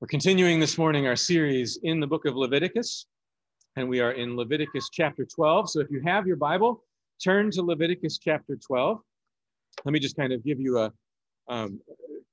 We're 0.00 0.08
continuing 0.08 0.60
this 0.60 0.78
morning 0.78 1.06
our 1.06 1.14
series 1.14 1.78
in 1.82 2.00
the 2.00 2.06
book 2.06 2.24
of 2.24 2.34
Leviticus, 2.34 3.04
and 3.76 3.86
we 3.86 4.00
are 4.00 4.12
in 4.12 4.34
Leviticus 4.34 4.88
chapter 4.90 5.26
12. 5.26 5.68
So 5.68 5.80
if 5.80 5.90
you 5.90 6.00
have 6.06 6.26
your 6.26 6.36
Bible, 6.36 6.82
turn 7.22 7.50
to 7.50 7.60
Leviticus 7.60 8.16
chapter 8.16 8.56
12. 8.56 8.98
Let 9.84 9.92
me 9.92 9.98
just 9.98 10.16
kind 10.16 10.32
of 10.32 10.42
give 10.42 10.58
you 10.58 10.78
a 10.78 10.90
um, 11.50 11.78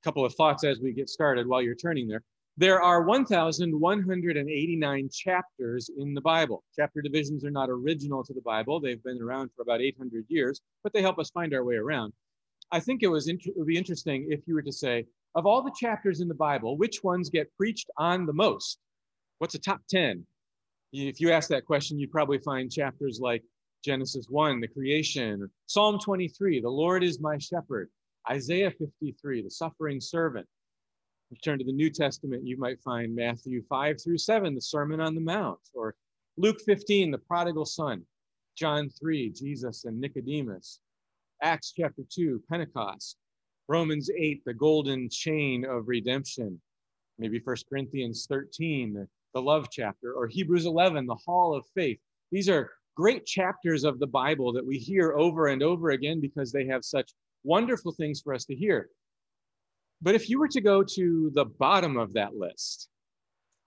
couple 0.01 0.23
of 0.23 0.33
thoughts 0.35 0.63
as 0.63 0.79
we 0.79 0.93
get 0.93 1.09
started 1.09 1.45
while 1.45 1.61
you're 1.61 1.75
turning 1.75 2.07
there. 2.07 2.23
There 2.55 2.81
are 2.81 3.01
1,189 3.01 5.10
chapters 5.12 5.90
in 5.97 6.13
the 6.13 6.22
Bible. 6.22 6.63
Chapter 6.74 7.02
divisions 7.02 7.44
are 7.44 7.52
not 7.52 7.70
original 7.70 8.24
to 8.24 8.34
the 8.34 8.40
Bible, 8.40 8.79
they've 8.79 9.04
been 9.04 9.22
around 9.22 9.49
for 9.54 9.63
about 9.63 9.81
800 9.81 10.24
years, 10.29 10.62
but 10.86 10.94
they 10.94 11.02
help 11.02 11.20
us 11.20 11.31
find 11.31 11.54
our 11.54 11.65
way 11.65 11.76
around. 11.76 12.13
I 12.72 12.79
think 12.79 13.04
it, 13.04 13.08
was 13.08 13.28
it 13.28 13.42
would 13.58 13.68
be 13.68 13.78
interesting 13.78 14.28
if 14.29 14.47
you 14.47 14.56
were 14.56 14.62
to 14.62 14.72
say, 14.72 15.06
of 15.38 15.46
all 15.46 15.62
the 15.62 15.72
chapters 15.79 16.20
in 16.20 16.27
the 16.27 16.34
Bible, 16.34 16.77
which 16.77 17.03
ones 17.03 17.30
get 17.30 17.55
preached 17.55 17.91
on 17.95 18.26
the 18.26 18.34
most? 18.34 18.80
What's 19.38 19.53
a 19.53 19.59
top 19.59 19.81
10? 19.88 20.25
If 20.94 21.21
you 21.21 21.31
ask 21.31 21.48
that 21.49 21.66
question, 21.66 21.99
you'd 21.99 22.11
probably 22.11 22.39
find 22.39 22.71
chapters 22.71 23.20
like 23.21 23.44
Genesis 23.85 24.25
1, 24.30 24.59
the 24.59 24.67
creation, 24.67 25.47
Psalm 25.67 25.99
23, 25.99 26.59
the 26.59 26.67
Lord 26.67 27.03
is 27.03 27.21
my 27.21 27.38
shepherd, 27.38 27.89
Isaiah 28.27 28.71
53, 28.71 29.44
the 29.44 29.52
suffering 29.52 30.02
servant. 30.02 30.47
If 31.30 31.38
you 31.38 31.41
turn 31.44 31.59
to 31.59 31.66
the 31.66 31.72
New 31.72 31.91
Testament, 31.91 32.47
you 32.47 32.58
might 32.58 32.81
find 32.81 33.16
Matthew 33.16 33.61
5 33.69 34.02
through 34.02 34.17
7, 34.17 34.55
the 34.55 34.61
Sermon 34.61 34.99
on 34.99 35.13
the 35.13 35.22
Mount, 35.22 35.59
or 35.75 35.94
Luke 36.38 36.61
15, 36.66 37.11
the 37.11 37.19
prodigal 37.19 37.66
son, 37.66 38.03
John 38.55 38.89
3, 38.89 39.30
Jesus 39.30 39.85
and 39.85 40.02
Nicodemus, 40.02 40.80
Acts 41.44 41.73
chapter 41.77 42.02
2, 42.09 42.41
Pentecost, 42.49 43.17
Romans 43.67 44.09
8, 44.09 44.44
the 44.45 44.53
golden 44.53 45.09
chain 45.09 45.66
of 45.66 45.88
redemption. 45.88 46.59
Maybe 47.20 47.41
1 47.44 47.55
Corinthians 47.70 48.25
13, 48.30 49.08
the, 49.34 49.41
love 49.41 49.67
chapter, 49.71 50.13
or 50.13 50.27
Hebrews 50.27 50.66
11, 50.66 51.05
the 51.05 51.16
hall 51.16 51.53
of 51.53 51.66
faith. 51.75 52.00
These 52.31 52.50
are 52.50 52.72
great 52.95 53.25
chapters 53.25 53.83
of 53.83 54.00
the 54.00 54.08
Bible 54.08 54.52
that 54.53 54.66
we 54.66 54.78
hear 54.78 55.14
over 55.14 55.47
and 55.47 55.61
over 55.61 55.91
again 55.91 56.19
because 56.19 56.52
they 56.52 56.66
have 56.66 56.83
such 56.83 57.11
wonderful 57.44 57.91
things 57.91 58.19
for 58.22 58.33
us 58.33 58.45
to 58.45 58.56
hear. 58.56 58.89
But 60.02 60.16
if 60.16 60.30
you 60.30 60.39
were 60.39 60.47
to 60.47 60.61
go 60.61 60.84
to 60.84 61.31
the 61.36 61.45
bottom 61.45 61.97
of 61.97 62.13
that 62.13 62.36
list, 62.36 62.89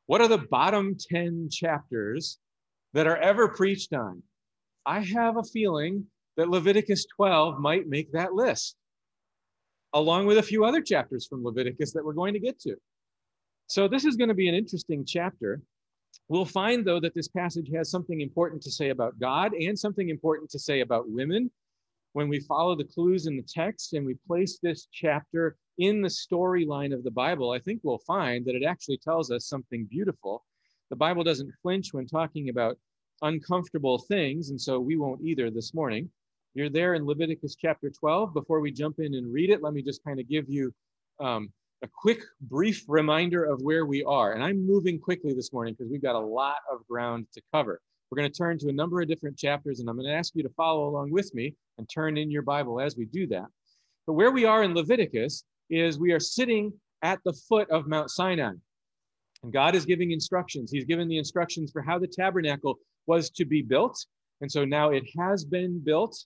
what 0.07 0.21
are 0.21 0.29
the 0.29 0.39
bottom 0.39 0.97
10 0.99 1.49
chapters 1.53 2.39
that 2.95 3.07
are 3.07 3.19
ever 3.19 3.49
preached 3.49 3.93
on? 3.93 4.23
I 4.87 5.01
have 5.01 5.37
a 5.37 5.45
feeling 5.45 6.07
that 6.37 6.49
Leviticus 6.49 7.07
12 7.17 7.61
might 7.61 7.87
make 7.87 8.11
that 8.13 8.35
list 8.35 8.77
along 9.93 10.27
with 10.27 10.39
a 10.39 10.43
few 10.43 10.65
other 10.65 10.81
chapters 10.81 11.27
from 11.27 11.45
Leviticus 11.45 11.93
that 11.93 12.05
we're 12.05 12.13
going 12.13 12.35
to 12.35 12.41
get 12.41 12.61
to. 12.61 12.77
So 13.67 13.89
this 13.89 14.05
is 14.05 14.17
going 14.17 14.29
to 14.29 14.35
be 14.35 14.49
an 14.49 14.55
interesting 14.55 15.05
chapter. 15.05 15.61
We'll 16.29 16.45
find, 16.45 16.85
though, 16.85 17.01
that 17.01 17.15
this 17.15 17.29
passage 17.29 17.71
has 17.75 17.91
something 17.91 18.21
important 18.21 18.63
to 18.63 18.71
say 18.71 18.91
about 18.91 19.19
God 19.19 19.53
and 19.55 19.79
something 19.79 20.09
important 20.09 20.51
to 20.51 20.59
say 20.59 20.81
about 20.81 21.09
women. 21.09 21.51
When 22.13 22.29
we 22.29 22.41
follow 22.41 22.75
the 22.75 22.85
clues 22.85 23.27
in 23.27 23.37
the 23.37 23.43
text 23.43 23.93
and 23.95 24.05
we 24.05 24.15
place 24.27 24.59
this 24.61 24.89
chapter 24.93 25.57
in 25.79 26.03
the 26.03 26.09
storyline 26.09 26.93
of 26.93 27.05
the 27.05 27.11
Bible, 27.11 27.53
I 27.53 27.61
think 27.61 27.81
we'll 27.83 27.99
find 27.99 28.45
that 28.47 28.57
it 28.57 28.65
actually 28.65 28.99
tells 28.99 29.31
us 29.31 29.47
something 29.47 29.87
beautiful. 29.89 30.45
The 30.91 30.97
Bible 30.97 31.23
doesn't 31.23 31.55
flinch 31.63 31.93
when 31.93 32.07
talking 32.07 32.49
about 32.49 32.77
uncomfortable 33.23 33.99
things, 33.99 34.51
and 34.51 34.61
so 34.61 34.81
we 34.81 34.97
won't 34.97 35.23
either 35.23 35.51
this 35.51 35.75
morning. 35.75 36.11
You're 36.55 36.69
there 36.69 36.95
in 36.95 37.07
Leviticus 37.07 37.55
chapter 37.55 37.91
12. 37.91 38.35
Before 38.35 38.59
we 38.59 38.73
jump 38.73 38.99
in 38.99 39.15
and 39.15 39.33
read 39.33 39.51
it, 39.51 39.63
let 39.63 39.73
me 39.73 39.83
just 39.83 40.03
kind 40.03 40.19
of 40.19 40.29
give 40.29 40.47
you 40.49 40.75
um, 41.21 41.53
a 41.83 41.89
quick, 41.89 42.23
brief 42.41 42.85
reminder 42.89 43.45
of 43.45 43.61
where 43.63 43.87
we 43.87 44.03
are. 44.03 44.33
And 44.33 44.43
I'm 44.43 44.67
moving 44.67 44.99
quickly 44.99 45.33
this 45.33 45.53
morning 45.53 45.75
because 45.79 45.93
we've 45.93 46.03
got 46.03 46.17
a 46.17 46.21
lot 46.21 46.57
of 46.71 46.85
ground 46.89 47.27
to 47.35 47.43
cover. 47.55 47.81
We're 48.11 48.17
going 48.17 48.33
to 48.33 48.37
turn 48.37 48.59
to 48.59 48.69
a 48.69 48.73
number 48.73 49.01
of 49.01 49.07
different 49.07 49.39
chapters, 49.39 49.79
and 49.79 49.89
I'm 49.89 49.95
going 49.95 50.09
to 50.09 50.15
ask 50.15 50.35
you 50.35 50.43
to 50.43 50.49
follow 50.57 50.89
along 50.89 51.13
with 51.13 51.33
me 51.35 51.55
and 51.79 51.89
turn 51.89 52.17
in 52.17 52.33
your 52.33 52.43
Bible 52.43 52.81
as 52.81 52.97
we 52.97 53.05
do 53.05 53.29
that. 53.29 53.47
But 54.09 54.15
where 54.15 54.33
we 54.33 54.45
are 54.45 54.65
in 54.65 54.75
Leviticus 54.75 55.45
is 55.71 56.01
we 56.01 56.11
are 56.11 56.19
sitting 56.19 56.73
at 57.03 57.21
the 57.25 57.33
foot 57.49 57.71
of 57.71 57.87
Mount 57.87 58.11
Sinai. 58.11 58.55
And 59.45 59.53
God 59.53 59.77
is 59.77 59.87
giving 59.87 60.11
instructions. 60.11 60.73
He's 60.73 60.85
given 60.85 61.07
the 61.07 61.19
instructions 61.19 61.71
for 61.71 61.81
how 61.81 62.01
the 62.01 62.09
tabernacle 62.09 62.81
was 63.07 63.31
to 63.31 63.45
be 63.45 63.63
built. 63.63 64.05
And 64.41 64.51
so 64.51 64.65
now 64.65 64.91
it 64.91 65.05
has 65.17 65.45
been 65.45 65.79
built 65.79 66.25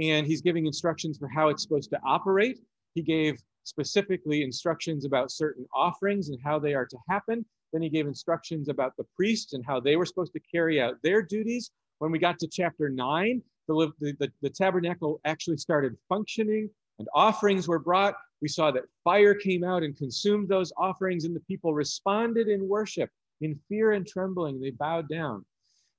and 0.00 0.26
he's 0.26 0.42
giving 0.42 0.66
instructions 0.66 1.18
for 1.18 1.28
how 1.28 1.48
it's 1.48 1.62
supposed 1.62 1.90
to 1.90 2.00
operate. 2.04 2.60
He 2.94 3.02
gave 3.02 3.38
specifically 3.64 4.42
instructions 4.42 5.04
about 5.04 5.30
certain 5.30 5.66
offerings 5.74 6.28
and 6.28 6.38
how 6.42 6.58
they 6.58 6.74
are 6.74 6.86
to 6.86 6.98
happen. 7.08 7.44
Then 7.72 7.82
he 7.82 7.88
gave 7.88 8.06
instructions 8.06 8.68
about 8.68 8.96
the 8.96 9.04
priests 9.16 9.52
and 9.52 9.64
how 9.64 9.80
they 9.80 9.96
were 9.96 10.06
supposed 10.06 10.32
to 10.34 10.40
carry 10.40 10.80
out 10.80 11.02
their 11.02 11.22
duties. 11.22 11.70
When 11.98 12.12
we 12.12 12.18
got 12.18 12.38
to 12.40 12.48
chapter 12.48 12.88
nine, 12.88 13.42
the, 13.66 13.90
the, 14.00 14.30
the 14.42 14.50
tabernacle 14.50 15.20
actually 15.24 15.56
started 15.56 15.96
functioning 16.08 16.68
and 16.98 17.08
offerings 17.14 17.66
were 17.66 17.78
brought. 17.78 18.14
We 18.40 18.48
saw 18.48 18.70
that 18.72 18.84
fire 19.02 19.34
came 19.34 19.64
out 19.64 19.82
and 19.82 19.96
consumed 19.96 20.48
those 20.48 20.72
offerings, 20.76 21.24
and 21.24 21.34
the 21.34 21.40
people 21.40 21.74
responded 21.74 22.48
in 22.48 22.68
worship, 22.68 23.10
in 23.40 23.58
fear 23.68 23.92
and 23.92 24.06
trembling. 24.06 24.60
They 24.60 24.70
bowed 24.70 25.08
down. 25.08 25.44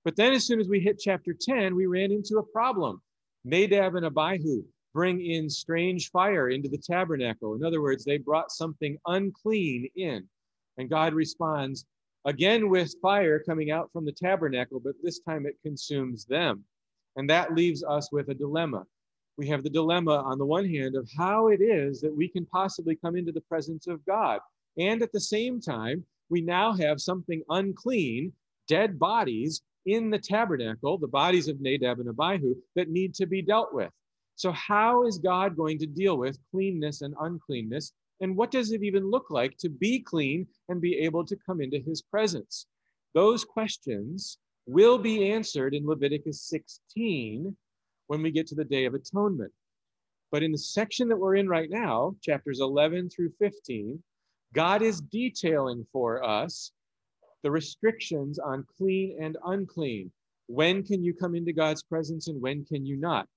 But 0.03 0.15
then, 0.15 0.33
as 0.33 0.45
soon 0.45 0.59
as 0.59 0.69
we 0.69 0.79
hit 0.79 0.99
chapter 0.99 1.33
10, 1.33 1.75
we 1.75 1.87
ran 1.87 2.11
into 2.11 2.37
a 2.37 2.43
problem. 2.43 3.01
Nadab 3.45 3.95
and 3.95 4.05
Abihu 4.07 4.63
bring 4.93 5.21
in 5.21 5.49
strange 5.49 6.09
fire 6.09 6.49
into 6.49 6.67
the 6.67 6.79
tabernacle. 6.79 7.53
In 7.53 7.63
other 7.63 7.81
words, 7.81 8.03
they 8.03 8.17
brought 8.17 8.51
something 8.51 8.97
unclean 9.05 9.87
in. 9.95 10.27
And 10.77 10.89
God 10.89 11.13
responds 11.13 11.85
again 12.25 12.69
with 12.69 12.95
fire 13.01 13.39
coming 13.39 13.69
out 13.69 13.91
from 13.93 14.03
the 14.03 14.11
tabernacle, 14.11 14.79
but 14.79 14.95
this 15.03 15.19
time 15.19 15.45
it 15.45 15.59
consumes 15.61 16.25
them. 16.25 16.63
And 17.17 17.29
that 17.29 17.53
leaves 17.53 17.83
us 17.83 18.11
with 18.11 18.29
a 18.29 18.33
dilemma. 18.33 18.83
We 19.37 19.47
have 19.47 19.63
the 19.63 19.69
dilemma, 19.69 20.23
on 20.25 20.37
the 20.37 20.45
one 20.45 20.67
hand, 20.67 20.95
of 20.95 21.09
how 21.15 21.49
it 21.49 21.61
is 21.61 22.01
that 22.01 22.15
we 22.15 22.27
can 22.27 22.45
possibly 22.47 22.95
come 22.95 23.15
into 23.15 23.31
the 23.31 23.41
presence 23.41 23.85
of 23.85 24.05
God. 24.05 24.39
And 24.77 25.01
at 25.01 25.11
the 25.11 25.19
same 25.19 25.61
time, 25.61 26.03
we 26.29 26.41
now 26.41 26.73
have 26.73 26.99
something 26.99 27.43
unclean, 27.49 28.33
dead 28.67 28.97
bodies 28.97 29.61
in 29.85 30.09
the 30.09 30.19
tabernacle, 30.19 30.97
the 30.97 31.07
bodies 31.07 31.47
of 31.47 31.61
Nadab 31.61 31.99
and 31.99 32.09
Abihu, 32.09 32.55
that 32.75 32.89
need 32.89 33.13
to 33.15 33.25
be 33.25 33.41
dealt 33.41 33.73
with. 33.73 33.91
So, 34.35 34.51
how 34.51 35.05
is 35.05 35.17
God 35.17 35.55
going 35.55 35.79
to 35.79 35.87
deal 35.87 36.17
with 36.17 36.39
cleanness 36.51 37.01
and 37.01 37.15
uncleanness? 37.19 37.93
And 38.21 38.35
what 38.35 38.51
does 38.51 38.71
it 38.71 38.83
even 38.83 39.09
look 39.09 39.27
like 39.29 39.57
to 39.57 39.69
be 39.69 39.99
clean 39.99 40.47
and 40.69 40.81
be 40.81 40.99
able 40.99 41.25
to 41.25 41.37
come 41.45 41.61
into 41.61 41.79
his 41.79 42.01
presence? 42.01 42.65
Those 43.13 43.43
questions 43.45 44.37
will 44.65 44.97
be 44.97 45.31
answered 45.31 45.73
in 45.73 45.85
Leviticus 45.85 46.41
16 46.43 47.55
when 48.07 48.21
we 48.21 48.31
get 48.31 48.47
to 48.47 48.55
the 48.55 48.63
Day 48.63 48.85
of 48.85 48.93
Atonement. 48.93 49.51
But 50.31 50.43
in 50.43 50.51
the 50.51 50.57
section 50.57 51.07
that 51.09 51.17
we're 51.17 51.35
in 51.35 51.47
right 51.47 51.69
now, 51.69 52.15
chapters 52.21 52.59
11 52.59 53.09
through 53.09 53.31
15, 53.39 54.01
God 54.53 54.81
is 54.81 55.01
detailing 55.01 55.85
for 55.91 56.23
us 56.23 56.71
the 57.45 57.51
restrictions 57.51 58.39
on 58.39 58.65
clean 58.75 59.15
and 59.21 59.37
unclean. 59.45 60.11
When 60.47 60.81
can 60.81 61.03
you 61.03 61.13
come 61.13 61.35
into 61.35 61.53
God's 61.53 61.83
presence 61.83 62.27
and 62.27 62.41
when 62.41 62.65
can 62.65 62.87
you 62.87 62.97
not? 62.97 63.27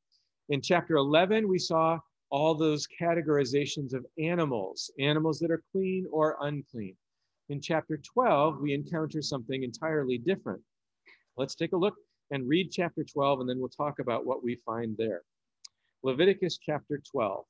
In 0.49 0.63
chapter 0.63 0.97
11, 0.97 1.47
we 1.47 1.59
saw 1.59 1.99
all 2.31 2.55
those 2.55 2.89
categorizations 2.99 3.93
of 3.93 4.07
animals, 4.19 4.91
animals 4.99 5.39
that 5.41 5.51
are 5.51 5.63
clean 5.73 6.07
or 6.11 6.39
unclean. 6.41 6.97
In 7.51 7.61
chapter 7.61 7.99
12, 7.99 8.63
we 8.63 8.73
encounter 8.73 9.21
something 9.21 9.63
entirely 9.63 10.17
different. 10.17 10.63
Let's 11.37 11.55
take 11.55 11.75
a 11.75 11.77
look 11.77 11.97
and 12.31 12.49
read 12.49 12.73
chapter 12.73 13.05
12, 13.05 13.41
and 13.41 13.49
then 13.49 13.59
we'll 13.59 13.69
talk 13.69 13.99
about 13.99 14.25
what 14.25 14.43
we 14.43 14.55
find 14.55 14.97
there. 14.97 15.21
Leviticus 16.03 16.57
chapter 16.57 17.03
12. 17.13 17.45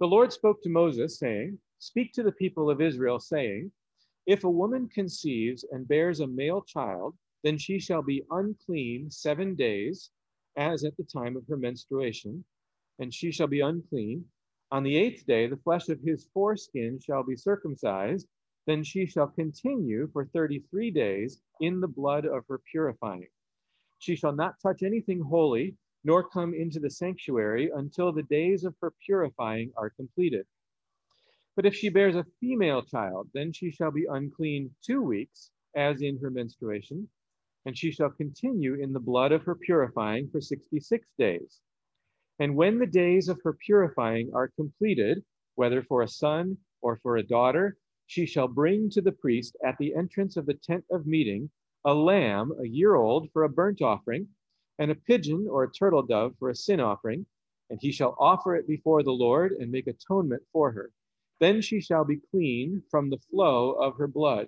The 0.00 0.06
Lord 0.08 0.32
spoke 0.32 0.60
to 0.64 0.70
Moses, 0.70 1.20
saying, 1.20 1.56
Speak 1.78 2.12
to 2.14 2.24
the 2.24 2.32
people 2.32 2.68
of 2.68 2.80
Israel, 2.80 3.20
saying, 3.20 3.70
if 4.26 4.44
a 4.44 4.50
woman 4.50 4.88
conceives 4.88 5.64
and 5.70 5.86
bears 5.86 6.20
a 6.20 6.26
male 6.26 6.62
child, 6.62 7.14
then 7.42 7.58
she 7.58 7.78
shall 7.78 8.02
be 8.02 8.24
unclean 8.30 9.10
seven 9.10 9.54
days, 9.54 10.10
as 10.56 10.84
at 10.84 10.96
the 10.96 11.04
time 11.04 11.36
of 11.36 11.46
her 11.46 11.56
menstruation, 11.56 12.44
and 12.98 13.12
she 13.12 13.30
shall 13.30 13.46
be 13.46 13.60
unclean. 13.60 14.24
On 14.70 14.82
the 14.82 14.96
eighth 14.96 15.26
day, 15.26 15.46
the 15.46 15.58
flesh 15.58 15.88
of 15.88 16.00
his 16.00 16.26
foreskin 16.32 16.98
shall 16.98 17.22
be 17.22 17.36
circumcised. 17.36 18.26
Then 18.66 18.82
she 18.82 19.04
shall 19.04 19.28
continue 19.28 20.08
for 20.12 20.24
33 20.24 20.90
days 20.90 21.42
in 21.60 21.80
the 21.80 21.88
blood 21.88 22.24
of 22.24 22.46
her 22.48 22.60
purifying. 22.70 23.28
She 23.98 24.16
shall 24.16 24.34
not 24.34 24.58
touch 24.60 24.82
anything 24.82 25.20
holy, 25.20 25.76
nor 26.02 26.26
come 26.26 26.54
into 26.54 26.80
the 26.80 26.90
sanctuary 26.90 27.70
until 27.74 28.10
the 28.12 28.22
days 28.22 28.64
of 28.64 28.74
her 28.80 28.92
purifying 29.04 29.72
are 29.76 29.90
completed. 29.90 30.46
But 31.56 31.66
if 31.66 31.74
she 31.74 31.88
bears 31.88 32.16
a 32.16 32.26
female 32.40 32.82
child, 32.82 33.30
then 33.32 33.52
she 33.52 33.70
shall 33.70 33.92
be 33.92 34.06
unclean 34.10 34.74
two 34.82 35.00
weeks, 35.00 35.52
as 35.76 36.02
in 36.02 36.18
her 36.18 36.30
menstruation, 36.30 37.08
and 37.64 37.78
she 37.78 37.92
shall 37.92 38.10
continue 38.10 38.74
in 38.74 38.92
the 38.92 38.98
blood 39.00 39.30
of 39.30 39.44
her 39.44 39.54
purifying 39.54 40.28
for 40.30 40.40
66 40.40 41.06
days. 41.16 41.60
And 42.40 42.56
when 42.56 42.78
the 42.78 42.86
days 42.86 43.28
of 43.28 43.40
her 43.42 43.52
purifying 43.52 44.34
are 44.34 44.48
completed, 44.48 45.24
whether 45.54 45.82
for 45.82 46.02
a 46.02 46.08
son 46.08 46.58
or 46.82 46.96
for 46.96 47.16
a 47.16 47.22
daughter, 47.22 47.78
she 48.06 48.26
shall 48.26 48.48
bring 48.48 48.90
to 48.90 49.00
the 49.00 49.12
priest 49.12 49.56
at 49.64 49.78
the 49.78 49.94
entrance 49.94 50.36
of 50.36 50.46
the 50.46 50.54
tent 50.54 50.84
of 50.90 51.06
meeting 51.06 51.50
a 51.84 51.94
lamb 51.94 52.52
a 52.60 52.66
year 52.66 52.96
old 52.96 53.30
for 53.32 53.44
a 53.44 53.48
burnt 53.48 53.80
offering, 53.80 54.28
and 54.78 54.90
a 54.90 54.94
pigeon 54.96 55.46
or 55.48 55.62
a 55.62 55.70
turtle 55.70 56.02
dove 56.02 56.34
for 56.38 56.50
a 56.50 56.54
sin 56.56 56.80
offering, 56.80 57.26
and 57.70 57.78
he 57.80 57.92
shall 57.92 58.16
offer 58.18 58.56
it 58.56 58.66
before 58.66 59.04
the 59.04 59.12
Lord 59.12 59.52
and 59.52 59.70
make 59.70 59.86
atonement 59.86 60.42
for 60.52 60.72
her. 60.72 60.90
Then 61.40 61.60
she 61.60 61.80
shall 61.80 62.04
be 62.04 62.20
clean 62.30 62.82
from 62.90 63.10
the 63.10 63.18
flow 63.30 63.72
of 63.72 63.96
her 63.96 64.06
blood. 64.06 64.46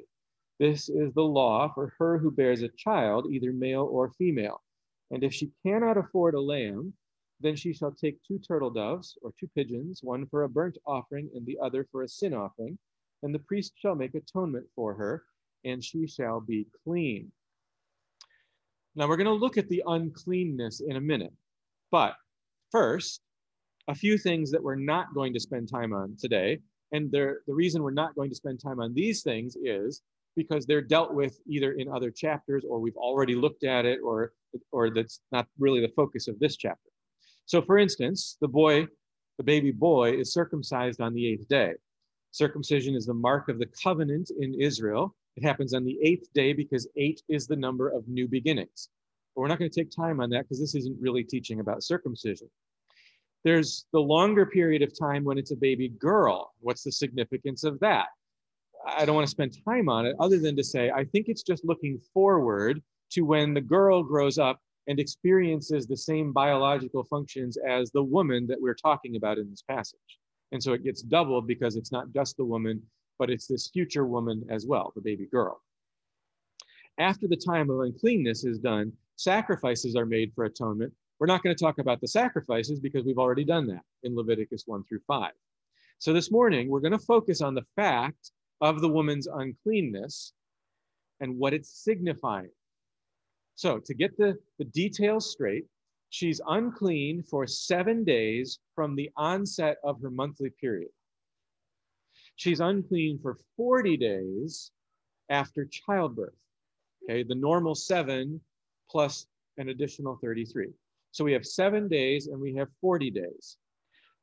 This 0.59 0.89
is 0.89 1.13
the 1.13 1.23
law 1.23 1.73
for 1.75 1.93
her 1.99 2.19
who 2.19 2.31
bears 2.31 2.63
a 2.63 2.69
child, 2.69 3.27
either 3.31 3.53
male 3.53 3.89
or 3.91 4.13
female. 4.13 4.63
And 5.11 5.23
if 5.23 5.35
she 5.35 5.53
cannot 5.65 5.99
afford 5.99 6.35
a 6.35 6.41
lamb, 6.41 6.95
then 7.41 7.57
she 7.57 7.75
shall 7.75 7.93
take 7.93 8.23
two 8.23 8.39
turtle 8.39 8.71
doves 8.71 9.19
or 9.21 9.33
two 9.39 9.49
pigeons, 9.55 10.01
one 10.03 10.27
for 10.27 10.45
a 10.45 10.49
burnt 10.49 10.79
offering 10.87 11.29
and 11.35 11.45
the 11.45 11.59
other 11.63 11.87
for 11.93 12.03
a 12.03 12.09
sin 12.09 12.33
offering. 12.33 12.79
And 13.23 13.35
the 13.35 13.41
priest 13.41 13.75
shall 13.77 13.95
make 13.95 14.15
atonement 14.15 14.67
for 14.75 14.95
her, 14.95 15.25
and 15.65 15.85
she 15.85 16.07
shall 16.07 16.41
be 16.41 16.67
clean. 16.85 17.31
Now 18.95 19.09
we're 19.09 19.17
going 19.17 19.27
to 19.27 19.33
look 19.33 19.59
at 19.59 19.69
the 19.69 19.83
uncleanness 19.87 20.81
in 20.81 20.97
a 20.97 21.01
minute. 21.01 21.33
But 21.91 22.15
first, 22.71 23.21
a 23.89 23.95
few 23.95 24.17
things 24.17 24.51
that 24.51 24.63
we're 24.63 24.75
not 24.77 25.15
going 25.15 25.35
to 25.35 25.41
spend 25.41 25.69
time 25.69 25.93
on 25.93 26.17
today. 26.19 26.59
And 26.93 27.11
the 27.11 27.37
reason 27.47 27.83
we're 27.83 27.91
not 27.91 28.15
going 28.15 28.31
to 28.31 28.37
spend 28.37 28.61
time 28.61 28.81
on 28.81 28.95
these 28.95 29.23
things 29.23 29.57
is 29.63 30.03
because 30.37 30.67
they're 30.67 30.83
dealt 30.83 31.15
with 31.15 31.41
either 31.49 31.73
in 31.73 31.89
other 31.89 32.11
chapters 32.11 32.65
or 32.69 32.79
we've 32.79 32.97
already 32.97 33.35
looked 33.35 33.65
at 33.65 33.85
it 33.87 34.01
or, 34.05 34.33
or 34.71 34.91
that's 34.91 35.21
not 35.33 35.47
really 35.59 35.81
the 35.81 35.93
focus 35.97 36.29
of 36.29 36.39
this 36.39 36.57
chapter. 36.57 36.91
So 37.47 37.63
for 37.63 37.79
instance, 37.79 38.37
the 38.41 38.49
boy, 38.49 38.87
the 39.39 39.45
baby 39.45 39.73
boy 39.73 40.13
is 40.13 40.33
circumcised 40.33 41.01
on 41.01 41.15
the 41.15 41.27
eighth 41.27 41.49
day. 41.49 41.73
Circumcision 42.33 42.95
is 42.95 43.07
the 43.07 43.15
mark 43.15 43.49
of 43.49 43.59
the 43.59 43.69
covenant 43.83 44.31
in 44.39 44.55
Israel. 44.61 45.15
It 45.37 45.45
happens 45.45 45.75
on 45.75 45.85
the 45.85 45.99
eighth 46.03 46.29
day 46.35 46.53
because 46.53 46.87
eight 46.97 47.23
is 47.29 47.47
the 47.47 47.57
number 47.57 47.89
of 47.89 48.07
new 48.09 48.29
beginnings. 48.29 48.91
But 49.35 49.43
we're 49.43 49.49
not 49.49 49.59
going 49.59 49.71
to 49.71 49.81
take 49.81 49.91
time 49.91 50.21
on 50.21 50.31
that 50.31 50.43
because 50.43 50.61
this 50.61 50.75
isn't 50.75 51.01
really 51.01 51.25
teaching 51.25 51.61
about 51.61 51.83
circumcision. 51.83 52.49
There's 53.47 53.87
the 53.93 54.01
longer 54.01 54.45
period 54.45 54.83
of 54.83 54.99
time 54.99 55.23
when 55.23 55.39
it's 55.39 55.53
a 55.53 55.57
baby 55.57 55.91
girl. 56.01 56.51
What's 56.59 56.83
the 56.83 56.91
significance 56.91 57.63
of 57.63 57.79
that? 57.79 58.09
I 58.85 59.05
don't 59.05 59.15
want 59.15 59.25
to 59.25 59.31
spend 59.31 59.57
time 59.65 59.89
on 59.89 60.05
it 60.05 60.17
other 60.19 60.41
than 60.41 60.57
to 60.57 60.65
say, 60.65 60.91
I 60.91 61.05
think 61.05 61.29
it's 61.29 61.45
just 61.45 61.65
looking 61.65 61.97
forward 62.13 62.83
to 63.11 63.21
when 63.21 63.55
the 63.55 63.61
girl 63.61 64.03
grows 64.03 64.37
up 64.37 64.59
and 64.89 64.99
experiences 64.99 65.87
the 65.87 65.97
same 65.97 66.33
biological 66.33 67.05
functions 67.05 67.57
as 67.57 67.93
the 67.93 68.03
woman 68.03 68.49
that 68.49 68.61
we're 68.61 68.75
talking 68.75 69.15
about 69.15 69.39
in 69.39 69.49
this 69.49 69.63
passage. 69.63 70.19
And 70.51 70.61
so 70.61 70.73
it 70.73 70.83
gets 70.83 71.03
doubled 71.03 71.47
because 71.47 71.77
it's 71.77 71.93
not 71.93 72.13
just 72.13 72.37
the 72.37 72.45
woman, 72.45 72.83
but 73.17 73.31
it's 73.31 73.47
this 73.47 73.69
future 73.69 74.07
woman 74.07 74.45
as 74.51 74.67
well, 74.67 74.93
the 74.97 75.03
baby 75.03 75.27
girl. 75.27 75.63
After 76.99 77.29
the 77.29 77.37
time 77.37 77.71
of 77.71 77.79
uncleanness 77.79 78.45
is 78.45 78.59
done, 78.59 78.93
sacrifices 79.15 79.95
are 79.95 80.05
made 80.05 80.33
for 80.35 80.47
atonement, 80.47 80.93
we're 81.19 81.27
not 81.27 81.43
going 81.43 81.55
to 81.55 81.63
talk 81.63 81.79
about 81.79 82.01
the 82.01 82.09
sacrifices 82.09 82.81
because 82.81 83.05
we've 83.05 83.19
already 83.19 83.45
done 83.45 83.67
that 83.69 83.83
in 84.03 84.15
Leviticus 84.15 84.65
1 84.67 84.85
through 84.85 85.01
5. 85.07 85.33
So 85.99 86.13
this 86.13 86.31
morning, 86.31 86.69
we're 86.69 86.81
going 86.81 86.93
to 86.93 86.99
focus 86.99 87.41
on 87.41 87.55
the 87.55 87.65
fact 87.75 88.33
of 88.61 88.81
the 88.81 88.89
woman's 88.89 89.27
uncleanness 89.27 90.33
and 91.21 91.39
what 91.39 91.55
it's 91.55 91.85
signifying. 91.85 92.51
So, 93.55 93.79
to 93.79 93.95
get 93.95 94.17
the, 94.19 94.37
the 94.59 94.67
details 94.67 95.31
straight, 95.31 95.65
she's 96.11 96.43
unclean 96.47 97.23
for 97.23 97.47
seven 97.47 98.05
days 98.05 98.59
from 98.75 98.95
the 98.95 99.11
onset 99.17 99.79
of 99.83 100.01
her 100.03 100.11
monthly 100.11 100.51
period. 100.51 100.91
She's 102.37 102.61
unclean 102.61 103.19
for 103.19 103.39
40 103.57 103.97
days 103.97 104.73
after 105.31 105.65
childbirth. 105.65 106.35
Okay, 107.05 107.23
the 107.23 107.35
normal 107.35 107.75
seven 107.75 108.41
plus 108.91 109.27
an 109.57 109.71
additional 109.71 110.19
33. 110.23 110.69
So 111.17 111.25
we 111.25 111.33
have 111.33 111.47
seven 111.47 111.89
days 111.89 112.27
and 112.27 112.39
we 112.39 112.53
have 112.57 112.69
40 112.83 113.11
days. 113.11 113.57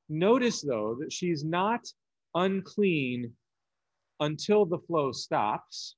Notice 0.09 0.61
though 0.61 0.95
that 0.99 1.11
she's 1.11 1.43
not 1.43 1.87
unclean 2.35 3.33
until 4.19 4.63
the 4.67 4.77
flow 4.77 5.11
stops, 5.11 5.95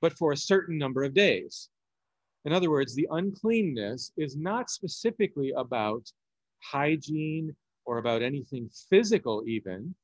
but 0.00 0.12
for 0.18 0.32
a 0.32 0.36
certain 0.36 0.76
number 0.76 1.04
of 1.04 1.14
days. 1.14 1.68
In 2.44 2.52
other 2.52 2.68
words, 2.68 2.96
the 2.96 3.06
uncleanness 3.12 4.10
is 4.16 4.36
not 4.36 4.70
specifically 4.70 5.52
about 5.56 6.10
hygiene 6.64 7.54
or 7.84 7.98
about 7.98 8.20
anything 8.20 8.68
physical, 8.90 9.44
even. 9.46 9.94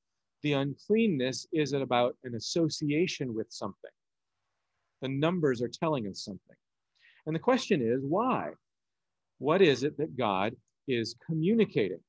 The 0.44 0.52
uncleanness 0.52 1.48
is 1.52 1.72
about 1.72 2.14
an 2.22 2.36
association 2.36 3.34
with 3.34 3.50
something. 3.50 3.90
The 5.02 5.08
numbers 5.08 5.60
are 5.60 5.66
telling 5.66 6.06
us 6.06 6.22
something. 6.22 6.56
And 7.26 7.34
the 7.34 7.40
question 7.40 7.82
is, 7.82 8.04
why? 8.04 8.52
What 9.44 9.60
is 9.60 9.82
it 9.82 9.98
that 9.98 10.16
God 10.16 10.56
is 10.88 11.16
communicating? 11.26 12.00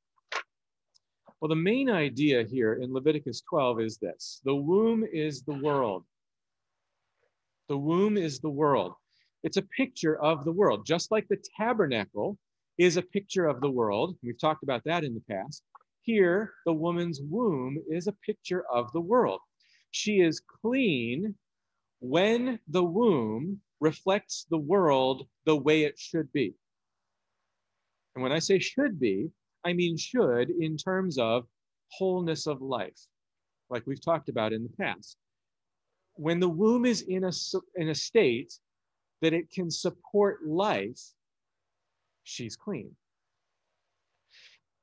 Well, 1.41 1.49
the 1.49 1.55
main 1.57 1.89
idea 1.89 2.45
here 2.45 2.75
in 2.75 2.93
Leviticus 2.93 3.41
12 3.49 3.81
is 3.81 3.97
this 3.97 4.39
the 4.45 4.55
womb 4.55 5.03
is 5.03 5.41
the 5.41 5.59
world. 5.61 6.05
The 7.67 7.77
womb 7.77 8.15
is 8.15 8.39
the 8.39 8.49
world. 8.49 8.93
It's 9.43 9.57
a 9.57 9.67
picture 9.75 10.17
of 10.17 10.45
the 10.45 10.53
world, 10.53 10.85
just 10.85 11.11
like 11.11 11.27
the 11.27 11.43
tabernacle 11.57 12.37
is 12.77 12.95
a 12.95 13.01
picture 13.01 13.47
of 13.47 13.59
the 13.59 13.69
world. 13.69 14.15
We've 14.23 14.39
talked 14.39 14.63
about 14.63 14.85
that 14.85 15.03
in 15.03 15.13
the 15.13 15.35
past. 15.35 15.61
Here, 16.03 16.53
the 16.65 16.71
woman's 16.71 17.19
womb 17.21 17.83
is 17.89 18.07
a 18.07 18.15
picture 18.25 18.63
of 18.73 18.89
the 18.93 19.01
world. 19.01 19.41
She 19.91 20.21
is 20.21 20.39
clean 20.61 21.35
when 21.99 22.61
the 22.69 22.85
womb 22.85 23.59
reflects 23.81 24.45
the 24.49 24.57
world 24.57 25.27
the 25.45 25.57
way 25.57 25.83
it 25.83 25.99
should 25.99 26.31
be. 26.31 26.55
And 28.15 28.23
when 28.23 28.31
I 28.31 28.39
say 28.39 28.59
should 28.59 28.99
be, 28.99 29.29
I 29.65 29.73
mean 29.73 29.97
should 29.97 30.49
in 30.49 30.77
terms 30.77 31.17
of 31.17 31.45
wholeness 31.89 32.47
of 32.47 32.61
life, 32.61 32.99
like 33.69 33.85
we've 33.85 34.03
talked 34.03 34.29
about 34.29 34.53
in 34.53 34.63
the 34.63 34.83
past. 34.83 35.17
When 36.15 36.39
the 36.39 36.49
womb 36.49 36.85
is 36.85 37.01
in 37.01 37.25
a, 37.25 37.31
in 37.75 37.89
a 37.89 37.95
state 37.95 38.53
that 39.21 39.33
it 39.33 39.51
can 39.51 39.69
support 39.69 40.45
life, 40.45 40.99
she's 42.23 42.55
clean. 42.55 42.95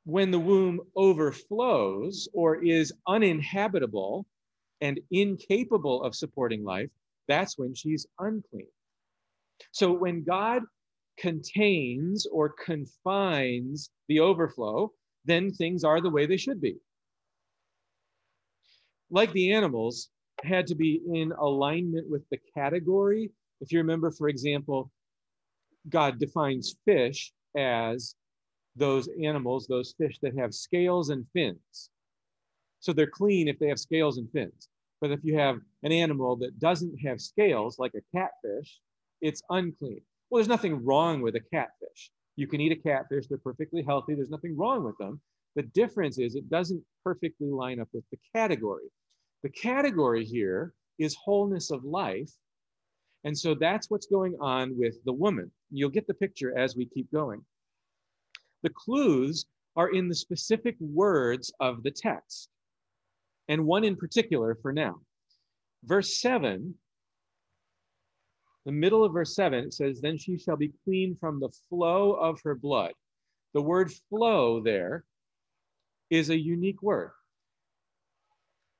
When 0.04 0.30
the 0.30 0.38
womb 0.38 0.80
overflows 0.96 2.28
or 2.34 2.62
is 2.62 2.92
uninhabitable 3.06 4.26
and 4.80 5.00
incapable 5.10 6.02
of 6.02 6.14
supporting 6.14 6.64
life, 6.64 6.90
that's 7.28 7.56
when 7.56 7.74
she's 7.74 8.06
unclean. 8.18 8.66
So 9.70 9.92
when 9.92 10.24
God 10.24 10.62
contains 11.18 12.26
or 12.26 12.54
confines 12.64 13.90
the 14.08 14.20
overflow, 14.20 14.92
then 15.24 15.52
things 15.52 15.84
are 15.84 16.00
the 16.00 16.10
way 16.10 16.26
they 16.26 16.36
should 16.36 16.60
be. 16.60 16.76
Like 19.10 19.32
the 19.32 19.52
animals 19.52 20.08
had 20.42 20.66
to 20.68 20.74
be 20.74 21.00
in 21.12 21.32
alignment 21.32 22.08
with 22.10 22.22
the 22.30 22.38
category. 22.54 23.30
If 23.60 23.72
you 23.72 23.78
remember, 23.78 24.10
for 24.10 24.28
example, 24.28 24.90
God 25.88 26.18
defines 26.18 26.76
fish 26.84 27.32
as 27.56 28.14
those 28.76 29.08
animals, 29.22 29.66
those 29.66 29.94
fish 29.98 30.18
that 30.22 30.36
have 30.38 30.54
scales 30.54 31.10
and 31.10 31.26
fins. 31.32 31.90
So 32.80 32.92
they're 32.92 33.06
clean 33.06 33.48
if 33.48 33.58
they 33.58 33.68
have 33.68 33.78
scales 33.78 34.18
and 34.18 34.30
fins. 34.32 34.68
But 35.00 35.10
if 35.10 35.20
you 35.22 35.36
have 35.38 35.58
an 35.82 35.92
animal 35.92 36.36
that 36.36 36.58
doesn't 36.58 36.96
have 36.98 37.20
scales, 37.20 37.78
like 37.78 37.92
a 37.94 38.16
catfish, 38.16 38.80
it's 39.20 39.42
unclean. 39.50 40.00
Well, 40.32 40.38
there's 40.38 40.48
nothing 40.48 40.82
wrong 40.82 41.20
with 41.20 41.36
a 41.36 41.40
catfish. 41.40 42.10
You 42.36 42.46
can 42.46 42.58
eat 42.62 42.72
a 42.72 42.76
catfish, 42.76 43.26
they're 43.26 43.36
perfectly 43.36 43.82
healthy, 43.82 44.14
there's 44.14 44.30
nothing 44.30 44.56
wrong 44.56 44.82
with 44.82 44.96
them. 44.96 45.20
The 45.56 45.62
difference 45.62 46.16
is 46.16 46.34
it 46.34 46.48
doesn't 46.48 46.82
perfectly 47.04 47.48
line 47.50 47.78
up 47.80 47.88
with 47.92 48.04
the 48.10 48.16
category. 48.34 48.86
The 49.42 49.50
category 49.50 50.24
here 50.24 50.72
is 50.98 51.14
wholeness 51.14 51.70
of 51.70 51.84
life. 51.84 52.30
And 53.24 53.36
so 53.36 53.54
that's 53.54 53.90
what's 53.90 54.06
going 54.06 54.34
on 54.40 54.74
with 54.78 54.94
the 55.04 55.12
woman. 55.12 55.50
You'll 55.70 55.90
get 55.90 56.06
the 56.06 56.14
picture 56.14 56.56
as 56.56 56.76
we 56.76 56.86
keep 56.86 57.12
going. 57.12 57.44
The 58.62 58.70
clues 58.70 59.44
are 59.76 59.90
in 59.90 60.08
the 60.08 60.14
specific 60.14 60.76
words 60.80 61.52
of 61.60 61.82
the 61.82 61.90
text, 61.90 62.48
and 63.48 63.66
one 63.66 63.84
in 63.84 63.96
particular 63.96 64.56
for 64.62 64.72
now. 64.72 64.98
Verse 65.84 66.22
7 66.22 66.74
the 68.64 68.72
middle 68.72 69.04
of 69.04 69.12
verse 69.12 69.34
7, 69.34 69.64
it 69.64 69.74
says, 69.74 70.00
Then 70.00 70.18
she 70.18 70.38
shall 70.38 70.56
be 70.56 70.72
clean 70.84 71.16
from 71.20 71.40
the 71.40 71.50
flow 71.68 72.12
of 72.12 72.40
her 72.44 72.54
blood. 72.54 72.92
The 73.54 73.62
word 73.62 73.92
flow 74.08 74.60
there 74.60 75.04
is 76.10 76.30
a 76.30 76.38
unique 76.38 76.82
word. 76.82 77.12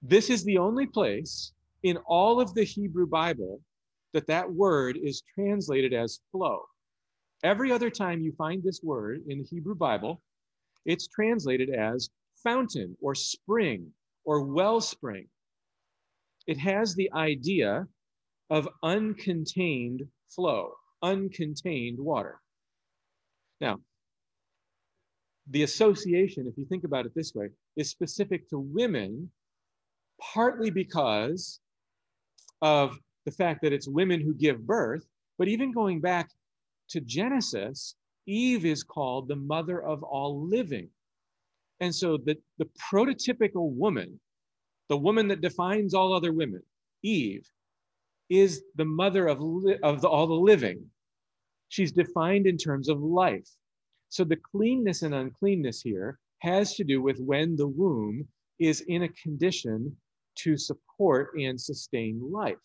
This 0.02 0.30
is 0.30 0.44
the 0.44 0.58
only 0.58 0.86
place 0.86 1.52
in 1.82 1.96
all 2.06 2.40
of 2.40 2.54
the 2.54 2.64
Hebrew 2.64 3.06
Bible 3.06 3.60
that 4.12 4.26
that 4.26 4.52
word 4.52 4.96
is 4.96 5.22
translated 5.34 5.92
as 5.92 6.20
flow. 6.30 6.62
Every 7.44 7.72
other 7.72 7.90
time 7.90 8.20
you 8.20 8.32
find 8.32 8.62
this 8.62 8.80
word 8.82 9.22
in 9.28 9.38
the 9.38 9.44
Hebrew 9.44 9.74
Bible, 9.74 10.20
it's 10.84 11.08
translated 11.08 11.70
as 11.70 12.10
fountain 12.42 12.96
or 13.00 13.14
spring 13.14 13.92
or 14.24 14.44
wellspring. 14.44 15.28
it 16.46 16.58
has 16.58 16.94
the 16.94 17.10
idea 17.12 17.86
of 18.52 18.68
uncontained 18.84 20.06
flow, 20.28 20.74
uncontained 21.02 21.98
water. 21.98 22.38
Now, 23.62 23.78
the 25.50 25.62
association, 25.62 26.46
if 26.46 26.58
you 26.58 26.66
think 26.66 26.84
about 26.84 27.06
it 27.06 27.14
this 27.14 27.34
way, 27.34 27.48
is 27.76 27.88
specific 27.88 28.50
to 28.50 28.58
women, 28.58 29.30
partly 30.20 30.68
because 30.68 31.60
of 32.60 32.98
the 33.24 33.32
fact 33.32 33.62
that 33.62 33.72
it's 33.72 33.88
women 33.88 34.20
who 34.20 34.34
give 34.34 34.66
birth, 34.66 35.06
but 35.38 35.48
even 35.48 35.72
going 35.72 36.02
back 36.02 36.28
to 36.90 37.00
Genesis, 37.00 37.94
Eve 38.26 38.66
is 38.66 38.82
called 38.82 39.28
the 39.28 39.36
mother 39.36 39.82
of 39.82 40.02
all 40.02 40.46
living. 40.46 40.90
And 41.80 41.94
so 41.94 42.18
the, 42.18 42.36
the 42.58 42.68
prototypical 42.92 43.72
woman, 43.72 44.20
the 44.90 44.98
woman 44.98 45.26
that 45.28 45.40
defines 45.40 45.94
all 45.94 46.12
other 46.12 46.34
women, 46.34 46.62
Eve, 47.02 47.48
is 48.30 48.62
the 48.76 48.84
mother 48.84 49.26
of, 49.26 49.40
li- 49.40 49.78
of 49.82 50.00
the, 50.00 50.08
all 50.08 50.26
the 50.26 50.34
living. 50.34 50.84
She's 51.68 51.92
defined 51.92 52.46
in 52.46 52.56
terms 52.56 52.88
of 52.88 53.00
life. 53.00 53.48
So 54.08 54.24
the 54.24 54.36
cleanness 54.36 55.02
and 55.02 55.14
uncleanness 55.14 55.80
here 55.80 56.18
has 56.40 56.74
to 56.74 56.84
do 56.84 57.00
with 57.00 57.18
when 57.18 57.56
the 57.56 57.68
womb 57.68 58.26
is 58.58 58.82
in 58.82 59.04
a 59.04 59.08
condition 59.08 59.96
to 60.34 60.56
support 60.56 61.30
and 61.38 61.60
sustain 61.60 62.20
life. 62.30 62.56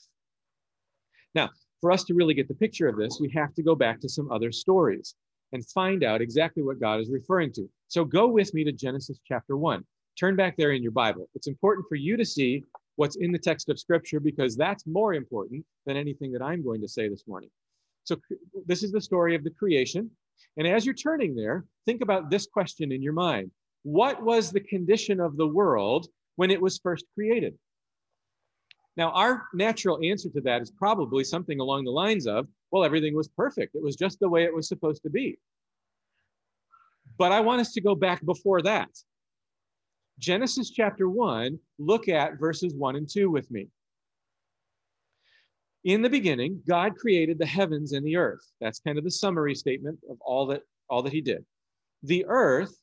Now, 1.36 1.50
for 1.82 1.92
us 1.92 2.04
to 2.06 2.14
really 2.14 2.34
get 2.34 2.48
the 2.48 2.56
picture 2.56 2.88
of 2.88 2.98
this, 2.98 3.20
we 3.20 3.30
have 3.36 3.54
to 3.56 3.64
go 3.64 3.76
back 3.76 4.00
to 4.02 4.10
some 4.10 4.32
other 4.32 4.52
stories 4.52 5.16
and 5.54 5.68
find 5.70 6.04
out 6.04 6.22
exactly 6.22 6.64
what 6.64 6.80
God 6.80 7.00
is 7.00 7.10
referring 7.10 7.54
to. 7.54 7.70
So 7.88 8.04
go 8.04 8.28
with 8.28 8.54
me 8.54 8.64
to 8.64 8.72
Genesis 8.72 9.20
chapter 9.26 9.56
1. 9.56 9.84
Turn 10.20 10.36
back 10.36 10.58
there 10.58 10.72
in 10.72 10.82
your 10.82 10.92
Bible. 10.92 11.30
It's 11.36 11.48
important 11.48 11.86
for 11.88 11.96
you 11.96 12.18
to 12.18 12.26
see 12.26 12.64
what's 12.98 13.16
in 13.16 13.32
the 13.32 13.40
text 13.40 13.70
of 13.70 13.80
Scripture 13.80 14.20
because 14.20 14.58
that's 14.58 14.86
more 14.86 15.14
important 15.14 15.66
than 15.86 15.96
anything 15.96 16.32
that 16.34 16.42
I'm 16.42 16.64
going 16.64 16.82
to 16.82 16.88
say 16.88 17.08
this 17.08 17.24
morning. 17.28 17.50
So, 18.04 18.18
this 18.66 18.84
is 18.84 18.92
the 18.92 19.02
story 19.02 19.36
of 19.36 19.44
the 19.44 19.52
creation. 19.52 20.12
And 20.58 20.68
as 20.68 20.86
you're 20.86 20.96
turning 20.96 21.36
there, 21.36 21.66
think 21.86 22.02
about 22.02 22.30
this 22.30 22.46
question 22.46 22.92
in 22.92 23.02
your 23.02 23.14
mind 23.14 23.52
What 23.84 24.22
was 24.22 24.52
the 24.52 24.60
condition 24.60 25.20
of 25.20 25.38
the 25.38 25.48
world 25.48 26.08
when 26.36 26.52
it 26.52 26.62
was 26.62 26.80
first 26.80 27.06
created? 27.16 27.58
Now, 28.98 29.12
our 29.12 29.44
natural 29.54 30.00
answer 30.04 30.30
to 30.30 30.42
that 30.42 30.62
is 30.62 30.72
probably 30.72 31.24
something 31.24 31.60
along 31.60 31.86
the 31.86 31.92
lines 31.92 32.26
of, 32.26 32.48
well, 32.72 32.84
everything 32.84 33.16
was 33.16 33.28
perfect. 33.28 33.76
It 33.76 33.84
was 33.84 33.96
just 33.96 34.20
the 34.20 34.28
way 34.28 34.44
it 34.44 34.54
was 34.54 34.68
supposed 34.68 35.04
to 35.04 35.10
be. 35.12 35.38
But 37.20 37.32
I 37.32 37.42
want 37.42 37.62
us 37.62 37.74
to 37.74 37.82
go 37.82 37.94
back 37.94 38.26
before 38.26 38.64
that. 38.64 38.90
Genesis 40.20 40.72
chapter 40.72 41.10
1, 41.10 41.60
look 41.78 42.10
at 42.10 42.40
verses 42.40 42.74
1 42.74 42.96
and 42.96 43.08
2 43.08 43.30
with 43.30 43.50
me. 43.52 43.68
In 45.84 46.02
the 46.02 46.10
beginning, 46.10 46.62
God 46.68 46.98
created 46.98 47.38
the 47.38 47.46
heavens 47.46 47.94
and 47.94 48.06
the 48.06 48.18
earth. 48.18 48.52
That's 48.60 48.80
kind 48.80 48.98
of 48.98 49.04
the 49.04 49.12
summary 49.12 49.54
statement 49.54 50.00
of 50.10 50.18
all 50.22 50.48
that 50.48 50.64
all 50.90 51.04
that 51.04 51.14
he 51.14 51.22
did. 51.22 51.46
The 52.04 52.26
earth 52.28 52.76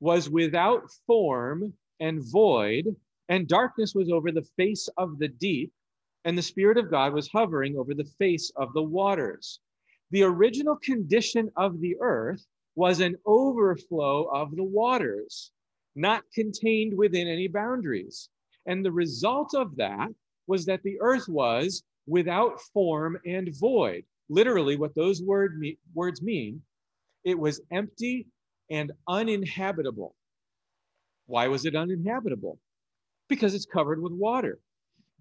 was 0.00 0.28
without 0.28 0.90
form 1.06 1.72
and 2.00 2.22
void, 2.30 2.94
and 3.28 3.48
darkness 3.48 3.94
was 3.94 4.10
over 4.10 4.30
the 4.30 4.46
face 4.56 4.88
of 4.98 5.18
the 5.18 5.28
deep, 5.28 5.72
and 6.24 6.36
the 6.36 6.42
spirit 6.42 6.76
of 6.76 6.90
God 6.90 7.14
was 7.14 7.28
hovering 7.28 7.76
over 7.76 7.94
the 7.94 8.10
face 8.18 8.52
of 8.56 8.72
the 8.74 8.82
waters. 8.82 9.60
The 10.10 10.22
original 10.24 10.76
condition 10.76 11.50
of 11.56 11.80
the 11.80 11.96
earth 12.00 12.46
was 12.74 13.00
an 13.00 13.16
overflow 13.24 14.24
of 14.24 14.54
the 14.54 14.64
waters, 14.64 15.50
not 15.96 16.22
contained 16.32 16.96
within 16.96 17.26
any 17.26 17.48
boundaries. 17.48 18.28
And 18.66 18.84
the 18.84 18.92
result 18.92 19.54
of 19.54 19.76
that 19.76 20.08
was 20.46 20.66
that 20.66 20.82
the 20.82 21.00
earth 21.00 21.28
was 21.28 21.82
without 22.06 22.60
form 22.72 23.18
and 23.26 23.56
void. 23.58 24.04
Literally, 24.28 24.76
what 24.76 24.94
those 24.94 25.22
word 25.22 25.58
me- 25.58 25.78
words 25.94 26.22
mean, 26.22 26.62
it 27.24 27.38
was 27.38 27.60
empty 27.72 28.26
and 28.70 28.92
uninhabitable. 29.08 30.14
Why 31.26 31.48
was 31.48 31.64
it 31.64 31.74
uninhabitable? 31.74 32.58
Because 33.28 33.54
it's 33.54 33.66
covered 33.66 34.00
with 34.00 34.12
water. 34.12 34.60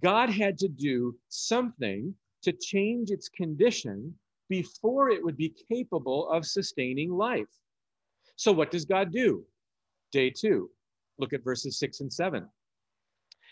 God 0.02 0.30
had 0.30 0.58
to 0.60 0.68
do 0.68 1.18
something 1.30 2.14
to 2.44 2.52
change 2.52 3.10
its 3.10 3.30
condition 3.30 4.14
before 4.50 5.10
it 5.10 5.24
would 5.24 5.38
be 5.38 5.56
capable 5.72 6.30
of 6.30 6.46
sustaining 6.46 7.12
life. 7.12 7.50
So, 8.36 8.52
what 8.52 8.70
does 8.72 8.86
God 8.86 9.12
do? 9.12 9.46
Day 10.16 10.30
two, 10.30 10.72
look 11.20 11.34
at 11.34 11.44
verses 11.44 11.78
six 11.78 12.00
and 12.00 12.12
seven. 12.12 12.48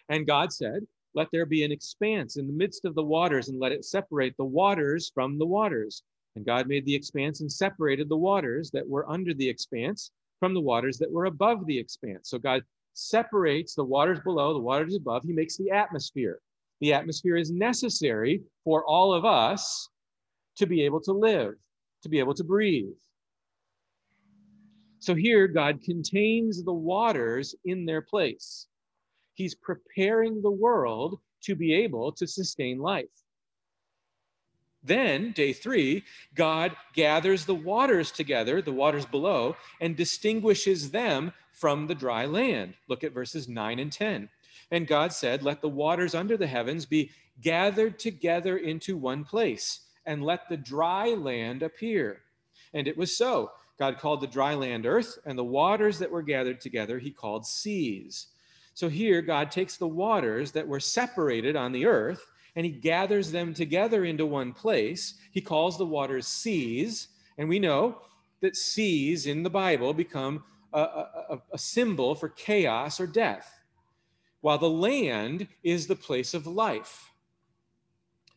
And 0.08 0.26
God 0.26 0.54
said, 0.54 0.88
let 1.14 1.28
there 1.34 1.46
be 1.46 1.66
an 1.66 1.74
expanse 1.74 2.38
in 2.38 2.48
the 2.48 2.54
midst 2.54 2.86
of 2.86 2.96
the 2.96 3.04
waters, 3.04 3.50
and 3.50 3.60
let 3.60 3.74
it 3.74 3.84
separate 3.84 4.34
the 4.38 4.46
waters 4.46 5.12
from 5.14 5.38
the 5.38 5.46
waters. 5.46 6.04
And 6.38 6.46
God 6.46 6.70
made 6.70 6.86
the 6.86 6.96
expanse 6.96 7.42
and 7.42 7.52
separated 7.52 8.08
the 8.08 8.16
waters 8.16 8.72
that 8.72 8.88
were 8.88 9.12
under 9.12 9.34
the 9.34 9.50
expanse 9.50 10.12
from 10.40 10.54
the 10.54 10.62
waters 10.62 10.98
that 11.00 11.12
were 11.12 11.26
above 11.26 11.66
the 11.66 11.78
expanse. 11.78 12.30
So 12.30 12.38
God 12.40 12.64
separates 12.94 13.76
the 13.76 13.84
waters 13.84 14.22
below, 14.22 14.54
the 14.54 14.60
waters 14.60 14.96
above. 14.96 15.24
He 15.26 15.34
makes 15.34 15.58
the 15.58 15.70
atmosphere. 15.70 16.40
The 16.80 16.94
atmosphere 16.94 17.36
is 17.36 17.52
necessary 17.52 18.42
for 18.64 18.86
all 18.86 19.14
of 19.14 19.26
us 19.26 19.90
to 20.56 20.66
be 20.66 20.84
able 20.84 21.02
to 21.02 21.12
live, 21.12 21.56
to 22.04 22.10
be 22.10 22.20
able 22.20 22.36
to 22.36 22.44
breathe. 22.46 22.96
So 25.04 25.16
here, 25.16 25.50
God 25.50 25.82
contains 25.84 26.64
the 26.64 26.72
waters 26.72 27.56
in 27.66 27.86
their 27.86 28.02
place. 28.02 28.68
He's 29.34 29.54
preparing 29.54 30.42
the 30.42 30.50
world 30.50 31.20
to 31.42 31.56
be 31.56 31.74
able 31.74 32.14
to 32.14 32.26
sustain 32.26 32.80
life. 32.80 33.12
Then, 34.82 35.34
day 35.34 35.52
three, 35.52 36.06
God 36.36 36.78
gathers 36.94 37.44
the 37.44 37.54
waters 37.54 38.12
together, 38.12 38.62
the 38.62 38.72
waters 38.72 39.06
below, 39.06 39.58
and 39.82 39.98
distinguishes 39.98 40.92
them 40.92 41.34
from 41.52 41.86
the 41.86 41.96
dry 41.96 42.26
land. 42.26 42.74
Look 42.88 43.04
at 43.04 43.12
verses 43.12 43.50
9 43.50 43.80
and 43.80 43.92
10. 43.92 44.30
And 44.72 44.88
God 44.88 45.12
said, 45.12 45.44
Let 45.44 45.60
the 45.60 45.68
waters 45.68 46.16
under 46.16 46.38
the 46.38 46.48
heavens 46.48 46.86
be 46.86 47.12
gathered 47.42 48.00
together 48.00 48.58
into 48.58 48.96
one 48.96 49.26
place, 49.26 49.82
and 50.06 50.24
let 50.24 50.48
the 50.48 50.56
dry 50.56 51.10
land 51.10 51.62
appear. 51.62 52.22
And 52.74 52.88
it 52.88 52.98
was 52.98 53.18
so. 53.18 53.52
God 53.80 53.98
called 53.98 54.22
the 54.22 54.28
dry 54.28 54.54
land 54.54 54.86
earth, 54.86 55.18
and 55.26 55.38
the 55.38 55.44
waters 55.44 56.00
that 56.00 56.12
were 56.12 56.22
gathered 56.22 56.62
together 56.62 57.00
he 57.00 57.12
called 57.12 57.46
seas. 57.46 58.28
So 58.74 58.90
here, 58.90 59.22
God 59.22 59.52
takes 59.52 59.78
the 59.78 59.88
waters 59.88 60.52
that 60.52 60.68
were 60.68 60.80
separated 60.80 61.56
on 61.56 61.72
the 61.72 61.86
earth 61.86 62.26
and 62.56 62.66
he 62.66 62.72
gathers 62.72 63.32
them 63.32 63.54
together 63.54 64.06
into 64.06 64.26
one 64.26 64.54
place. 64.54 65.16
He 65.32 65.42
calls 65.42 65.78
the 65.78 65.86
waters 65.86 66.28
seas. 66.28 67.10
And 67.38 67.50
we 67.50 67.60
know 67.60 68.02
that 68.42 68.56
seas 68.56 69.26
in 69.26 69.42
the 69.42 69.50
Bible 69.50 69.94
become 69.94 70.44
a, 70.72 70.80
a, 70.80 71.42
a, 71.54 71.58
symbol 71.58 72.16
for 72.16 72.30
chaos 72.30 73.00
or 73.00 73.06
death, 73.08 73.60
while 74.42 74.58
the 74.58 74.70
land 74.70 75.48
is 75.64 75.86
the 75.86 75.96
place 75.96 76.34
of 76.34 76.48
life. 76.48 77.12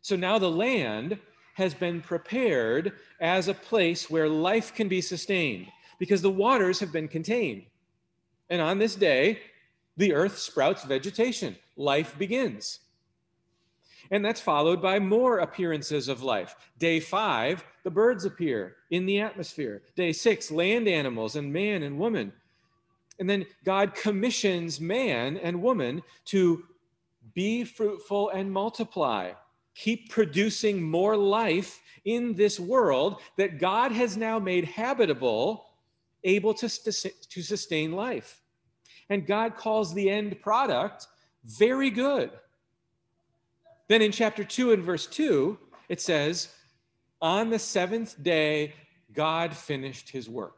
So 0.03 0.17
now 0.17 0.39
the 0.39 0.51
land 0.51 1.19
has 1.57 1.73
been 1.73 2.03
prepared 2.03 2.93
as 3.19 3.49
a 3.49 3.55
place 3.55 4.11
where 4.11 4.29
life 4.29 4.75
can 4.75 4.89
be 4.89 5.01
sustained 5.01 5.67
because 5.99 6.21
the 6.21 6.31
waters 6.31 6.79
have 6.79 6.93
been 6.93 7.09
contained. 7.09 7.63
And 8.51 8.61
on 8.61 8.79
this 8.79 8.95
day, 8.95 9.41
the 9.97 10.13
earth 10.13 10.39
sprouts 10.39 10.85
vegetation, 10.85 11.57
life 11.75 12.19
begins. 12.19 12.81
And 14.11 14.23
that's 14.23 14.41
followed 14.41 14.83
by 14.83 14.99
more 14.99 15.39
appearances 15.39 16.09
of 16.09 16.23
life. 16.23 16.55
Day 16.79 17.01
five, 17.01 17.65
the 17.85 17.91
birds 17.91 18.27
appear 18.27 18.77
in 18.91 19.07
the 19.07 19.21
atmosphere. 19.21 19.83
Day 19.97 20.13
six, 20.13 20.51
land 20.51 20.87
animals 20.87 21.37
and 21.37 21.51
man 21.51 21.85
and 21.85 21.99
woman. 21.99 22.35
And 23.19 23.31
then 23.31 23.47
God 23.65 23.95
commissions 23.95 24.79
man 24.79 25.39
and 25.39 25.63
woman 25.63 26.03
to 26.27 26.65
be 27.33 27.65
fruitful 27.65 28.29
and 28.29 28.53
multiply, 28.53 29.33
keep 29.77 30.11
producing 30.11 30.83
more 30.83 31.17
life 31.17 31.81
in 32.05 32.35
this 32.35 32.59
world 32.59 33.21
that 33.37 33.59
God 33.59 33.93
has 33.93 34.17
now 34.17 34.39
made 34.39 34.65
habitable, 34.65 35.67
able 36.25 36.55
to, 36.55 36.69
to 36.69 37.43
sustain 37.43 37.93
life. 37.93 38.41
And 39.11 39.27
God 39.27 39.57
calls 39.57 39.93
the 39.93 40.09
end 40.09 40.41
product 40.41 41.07
very 41.45 41.91
good. 41.91 42.31
Then 43.89 44.03
in 44.03 44.11
chapter 44.11 44.43
2 44.43 44.73
and 44.73 44.83
verse 44.83 45.07
2, 45.07 45.59
it 45.89 46.01
says, 46.01 46.49
On 47.21 47.51
the 47.51 47.59
seventh 47.59 48.21
day, 48.23 48.75
God 49.13 49.55
finished 49.55 50.09
his 50.11 50.29
work. 50.29 50.57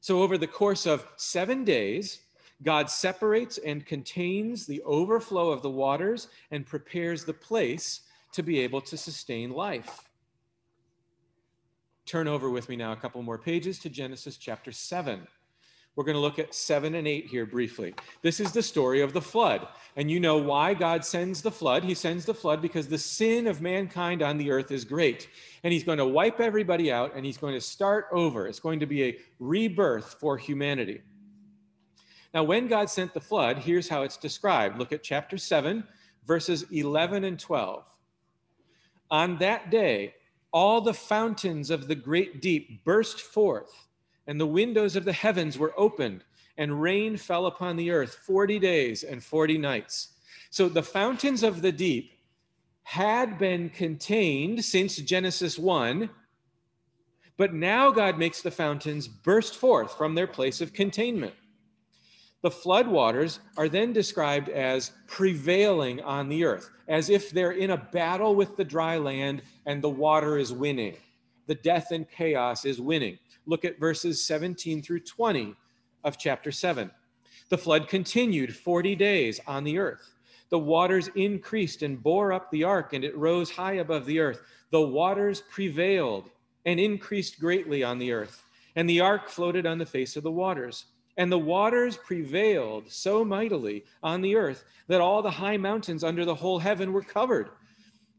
So, 0.00 0.22
over 0.22 0.38
the 0.38 0.46
course 0.46 0.86
of 0.86 1.04
seven 1.16 1.64
days, 1.64 2.20
God 2.62 2.88
separates 2.88 3.58
and 3.58 3.84
contains 3.84 4.66
the 4.66 4.82
overflow 4.82 5.50
of 5.50 5.62
the 5.62 5.70
waters 5.70 6.28
and 6.52 6.64
prepares 6.64 7.24
the 7.24 7.34
place 7.34 8.02
to 8.32 8.42
be 8.42 8.60
able 8.60 8.80
to 8.82 8.96
sustain 8.96 9.50
life. 9.50 10.08
Turn 12.06 12.28
over 12.28 12.48
with 12.48 12.68
me 12.68 12.76
now 12.76 12.92
a 12.92 12.96
couple 12.96 13.22
more 13.22 13.38
pages 13.38 13.78
to 13.80 13.90
Genesis 13.90 14.36
chapter 14.36 14.72
7. 14.72 15.26
We're 15.98 16.04
going 16.04 16.14
to 16.14 16.20
look 16.20 16.38
at 16.38 16.54
seven 16.54 16.94
and 16.94 17.08
eight 17.08 17.26
here 17.26 17.44
briefly. 17.44 17.92
This 18.22 18.38
is 18.38 18.52
the 18.52 18.62
story 18.62 19.00
of 19.00 19.12
the 19.12 19.20
flood. 19.20 19.66
And 19.96 20.08
you 20.08 20.20
know 20.20 20.36
why 20.36 20.72
God 20.72 21.04
sends 21.04 21.42
the 21.42 21.50
flood. 21.50 21.82
He 21.82 21.92
sends 21.92 22.24
the 22.24 22.32
flood 22.32 22.62
because 22.62 22.86
the 22.86 22.96
sin 22.96 23.48
of 23.48 23.60
mankind 23.60 24.22
on 24.22 24.38
the 24.38 24.52
earth 24.52 24.70
is 24.70 24.84
great. 24.84 25.28
And 25.64 25.72
He's 25.72 25.82
going 25.82 25.98
to 25.98 26.06
wipe 26.06 26.38
everybody 26.38 26.92
out 26.92 27.16
and 27.16 27.26
He's 27.26 27.36
going 27.36 27.54
to 27.54 27.60
start 27.60 28.06
over. 28.12 28.46
It's 28.46 28.60
going 28.60 28.78
to 28.78 28.86
be 28.86 29.02
a 29.06 29.18
rebirth 29.40 30.14
for 30.20 30.38
humanity. 30.38 31.02
Now, 32.32 32.44
when 32.44 32.68
God 32.68 32.88
sent 32.88 33.12
the 33.12 33.20
flood, 33.20 33.58
here's 33.58 33.88
how 33.88 34.02
it's 34.02 34.16
described. 34.16 34.78
Look 34.78 34.92
at 34.92 35.02
chapter 35.02 35.36
7, 35.36 35.82
verses 36.26 36.64
11 36.70 37.24
and 37.24 37.40
12. 37.40 37.84
On 39.10 39.38
that 39.38 39.70
day, 39.70 40.14
all 40.52 40.80
the 40.80 40.94
fountains 40.94 41.70
of 41.70 41.88
the 41.88 41.94
great 41.94 42.40
deep 42.40 42.84
burst 42.84 43.20
forth 43.20 43.88
and 44.26 44.38
the 44.38 44.46
windows 44.46 44.94
of 44.94 45.04
the 45.04 45.12
heavens 45.12 45.58
were 45.58 45.72
opened, 45.76 46.22
and 46.58 46.82
rain 46.82 47.16
fell 47.16 47.46
upon 47.46 47.76
the 47.76 47.90
earth 47.90 48.14
40 48.26 48.58
days 48.58 49.02
and 49.02 49.24
40 49.24 49.56
nights. 49.58 50.08
So 50.50 50.68
the 50.68 50.82
fountains 50.82 51.42
of 51.42 51.62
the 51.62 51.72
deep 51.72 52.12
had 52.82 53.38
been 53.38 53.70
contained 53.70 54.64
since 54.64 54.96
Genesis 54.96 55.58
1, 55.58 56.10
but 57.38 57.54
now 57.54 57.90
God 57.90 58.18
makes 58.18 58.42
the 58.42 58.50
fountains 58.50 59.08
burst 59.08 59.56
forth 59.56 59.96
from 59.96 60.14
their 60.14 60.26
place 60.26 60.60
of 60.60 60.72
containment. 60.72 61.34
The 62.42 62.50
flood 62.50 62.86
waters 62.86 63.40
are 63.56 63.68
then 63.68 63.92
described 63.92 64.48
as 64.48 64.92
prevailing 65.08 66.00
on 66.02 66.28
the 66.28 66.44
earth, 66.44 66.70
as 66.86 67.10
if 67.10 67.30
they're 67.30 67.52
in 67.52 67.70
a 67.70 67.76
battle 67.76 68.36
with 68.36 68.56
the 68.56 68.64
dry 68.64 68.96
land 68.96 69.42
and 69.66 69.82
the 69.82 69.90
water 69.90 70.38
is 70.38 70.52
winning. 70.52 70.96
The 71.46 71.56
death 71.56 71.90
and 71.90 72.08
chaos 72.08 72.64
is 72.64 72.80
winning. 72.80 73.18
Look 73.46 73.64
at 73.64 73.80
verses 73.80 74.24
17 74.24 74.82
through 74.82 75.00
20 75.00 75.56
of 76.04 76.16
chapter 76.16 76.52
7. 76.52 76.90
The 77.48 77.58
flood 77.58 77.88
continued 77.88 78.54
40 78.54 78.94
days 78.94 79.40
on 79.46 79.64
the 79.64 79.78
earth. 79.78 80.14
The 80.50 80.58
waters 80.58 81.08
increased 81.16 81.82
and 81.82 82.02
bore 82.02 82.32
up 82.32 82.50
the 82.50 82.64
ark, 82.64 82.92
and 82.92 83.04
it 83.04 83.16
rose 83.16 83.50
high 83.50 83.74
above 83.74 84.06
the 84.06 84.20
earth. 84.20 84.42
The 84.70 84.80
waters 84.80 85.42
prevailed 85.50 86.30
and 86.66 86.78
increased 86.78 87.40
greatly 87.40 87.82
on 87.82 87.98
the 87.98 88.12
earth, 88.12 88.44
and 88.76 88.88
the 88.88 89.00
ark 89.00 89.28
floated 89.28 89.66
on 89.66 89.78
the 89.78 89.86
face 89.86 90.16
of 90.16 90.22
the 90.22 90.30
waters. 90.30 90.84
And 91.18 91.32
the 91.32 91.38
waters 91.38 91.96
prevailed 91.96 92.90
so 92.90 93.24
mightily 93.24 93.84
on 94.04 94.20
the 94.22 94.36
earth 94.36 94.64
that 94.86 95.00
all 95.00 95.20
the 95.20 95.30
high 95.30 95.56
mountains 95.56 96.04
under 96.04 96.24
the 96.24 96.34
whole 96.34 96.60
heaven 96.60 96.92
were 96.92 97.02
covered. 97.02 97.50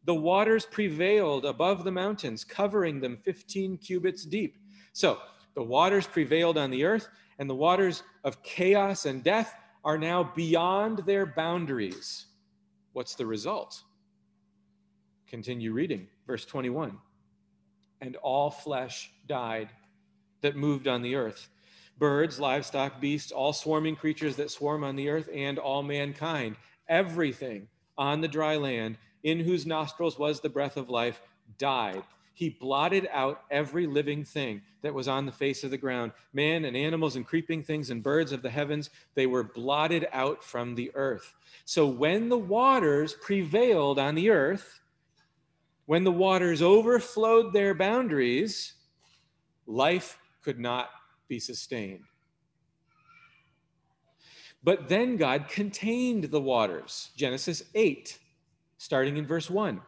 The 0.03 0.15
waters 0.15 0.65
prevailed 0.65 1.45
above 1.45 1.85
the 1.85 1.91
mountains, 1.93 2.43
covering 2.43 2.99
them 2.99 3.17
15 3.23 3.77
cubits 3.77 4.25
deep. 4.25 4.57
So 4.91 5.17
the 5.55 5.63
waters 5.63 6.07
prevailed 6.07 6.57
on 6.57 6.71
the 6.71 6.83
earth, 6.83 7.07
and 7.39 7.49
the 7.49 7.55
waters 7.55 8.03
of 8.25 8.43
chaos 8.43 9.05
and 9.05 9.23
death 9.23 9.55
are 9.85 9.97
now 9.97 10.33
beyond 10.35 10.99
their 11.05 11.25
boundaries. 11.25 12.25
What's 12.91 13.15
the 13.15 13.25
result? 13.25 13.81
Continue 15.27 15.71
reading, 15.71 16.07
verse 16.27 16.43
21. 16.43 16.97
And 18.01 18.17
all 18.17 18.51
flesh 18.51 19.09
died 19.25 19.69
that 20.41 20.57
moved 20.57 20.89
on 20.89 21.01
the 21.01 21.15
earth 21.15 21.49
birds, 21.99 22.39
livestock, 22.39 22.99
beasts, 22.99 23.31
all 23.31 23.53
swarming 23.53 23.95
creatures 23.95 24.35
that 24.37 24.49
swarm 24.49 24.83
on 24.83 24.95
the 24.95 25.09
earth, 25.09 25.29
and 25.33 25.59
all 25.59 25.83
mankind, 25.83 26.55
everything 26.87 27.67
on 27.97 28.21
the 28.21 28.27
dry 28.27 28.55
land, 28.55 28.97
in 29.23 29.39
whose 29.39 29.65
nostrils 29.65 30.17
was 30.17 30.39
the 30.39 30.49
breath 30.49 30.77
of 30.77 30.89
life, 30.89 31.21
died 31.57 32.03
he 32.39 32.47
blotted 32.47 33.05
out 33.11 33.41
every 33.51 33.85
living 33.85 34.23
thing 34.23 34.61
that 34.81 34.93
was 34.93 35.09
on 35.09 35.25
the 35.25 35.31
face 35.31 35.65
of 35.65 35.71
the 35.71 35.77
ground 35.77 36.13
man 36.31 36.63
and 36.63 36.77
animals 36.77 37.17
and 37.17 37.27
creeping 37.27 37.61
things 37.61 37.89
and 37.89 38.01
birds 38.01 38.31
of 38.31 38.41
the 38.41 38.49
heavens. 38.49 38.91
They 39.13 39.25
were 39.25 39.43
blotted 39.43 40.07
out 40.13 40.41
from 40.41 40.73
the 40.73 40.89
earth. 40.95 41.35
So 41.65 41.85
when 41.85 42.29
the 42.29 42.37
waters 42.37 43.13
prevailed 43.13 43.99
on 43.99 44.15
the 44.15 44.29
earth, 44.29 44.79
when 45.85 46.05
the 46.05 46.13
waters 46.13 46.61
overflowed 46.61 47.51
their 47.51 47.73
boundaries, 47.73 48.71
life 49.67 50.17
could 50.41 50.59
not 50.59 50.91
be 51.29 51.39
sustained. 51.39 52.03
But 54.61 54.89
then 54.89 55.15
God 55.15 55.47
contained 55.47 56.25
the 56.25 56.41
waters. 56.41 57.11
Genesis 57.15 57.63
8, 57.73 58.19
starting 58.77 59.15
in 59.15 59.25
verse 59.25 59.49
1. 59.49 59.79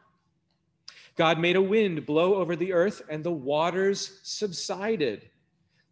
God 1.17 1.39
made 1.39 1.57
a 1.57 1.61
wind 1.61 2.05
blow 2.05 2.35
over 2.35 2.55
the 2.55 2.71
earth, 2.71 3.01
and 3.09 3.23
the 3.23 3.31
waters 3.31 4.21
subsided. 4.23 5.29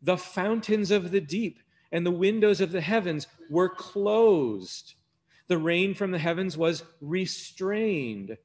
The 0.01 0.17
fountains 0.17 0.91
of 0.91 1.11
the 1.11 1.19
deep 1.19 1.59
and 1.91 2.05
the 2.05 2.11
windows 2.11 2.61
of 2.61 2.71
the 2.71 2.81
heavens 2.81 3.27
were 3.49 3.69
closed. 3.69 4.93
The 5.47 5.57
rain 5.57 5.93
from 5.93 6.11
the 6.11 6.19
heavens 6.19 6.57
was 6.57 6.83
restrained, 7.01 8.37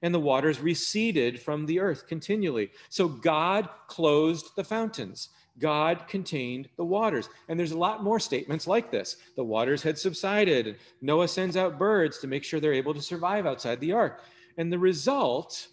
and 0.00 0.14
the 0.14 0.20
waters 0.20 0.60
receded 0.60 1.40
from 1.40 1.66
the 1.66 1.80
earth 1.80 2.06
continually. 2.06 2.70
So 2.88 3.08
God 3.08 3.68
closed 3.88 4.46
the 4.56 4.64
fountains. 4.64 5.28
God 5.58 6.06
contained 6.08 6.68
the 6.76 6.84
waters. 6.84 7.28
And 7.48 7.58
there's 7.58 7.72
a 7.72 7.78
lot 7.78 8.02
more 8.02 8.20
statements 8.20 8.66
like 8.66 8.90
this. 8.90 9.16
The 9.36 9.44
waters 9.44 9.82
had 9.82 9.98
subsided. 9.98 10.76
Noah 11.00 11.28
sends 11.28 11.56
out 11.56 11.78
birds 11.78 12.18
to 12.18 12.26
make 12.26 12.44
sure 12.44 12.60
they're 12.60 12.72
able 12.72 12.94
to 12.94 13.02
survive 13.02 13.46
outside 13.46 13.80
the 13.80 13.92
ark. 13.92 14.22
And 14.58 14.72
the 14.72 14.78
result 14.78 15.68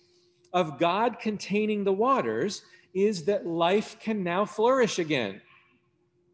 of 0.54 0.80
God 0.80 1.20
containing 1.20 1.84
the 1.84 1.94
waters 1.94 2.64
is 2.94 3.26
that 3.26 3.46
life 3.46 4.00
can 4.00 4.24
now 4.24 4.46
flourish 4.46 5.00
again. 5.00 5.42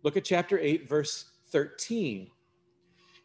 Look 0.04 0.18
at 0.18 0.26
chapter 0.26 0.60
8, 0.60 0.88
verse 0.88 1.26
13. 1.52 2.30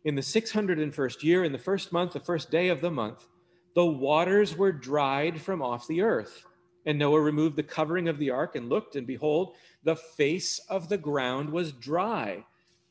In 0.05 0.15
the 0.15 0.23
601st 0.23 1.23
year, 1.23 1.45
in 1.45 1.53
the 1.53 1.59
first 1.59 1.93
month, 1.93 2.13
the 2.13 2.21
first 2.21 2.51
day 2.51 2.69
of 2.69 2.81
the 2.81 2.91
month, 2.91 3.27
the 3.75 3.85
waters 3.85 4.57
were 4.57 4.73
dried 4.73 5.41
from 5.41 5.63
off 5.63 5.89
the 5.89 6.03
earth. 6.03 6.45
And 6.87 6.99
Noah 6.99 7.21
removed 7.21 7.57
the 7.57 7.63
covering 7.63 8.09
of 8.09 8.19
the 8.19 8.31
ark 8.31 8.57
and 8.57 8.69
looked, 8.69 8.97
and 8.97 9.07
behold, 9.07 9.55
the 9.83 9.97
face 9.97 10.59
of 10.69 10.89
the 10.89 10.99
ground 10.99 11.51
was 11.51 11.73
dry. 11.73 12.45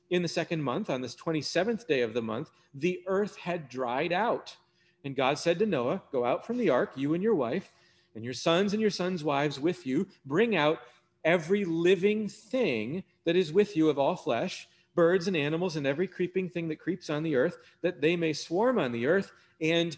In 0.10 0.22
the 0.22 0.28
second 0.28 0.64
month, 0.64 0.90
on 0.90 1.02
this 1.02 1.16
27th 1.16 1.88
day 1.88 2.02
of 2.02 2.14
the 2.14 2.22
month, 2.22 2.52
the 2.74 3.02
earth 3.08 3.36
had 3.38 3.70
dried 3.70 4.12
out. 4.12 4.56
And 5.04 5.16
God 5.16 5.38
said 5.38 5.60
to 5.60 5.66
Noah, 5.66 6.02
Go 6.12 6.26
out 6.26 6.46
from 6.46 6.58
the 6.58 6.70
ark, 6.70 6.94
you 6.96 7.14
and 7.14 7.24
your 7.24 7.36
wife 7.36 7.72
and 8.16 8.24
your 8.24 8.34
sons 8.34 8.74
and 8.74 8.82
your 8.82 8.92
sons' 8.92 9.24
wives 9.24 9.60
with 9.60 9.86
you. 9.86 10.08
Bring 10.26 10.56
out 10.56 10.80
every 11.26 11.66
living 11.66 12.28
thing 12.28 13.04
that 13.26 13.36
is 13.36 13.52
with 13.52 13.76
you 13.76 13.90
of 13.90 13.98
all 13.98 14.16
flesh, 14.16 14.68
birds 14.96 15.28
and 15.28 15.38
animals, 15.38 15.76
and 15.76 15.88
every 15.88 16.08
creeping 16.08 16.50
thing 16.50 16.68
that 16.68 16.80
creeps 16.80 17.10
on 17.10 17.24
the 17.24 17.36
earth, 17.36 17.58
that 17.82 18.02
they 18.02 18.16
may 18.16 18.34
swarm 18.34 18.78
on 18.78 18.92
the 18.92 19.08
earth 19.08 19.32
and 19.62 19.98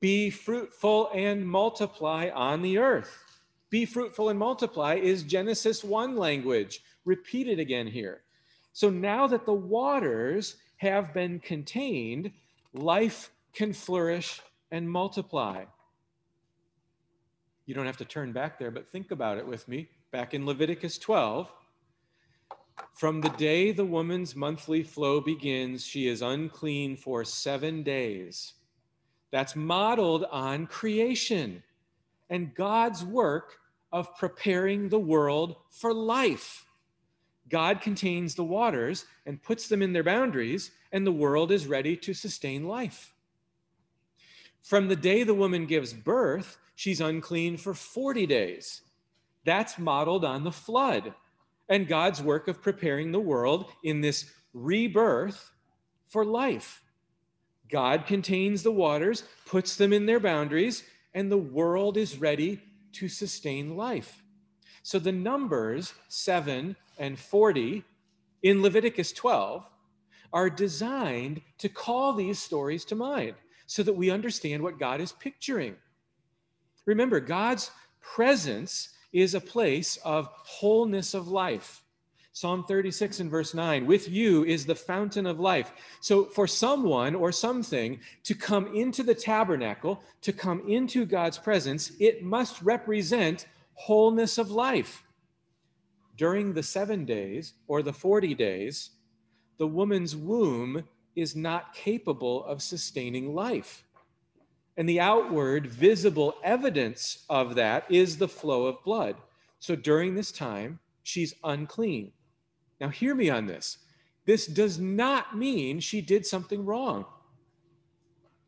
be 0.00 0.30
fruitful 0.30 1.10
and 1.14 1.46
multiply 1.46 2.30
on 2.34 2.62
the 2.62 2.78
earth. 2.78 3.29
Be 3.70 3.84
fruitful 3.84 4.28
and 4.28 4.38
multiply 4.38 4.94
is 4.94 5.22
Genesis 5.22 5.84
1 5.84 6.16
language, 6.16 6.82
repeated 7.04 7.60
again 7.60 7.86
here. 7.86 8.22
So 8.72 8.90
now 8.90 9.28
that 9.28 9.46
the 9.46 9.52
waters 9.52 10.56
have 10.76 11.14
been 11.14 11.38
contained, 11.38 12.32
life 12.72 13.30
can 13.52 13.72
flourish 13.72 14.40
and 14.72 14.90
multiply. 14.90 15.64
You 17.66 17.74
don't 17.74 17.86
have 17.86 17.98
to 17.98 18.04
turn 18.04 18.32
back 18.32 18.58
there, 18.58 18.72
but 18.72 18.90
think 18.90 19.12
about 19.12 19.38
it 19.38 19.46
with 19.46 19.68
me. 19.68 19.88
Back 20.10 20.34
in 20.34 20.46
Leviticus 20.46 20.98
12, 20.98 21.52
from 22.94 23.20
the 23.20 23.28
day 23.30 23.70
the 23.70 23.84
woman's 23.84 24.34
monthly 24.34 24.82
flow 24.82 25.20
begins, 25.20 25.84
she 25.86 26.08
is 26.08 26.22
unclean 26.22 26.96
for 26.96 27.24
seven 27.24 27.84
days. 27.84 28.54
That's 29.30 29.54
modeled 29.54 30.24
on 30.32 30.66
creation 30.66 31.62
and 32.30 32.54
God's 32.54 33.04
work 33.04 33.59
of 33.92 34.16
preparing 34.16 34.88
the 34.88 34.98
world 34.98 35.56
for 35.70 35.92
life. 35.92 36.64
God 37.48 37.80
contains 37.80 38.34
the 38.34 38.44
waters 38.44 39.06
and 39.26 39.42
puts 39.42 39.68
them 39.68 39.82
in 39.82 39.92
their 39.92 40.04
boundaries, 40.04 40.70
and 40.92 41.06
the 41.06 41.12
world 41.12 41.50
is 41.50 41.66
ready 41.66 41.96
to 41.96 42.14
sustain 42.14 42.66
life. 42.66 43.12
From 44.62 44.88
the 44.88 44.96
day 44.96 45.24
the 45.24 45.34
woman 45.34 45.66
gives 45.66 45.92
birth, 45.92 46.58
she's 46.74 47.00
unclean 47.00 47.56
for 47.56 47.74
40 47.74 48.26
days. 48.26 48.82
That's 49.44 49.78
modeled 49.78 50.24
on 50.24 50.44
the 50.44 50.52
flood 50.52 51.14
and 51.68 51.88
God's 51.88 52.22
work 52.22 52.48
of 52.48 52.60
preparing 52.60 53.10
the 53.10 53.20
world 53.20 53.70
in 53.82 54.00
this 54.00 54.30
rebirth 54.52 55.50
for 56.08 56.24
life. 56.24 56.82
God 57.70 58.06
contains 58.06 58.62
the 58.62 58.72
waters, 58.72 59.22
puts 59.46 59.76
them 59.76 59.92
in 59.92 60.06
their 60.06 60.20
boundaries, 60.20 60.82
and 61.14 61.30
the 61.30 61.38
world 61.38 61.96
is 61.96 62.18
ready 62.18 62.60
to 62.92 63.08
sustain 63.08 63.76
life. 63.76 64.22
So 64.82 64.98
the 64.98 65.12
numbers 65.12 65.94
7 66.08 66.76
and 66.98 67.18
40 67.18 67.84
in 68.42 68.62
Leviticus 68.62 69.12
12 69.12 69.64
are 70.32 70.50
designed 70.50 71.40
to 71.58 71.68
call 71.68 72.12
these 72.12 72.38
stories 72.38 72.84
to 72.86 72.94
mind 72.94 73.34
so 73.66 73.82
that 73.82 73.92
we 73.92 74.10
understand 74.10 74.62
what 74.62 74.78
God 74.78 75.00
is 75.00 75.12
picturing. 75.12 75.76
Remember, 76.86 77.20
God's 77.20 77.70
presence 78.00 78.90
is 79.12 79.34
a 79.34 79.40
place 79.40 79.96
of 80.04 80.28
wholeness 80.44 81.14
of 81.14 81.28
life. 81.28 81.79
Psalm 82.40 82.64
36 82.64 83.20
and 83.20 83.30
verse 83.30 83.52
9, 83.52 83.84
with 83.84 84.08
you 84.08 84.46
is 84.46 84.64
the 84.64 84.74
fountain 84.74 85.26
of 85.26 85.38
life. 85.38 85.72
So, 86.00 86.24
for 86.24 86.46
someone 86.46 87.14
or 87.14 87.32
something 87.32 88.00
to 88.24 88.34
come 88.34 88.74
into 88.74 89.02
the 89.02 89.14
tabernacle, 89.14 90.02
to 90.22 90.32
come 90.32 90.66
into 90.66 91.04
God's 91.04 91.36
presence, 91.36 91.92
it 92.00 92.22
must 92.22 92.62
represent 92.62 93.46
wholeness 93.74 94.38
of 94.38 94.50
life. 94.50 95.02
During 96.16 96.54
the 96.54 96.62
seven 96.62 97.04
days 97.04 97.52
or 97.68 97.82
the 97.82 97.92
40 97.92 98.34
days, 98.34 98.92
the 99.58 99.66
woman's 99.66 100.16
womb 100.16 100.82
is 101.14 101.36
not 101.36 101.74
capable 101.74 102.46
of 102.46 102.62
sustaining 102.62 103.34
life. 103.34 103.84
And 104.78 104.88
the 104.88 105.00
outward, 105.00 105.66
visible 105.66 106.36
evidence 106.42 107.26
of 107.28 107.54
that 107.56 107.84
is 107.90 108.16
the 108.16 108.28
flow 108.28 108.64
of 108.64 108.82
blood. 108.82 109.16
So 109.58 109.76
during 109.76 110.14
this 110.14 110.32
time, 110.32 110.78
she's 111.02 111.34
unclean. 111.44 112.12
Now, 112.80 112.88
hear 112.88 113.14
me 113.14 113.28
on 113.30 113.46
this. 113.46 113.78
This 114.26 114.46
does 114.46 114.78
not 114.78 115.36
mean 115.36 115.80
she 115.80 116.00
did 116.00 116.24
something 116.24 116.64
wrong. 116.64 117.04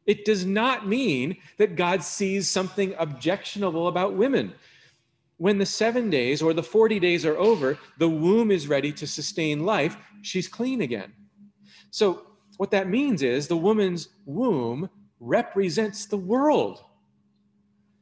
It 0.06 0.24
does 0.24 0.44
not 0.44 0.88
mean 0.88 1.36
that 1.58 1.76
God 1.76 2.02
sees 2.02 2.50
something 2.50 2.94
objectionable 2.98 3.88
about 3.88 4.14
women. 4.14 4.52
When 5.36 5.58
the 5.58 5.66
seven 5.66 6.10
days 6.10 6.42
or 6.42 6.54
the 6.54 6.62
40 6.62 6.98
days 6.98 7.24
are 7.24 7.36
over, 7.36 7.78
the 7.98 8.08
womb 8.08 8.50
is 8.50 8.68
ready 8.68 8.92
to 8.92 9.06
sustain 9.06 9.64
life. 9.64 9.96
She's 10.22 10.48
clean 10.48 10.82
again. 10.82 11.12
So, 11.90 12.26
what 12.58 12.70
that 12.70 12.88
means 12.88 13.22
is 13.22 13.48
the 13.48 13.56
woman's 13.56 14.08
womb 14.24 14.88
represents 15.20 16.06
the 16.06 16.16
world. 16.16 16.84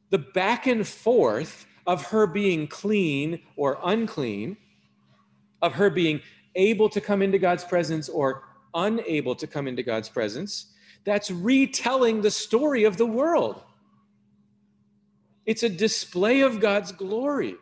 The 0.09 0.19
back 0.19 0.67
and 0.67 0.87
forth 0.87 1.65
of 1.87 2.05
her 2.07 2.27
being 2.27 2.67
clean 2.67 3.41
or 3.55 3.79
unclean, 3.83 4.57
of 5.61 5.73
her 5.73 5.89
being 5.89 6.21
able 6.55 6.89
to 6.89 7.01
come 7.01 7.21
into 7.21 7.37
God's 7.37 7.63
presence 7.63 8.09
or 8.09 8.43
unable 8.73 9.35
to 9.35 9.47
come 9.47 9.67
into 9.67 9.83
God's 9.83 10.09
presence, 10.09 10.67
that's 11.03 11.31
retelling 11.31 12.21
the 12.21 12.31
story 12.31 12.83
of 12.83 12.97
the 12.97 13.05
world. 13.05 13.61
It's 15.45 15.63
a 15.63 15.69
display 15.69 16.41
of 16.41 16.59
God's 16.59 16.91
glory 16.91 17.55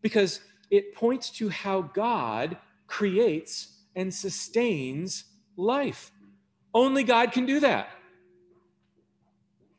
because 0.00 0.40
it 0.70 0.94
points 0.94 1.30
to 1.30 1.48
how 1.48 1.82
God 1.82 2.56
creates 2.86 3.78
and 3.94 4.12
sustains 4.12 5.24
life. 5.56 6.10
Only 6.74 7.04
God 7.04 7.32
can 7.32 7.44
do 7.44 7.60
that 7.60 7.90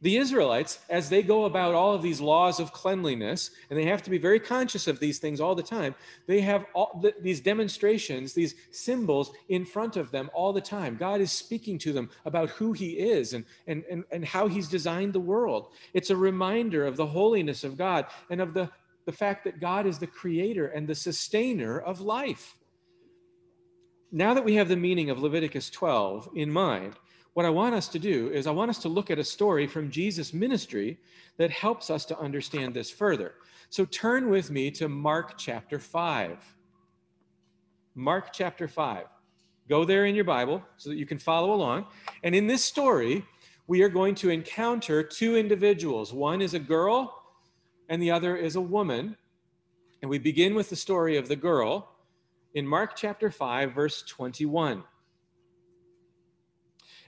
the 0.04 0.18
Israelites, 0.18 0.80
as 0.90 1.08
they 1.08 1.24
go 1.24 1.46
about 1.46 1.74
all 1.74 1.94
of 1.94 2.02
these 2.02 2.20
laws 2.20 2.60
of 2.60 2.74
cleanliness, 2.74 3.52
and 3.70 3.80
they 3.80 3.86
have 3.86 4.04
to 4.04 4.10
be 4.10 4.18
very 4.18 4.38
conscious 4.38 4.86
of 4.90 5.00
these 5.00 5.18
things 5.18 5.40
all 5.40 5.56
the 5.56 5.64
time, 5.64 5.96
they 6.28 6.42
have 6.42 6.66
all 6.74 7.00
the, 7.02 7.16
these 7.22 7.40
demonstrations, 7.40 8.34
these 8.34 8.54
symbols 8.72 9.32
in 9.48 9.64
front 9.64 9.96
of 9.96 10.12
them 10.12 10.30
all 10.34 10.52
the 10.52 10.60
time. 10.60 10.98
God 10.98 11.22
is 11.22 11.32
speaking 11.32 11.78
to 11.80 11.94
them 11.94 12.10
about 12.26 12.50
who 12.50 12.74
He 12.74 13.00
is 13.00 13.32
and, 13.32 13.46
and, 13.66 13.86
and, 13.90 14.04
and 14.12 14.26
how 14.26 14.48
He's 14.48 14.68
designed 14.68 15.14
the 15.14 15.22
world. 15.22 15.70
It's 15.94 16.10
a 16.10 16.18
reminder 16.18 16.86
of 16.86 16.98
the 16.98 17.08
holiness 17.08 17.64
of 17.64 17.78
God 17.78 18.06
and 18.30 18.42
of 18.42 18.54
the, 18.54 18.70
the 19.06 19.14
fact 19.14 19.46
that 19.46 19.62
God 19.62 19.88
is 19.88 20.00
the 20.00 20.08
creator 20.08 20.68
and 20.68 20.86
the 20.86 20.96
sustainer 20.96 21.80
of 21.80 22.02
life. 22.02 22.58
Now 24.12 24.34
that 24.34 24.44
we 24.44 24.56
have 24.56 24.68
the 24.68 24.76
meaning 24.76 25.10
of 25.10 25.20
Leviticus 25.24 25.70
12 25.70 26.30
in 26.36 26.52
mind, 26.52 26.96
what 27.34 27.46
I 27.46 27.50
want 27.50 27.74
us 27.74 27.88
to 27.90 28.00
do 28.00 28.30
is 28.30 28.46
I 28.46 28.52
want 28.52 28.70
us 28.70 28.78
to 28.80 28.90
look 28.90 29.10
at 29.10 29.20
a 29.20 29.24
story 29.24 29.66
from 29.66 29.90
Jesus' 29.90 30.34
ministry 30.34 31.00
that 31.38 31.50
helps 31.50 31.90
us 31.90 32.06
to 32.06 32.20
understand 32.20 32.74
this 32.74 32.92
further. 32.92 33.34
So 33.70 33.86
turn 33.86 34.30
with 34.30 34.52
me 34.52 34.70
to 34.72 34.88
Mark 34.88 35.38
chapter 35.38 35.80
5. 35.80 36.38
Mark 37.96 38.32
chapter 38.32 38.68
5. 38.68 39.06
Go 39.68 39.84
there 39.84 40.06
in 40.06 40.14
your 40.14 40.26
Bible 40.26 40.62
so 40.78 40.90
that 40.90 40.98
you 40.98 41.06
can 41.06 41.18
follow 41.18 41.54
along. 41.54 41.88
And 42.22 42.36
in 42.36 42.46
this 42.46 42.64
story, 42.64 43.26
we 43.66 43.82
are 43.82 43.90
going 43.90 44.14
to 44.16 44.30
encounter 44.30 45.02
two 45.02 45.36
individuals. 45.36 46.14
One 46.14 46.42
is 46.42 46.54
a 46.54 46.60
girl, 46.60 47.24
and 47.90 48.02
the 48.02 48.12
other 48.12 48.36
is 48.36 48.56
a 48.56 48.62
woman. 48.62 49.18
And 50.02 50.10
we 50.10 50.20
begin 50.20 50.54
with 50.54 50.70
the 50.70 50.76
story 50.76 51.18
of 51.18 51.28
the 51.28 51.36
girl 51.36 51.96
in 52.54 52.68
Mark 52.68 52.96
chapter 52.96 53.32
5, 53.32 53.74
verse 53.74 54.04
21. 54.04 54.84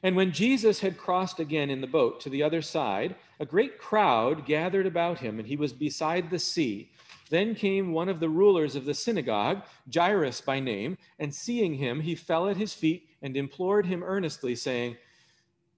And 0.05 0.15
when 0.15 0.31
Jesus 0.31 0.79
had 0.81 0.99
crossed 0.99 1.39
again 1.39 1.71
in 1.71 1.81
the 1.81 1.87
boat 1.87 2.19
to 2.21 2.29
the 2.29 2.43
other 2.43 2.61
side, 2.61 3.15
a 3.39 3.45
great 3.45 3.79
crowd 3.79 4.45
gathered 4.45 4.85
about 4.85 5.17
him, 5.17 5.39
and 5.39 5.47
he 5.47 5.55
was 5.55 5.73
beside 5.73 6.29
the 6.29 6.37
sea. 6.37 6.91
Then 7.31 7.55
came 7.55 7.91
one 7.91 8.07
of 8.07 8.19
the 8.19 8.29
rulers 8.29 8.75
of 8.75 8.85
the 8.85 8.93
synagogue, 8.93 9.63
Jairus 9.91 10.41
by 10.41 10.59
name, 10.59 10.95
and 11.17 11.33
seeing 11.33 11.73
him, 11.73 11.99
he 11.99 12.13
fell 12.13 12.47
at 12.47 12.55
his 12.55 12.71
feet 12.71 13.09
and 13.23 13.35
implored 13.35 13.87
him 13.87 14.03
earnestly, 14.03 14.53
saying, 14.53 14.95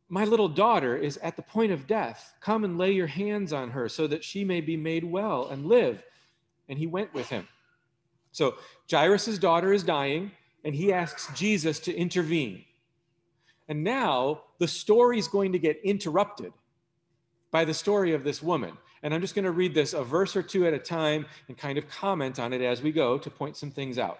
My 0.10 0.26
little 0.26 0.50
daughter 0.50 0.98
is 0.98 1.16
at 1.20 1.38
the 1.38 1.42
point 1.42 1.72
of 1.72 1.88
death. 1.88 2.34
Come 2.42 2.66
and 2.66 2.78
lay 2.78 2.92
your 2.92 3.08
hands 3.08 3.54
on 3.54 3.70
her 3.70 3.88
so 3.88 4.08
that 4.08 4.26
she 4.26 4.44
may 4.44 4.60
be 4.60 4.76
made 4.76 5.06
well 5.06 5.48
and 5.48 5.68
live. 5.68 6.04
And 6.68 6.78
he 6.78 6.86
went 6.86 7.14
with 7.14 7.30
him. 7.30 7.48
So 8.34 8.56
Jairus' 8.92 9.40
daughter 9.40 9.72
is 9.72 9.84
dying, 9.84 10.34
and 10.66 10.76
he 10.76 10.92
asks 10.92 11.30
Jesus 11.34 11.80
to 11.80 11.96
intervene. 11.96 12.66
And 13.70 13.84
now 13.84 14.42
the 14.60 14.68
story 14.68 15.20
is 15.20 15.28
going 15.28 15.52
to 15.52 15.60
get 15.60 15.80
interrupted 15.84 16.54
by 17.52 17.66
the 17.66 17.74
story 17.74 18.14
of 18.14 18.24
this 18.24 18.42
woman. 18.42 18.78
And 19.04 19.14
I'm 19.14 19.22
just 19.22 19.36
going 19.36 19.46
to 19.46 19.52
read 19.52 19.74
this 19.74 19.94
a 19.94 20.04
verse 20.04 20.36
or 20.36 20.42
two 20.42 20.66
at 20.66 20.74
a 20.74 20.80
time 20.80 21.26
and 21.48 21.58
kind 21.58 21.78
of 21.78 21.90
comment 21.90 22.40
on 22.40 22.54
it 22.54 22.62
as 22.62 22.82
we 22.82 22.92
go 22.92 23.18
to 23.18 23.30
point 23.30 23.56
some 23.56 23.72
things 23.72 23.98
out. 23.98 24.20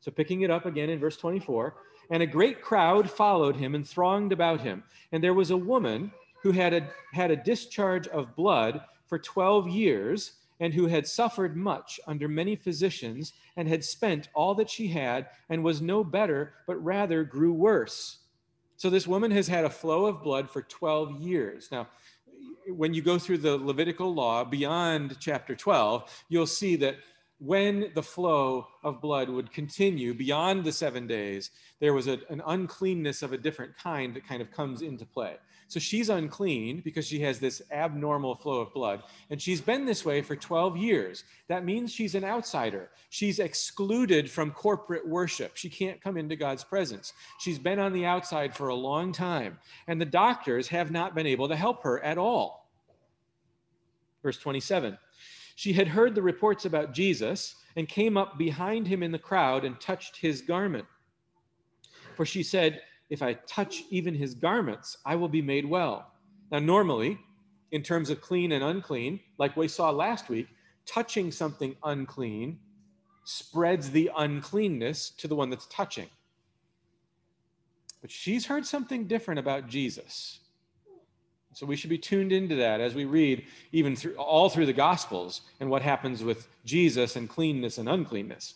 So, 0.00 0.10
picking 0.10 0.42
it 0.42 0.50
up 0.50 0.66
again 0.66 0.90
in 0.90 0.98
verse 0.98 1.16
24, 1.16 1.74
and 2.10 2.22
a 2.22 2.26
great 2.26 2.60
crowd 2.60 3.10
followed 3.10 3.56
him 3.56 3.74
and 3.74 3.86
thronged 3.86 4.32
about 4.32 4.60
him. 4.60 4.82
And 5.12 5.22
there 5.22 5.34
was 5.34 5.50
a 5.50 5.56
woman 5.56 6.12
who 6.42 6.50
had 6.50 6.74
a, 6.74 6.88
had 7.12 7.30
a 7.30 7.36
discharge 7.36 8.08
of 8.08 8.34
blood 8.34 8.82
for 9.06 9.18
12 9.18 9.68
years 9.68 10.32
and 10.60 10.74
who 10.74 10.86
had 10.86 11.06
suffered 11.06 11.56
much 11.56 11.98
under 12.06 12.28
many 12.28 12.56
physicians 12.56 13.32
and 13.56 13.68
had 13.68 13.84
spent 13.84 14.28
all 14.34 14.54
that 14.54 14.70
she 14.70 14.88
had 14.88 15.28
and 15.48 15.62
was 15.62 15.82
no 15.82 16.04
better, 16.04 16.54
but 16.66 16.82
rather 16.82 17.24
grew 17.24 17.52
worse. 17.52 18.18
So 18.76 18.90
this 18.90 19.06
woman 19.06 19.30
has 19.30 19.46
had 19.46 19.64
a 19.64 19.70
flow 19.70 20.06
of 20.06 20.22
blood 20.22 20.50
for 20.50 20.62
12 20.62 21.20
years. 21.20 21.68
Now, 21.70 21.88
when 22.66 22.94
you 22.94 23.02
go 23.02 23.18
through 23.18 23.38
the 23.38 23.56
Levitical 23.56 24.12
law 24.14 24.44
beyond 24.44 25.16
chapter 25.20 25.54
12, 25.54 26.24
you'll 26.28 26.46
see 26.46 26.76
that 26.76 26.96
when 27.38 27.90
the 27.94 28.02
flow 28.02 28.68
of 28.84 29.00
blood 29.00 29.28
would 29.28 29.52
continue 29.52 30.14
beyond 30.14 30.64
the 30.64 30.70
seven 30.70 31.08
days, 31.08 31.50
there 31.80 31.92
was 31.92 32.06
a, 32.06 32.20
an 32.30 32.40
uncleanness 32.46 33.22
of 33.22 33.32
a 33.32 33.38
different 33.38 33.76
kind 33.76 34.14
that 34.14 34.26
kind 34.26 34.40
of 34.40 34.50
comes 34.52 34.82
into 34.82 35.04
play. 35.04 35.36
So 35.72 35.80
she's 35.80 36.10
unclean 36.10 36.82
because 36.84 37.06
she 37.06 37.18
has 37.20 37.38
this 37.38 37.62
abnormal 37.70 38.34
flow 38.34 38.60
of 38.60 38.74
blood. 38.74 39.04
And 39.30 39.40
she's 39.40 39.62
been 39.62 39.86
this 39.86 40.04
way 40.04 40.20
for 40.20 40.36
12 40.36 40.76
years. 40.76 41.24
That 41.48 41.64
means 41.64 41.90
she's 41.90 42.14
an 42.14 42.24
outsider. 42.24 42.90
She's 43.08 43.38
excluded 43.38 44.30
from 44.30 44.50
corporate 44.50 45.08
worship. 45.08 45.52
She 45.56 45.70
can't 45.70 45.98
come 45.98 46.18
into 46.18 46.36
God's 46.36 46.62
presence. 46.62 47.14
She's 47.40 47.58
been 47.58 47.78
on 47.78 47.94
the 47.94 48.04
outside 48.04 48.54
for 48.54 48.68
a 48.68 48.74
long 48.74 49.12
time. 49.12 49.58
And 49.88 49.98
the 49.98 50.04
doctors 50.04 50.68
have 50.68 50.90
not 50.90 51.14
been 51.14 51.26
able 51.26 51.48
to 51.48 51.56
help 51.56 51.82
her 51.84 52.04
at 52.04 52.18
all. 52.18 52.70
Verse 54.22 54.36
27 54.36 54.98
She 55.56 55.72
had 55.72 55.88
heard 55.88 56.14
the 56.14 56.20
reports 56.20 56.66
about 56.66 56.92
Jesus 56.92 57.54
and 57.76 57.88
came 57.88 58.18
up 58.18 58.36
behind 58.36 58.86
him 58.86 59.02
in 59.02 59.10
the 59.10 59.18
crowd 59.18 59.64
and 59.64 59.80
touched 59.80 60.18
his 60.18 60.42
garment. 60.42 60.84
For 62.14 62.26
she 62.26 62.42
said, 62.42 62.82
if 63.12 63.20
I 63.20 63.34
touch 63.46 63.82
even 63.90 64.14
his 64.14 64.32
garments, 64.32 64.96
I 65.04 65.16
will 65.16 65.28
be 65.28 65.42
made 65.42 65.66
well. 65.66 66.12
Now, 66.50 66.60
normally, 66.60 67.18
in 67.70 67.82
terms 67.82 68.08
of 68.08 68.22
clean 68.22 68.52
and 68.52 68.64
unclean, 68.64 69.20
like 69.36 69.54
we 69.54 69.68
saw 69.68 69.90
last 69.90 70.30
week, 70.30 70.48
touching 70.86 71.30
something 71.30 71.76
unclean 71.84 72.58
spreads 73.24 73.90
the 73.90 74.10
uncleanness 74.16 75.10
to 75.10 75.28
the 75.28 75.34
one 75.36 75.50
that's 75.50 75.66
touching. 75.66 76.08
But 78.00 78.10
she's 78.10 78.46
heard 78.46 78.64
something 78.64 79.06
different 79.06 79.38
about 79.38 79.68
Jesus. 79.68 80.40
So 81.52 81.66
we 81.66 81.76
should 81.76 81.90
be 81.90 81.98
tuned 81.98 82.32
into 82.32 82.54
that 82.54 82.80
as 82.80 82.94
we 82.94 83.04
read 83.04 83.44
even 83.72 83.94
through 83.94 84.14
all 84.14 84.48
through 84.48 84.66
the 84.66 84.72
gospels 84.72 85.42
and 85.60 85.68
what 85.68 85.82
happens 85.82 86.24
with 86.24 86.48
Jesus 86.64 87.16
and 87.16 87.28
cleanness 87.28 87.76
and 87.76 87.90
uncleanness. 87.90 88.54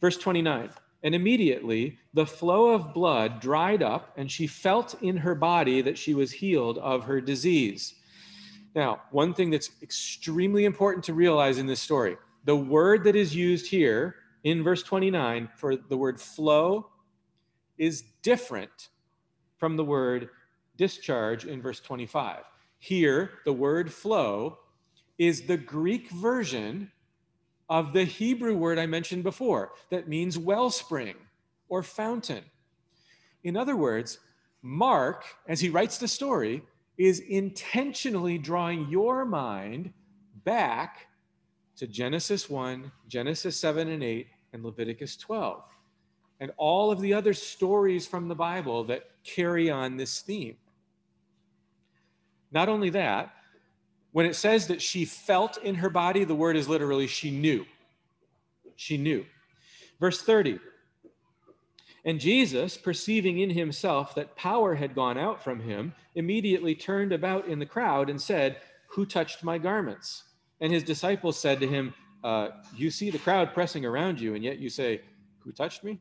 Verse 0.00 0.16
29. 0.16 0.70
And 1.02 1.14
immediately 1.14 1.98
the 2.14 2.26
flow 2.26 2.68
of 2.68 2.94
blood 2.94 3.40
dried 3.40 3.82
up, 3.82 4.12
and 4.16 4.30
she 4.30 4.46
felt 4.46 5.00
in 5.02 5.16
her 5.16 5.34
body 5.34 5.82
that 5.82 5.98
she 5.98 6.14
was 6.14 6.30
healed 6.30 6.78
of 6.78 7.04
her 7.04 7.20
disease. 7.20 7.94
Now, 8.74 9.02
one 9.10 9.34
thing 9.34 9.50
that's 9.50 9.70
extremely 9.82 10.64
important 10.64 11.04
to 11.04 11.14
realize 11.14 11.58
in 11.58 11.66
this 11.66 11.80
story 11.80 12.16
the 12.44 12.56
word 12.56 13.04
that 13.04 13.16
is 13.16 13.34
used 13.34 13.66
here 13.66 14.16
in 14.44 14.62
verse 14.62 14.82
29 14.82 15.48
for 15.54 15.76
the 15.76 15.96
word 15.96 16.20
flow 16.20 16.88
is 17.78 18.02
different 18.22 18.88
from 19.58 19.76
the 19.76 19.84
word 19.84 20.30
discharge 20.76 21.44
in 21.44 21.62
verse 21.62 21.80
25. 21.80 22.44
Here, 22.78 23.30
the 23.44 23.52
word 23.52 23.92
flow 23.92 24.58
is 25.18 25.42
the 25.42 25.56
Greek 25.56 26.10
version 26.10 26.90
of 27.72 27.94
the 27.94 28.04
Hebrew 28.04 28.54
word 28.54 28.78
I 28.78 28.84
mentioned 28.84 29.22
before 29.22 29.72
that 29.88 30.06
means 30.06 30.36
wellspring 30.36 31.14
or 31.70 31.82
fountain. 31.82 32.44
In 33.44 33.56
other 33.56 33.76
words, 33.76 34.18
Mark, 34.60 35.24
as 35.48 35.58
he 35.58 35.70
writes 35.70 35.96
the 35.96 36.06
story, 36.06 36.62
is 36.98 37.20
intentionally 37.20 38.36
drawing 38.36 38.90
your 38.90 39.24
mind 39.24 39.90
back 40.44 41.06
to 41.76 41.86
Genesis 41.86 42.50
1, 42.50 42.92
Genesis 43.08 43.56
7 43.56 43.88
and 43.88 44.02
8, 44.02 44.26
and 44.52 44.62
Leviticus 44.62 45.16
12, 45.16 45.62
and 46.40 46.52
all 46.58 46.90
of 46.90 47.00
the 47.00 47.14
other 47.14 47.32
stories 47.32 48.06
from 48.06 48.28
the 48.28 48.34
Bible 48.34 48.84
that 48.84 49.08
carry 49.24 49.70
on 49.70 49.96
this 49.96 50.20
theme. 50.20 50.58
Not 52.50 52.68
only 52.68 52.90
that, 52.90 53.34
when 54.12 54.26
it 54.26 54.36
says 54.36 54.66
that 54.68 54.82
she 54.82 55.04
felt 55.04 55.56
in 55.58 55.74
her 55.76 55.90
body, 55.90 56.24
the 56.24 56.34
word 56.34 56.56
is 56.56 56.68
literally 56.68 57.06
she 57.06 57.30
knew. 57.30 57.64
She 58.76 58.96
knew. 58.96 59.24
Verse 60.00 60.22
30 60.22 60.58
And 62.04 62.20
Jesus, 62.20 62.76
perceiving 62.76 63.38
in 63.38 63.50
himself 63.50 64.14
that 64.14 64.36
power 64.36 64.74
had 64.74 64.94
gone 64.94 65.16
out 65.18 65.42
from 65.42 65.60
him, 65.60 65.94
immediately 66.14 66.74
turned 66.74 67.12
about 67.12 67.46
in 67.48 67.58
the 67.58 67.66
crowd 67.66 68.10
and 68.10 68.20
said, 68.20 68.58
Who 68.88 69.06
touched 69.06 69.42
my 69.42 69.58
garments? 69.58 70.24
And 70.60 70.72
his 70.72 70.84
disciples 70.84 71.38
said 71.38 71.58
to 71.60 71.66
him, 71.66 71.94
uh, 72.22 72.48
You 72.76 72.90
see 72.90 73.10
the 73.10 73.18
crowd 73.18 73.54
pressing 73.54 73.84
around 73.84 74.20
you, 74.20 74.34
and 74.34 74.44
yet 74.44 74.58
you 74.58 74.68
say, 74.68 75.00
Who 75.40 75.52
touched 75.52 75.84
me? 75.84 76.00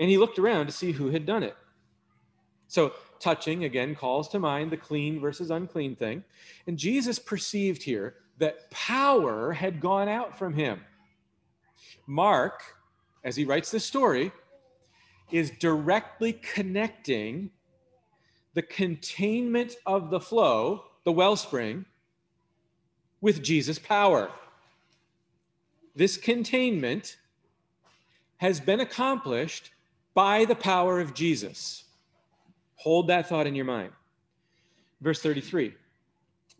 And 0.00 0.10
he 0.10 0.18
looked 0.18 0.38
around 0.38 0.66
to 0.66 0.72
see 0.72 0.92
who 0.92 1.10
had 1.10 1.26
done 1.26 1.42
it. 1.42 1.56
So 2.66 2.92
touching 3.20 3.64
again 3.64 3.94
calls 3.94 4.28
to 4.28 4.38
mind 4.38 4.70
the 4.70 4.76
clean 4.76 5.20
versus 5.20 5.50
unclean 5.50 5.96
thing. 5.96 6.24
And 6.66 6.78
Jesus 6.78 7.18
perceived 7.18 7.82
here 7.82 8.14
that 8.38 8.70
power 8.70 9.52
had 9.52 9.80
gone 9.80 10.08
out 10.08 10.38
from 10.38 10.54
him. 10.54 10.80
Mark, 12.06 12.62
as 13.24 13.36
he 13.36 13.44
writes 13.44 13.70
this 13.70 13.84
story, 13.84 14.32
is 15.30 15.50
directly 15.58 16.32
connecting 16.32 17.50
the 18.54 18.62
containment 18.62 19.76
of 19.86 20.10
the 20.10 20.20
flow, 20.20 20.84
the 21.04 21.12
wellspring, 21.12 21.84
with 23.20 23.42
Jesus' 23.42 23.78
power. 23.78 24.30
This 25.94 26.16
containment 26.16 27.16
has 28.38 28.60
been 28.60 28.80
accomplished 28.80 29.70
by 30.14 30.44
the 30.44 30.54
power 30.54 31.00
of 31.00 31.14
Jesus. 31.14 31.84
Hold 32.78 33.08
that 33.08 33.28
thought 33.28 33.46
in 33.46 33.54
your 33.54 33.64
mind. 33.64 33.92
Verse 35.00 35.20
33 35.20 35.74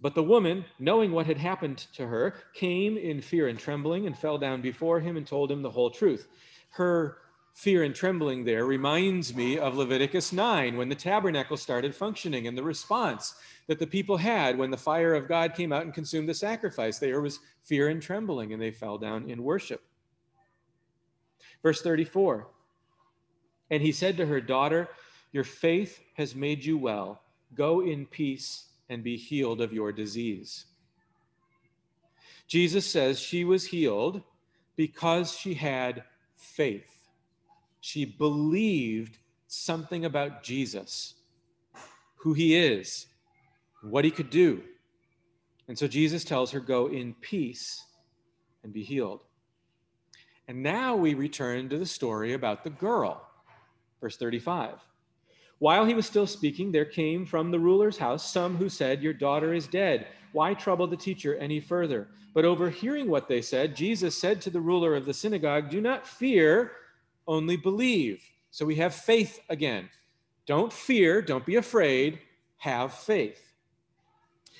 But 0.00 0.14
the 0.14 0.22
woman, 0.22 0.64
knowing 0.78 1.12
what 1.12 1.26
had 1.26 1.38
happened 1.38 1.78
to 1.94 2.06
her, 2.06 2.34
came 2.54 2.96
in 2.96 3.20
fear 3.20 3.48
and 3.48 3.58
trembling 3.58 4.06
and 4.06 4.16
fell 4.16 4.38
down 4.38 4.60
before 4.60 5.00
him 5.00 5.16
and 5.16 5.26
told 5.26 5.50
him 5.50 5.62
the 5.62 5.70
whole 5.70 5.90
truth. 5.90 6.28
Her 6.70 7.18
fear 7.54 7.82
and 7.82 7.94
trembling 7.94 8.44
there 8.44 8.66
reminds 8.66 9.34
me 9.34 9.58
of 9.58 9.76
Leviticus 9.76 10.32
9 10.32 10.76
when 10.76 10.88
the 10.88 10.94
tabernacle 10.94 11.56
started 11.56 11.92
functioning 11.94 12.46
and 12.46 12.56
the 12.56 12.62
response 12.62 13.34
that 13.66 13.80
the 13.80 13.86
people 13.86 14.16
had 14.16 14.56
when 14.56 14.70
the 14.70 14.76
fire 14.76 15.14
of 15.14 15.26
God 15.26 15.54
came 15.54 15.72
out 15.72 15.82
and 15.82 15.92
consumed 15.92 16.28
the 16.28 16.34
sacrifice. 16.34 16.98
There 16.98 17.20
was 17.20 17.40
fear 17.64 17.88
and 17.88 18.00
trembling 18.00 18.52
and 18.52 18.62
they 18.62 18.70
fell 18.70 18.96
down 18.96 19.28
in 19.28 19.42
worship. 19.42 19.82
Verse 21.62 21.82
34 21.82 22.46
And 23.70 23.82
he 23.82 23.90
said 23.90 24.16
to 24.18 24.26
her, 24.26 24.40
Daughter, 24.40 24.88
your 25.32 25.44
faith 25.44 26.00
has 26.14 26.34
made 26.34 26.64
you 26.64 26.78
well. 26.78 27.20
Go 27.54 27.80
in 27.80 28.06
peace 28.06 28.66
and 28.88 29.04
be 29.04 29.16
healed 29.16 29.60
of 29.60 29.72
your 29.72 29.92
disease. 29.92 30.66
Jesus 32.46 32.86
says 32.90 33.20
she 33.20 33.44
was 33.44 33.66
healed 33.66 34.22
because 34.76 35.36
she 35.36 35.54
had 35.54 36.04
faith. 36.36 37.08
She 37.80 38.04
believed 38.04 39.18
something 39.46 40.04
about 40.04 40.42
Jesus, 40.42 41.14
who 42.16 42.32
he 42.32 42.56
is, 42.56 43.06
what 43.82 44.04
he 44.04 44.10
could 44.10 44.30
do. 44.30 44.62
And 45.68 45.78
so 45.78 45.86
Jesus 45.86 46.24
tells 46.24 46.50
her, 46.52 46.60
Go 46.60 46.86
in 46.86 47.14
peace 47.14 47.84
and 48.64 48.72
be 48.72 48.82
healed. 48.82 49.20
And 50.48 50.62
now 50.62 50.96
we 50.96 51.12
return 51.12 51.68
to 51.68 51.78
the 51.78 51.86
story 51.86 52.32
about 52.32 52.64
the 52.64 52.70
girl, 52.70 53.26
verse 54.00 54.16
35. 54.16 54.74
While 55.58 55.84
he 55.84 55.94
was 55.94 56.06
still 56.06 56.26
speaking, 56.26 56.70
there 56.70 56.84
came 56.84 57.26
from 57.26 57.50
the 57.50 57.58
ruler's 57.58 57.98
house 57.98 58.30
some 58.30 58.56
who 58.56 58.68
said, 58.68 59.02
Your 59.02 59.12
daughter 59.12 59.54
is 59.54 59.66
dead. 59.66 60.06
Why 60.32 60.54
trouble 60.54 60.86
the 60.86 60.96
teacher 60.96 61.36
any 61.36 61.58
further? 61.58 62.08
But 62.34 62.44
overhearing 62.44 63.08
what 63.08 63.28
they 63.28 63.42
said, 63.42 63.74
Jesus 63.74 64.16
said 64.16 64.40
to 64.42 64.50
the 64.50 64.60
ruler 64.60 64.94
of 64.94 65.06
the 65.06 65.14
synagogue, 65.14 65.70
Do 65.70 65.80
not 65.80 66.06
fear, 66.06 66.72
only 67.26 67.56
believe. 67.56 68.22
So 68.50 68.64
we 68.64 68.76
have 68.76 68.94
faith 68.94 69.40
again. 69.48 69.88
Don't 70.46 70.72
fear, 70.72 71.20
don't 71.20 71.44
be 71.44 71.56
afraid, 71.56 72.20
have 72.58 72.94
faith. 72.94 73.47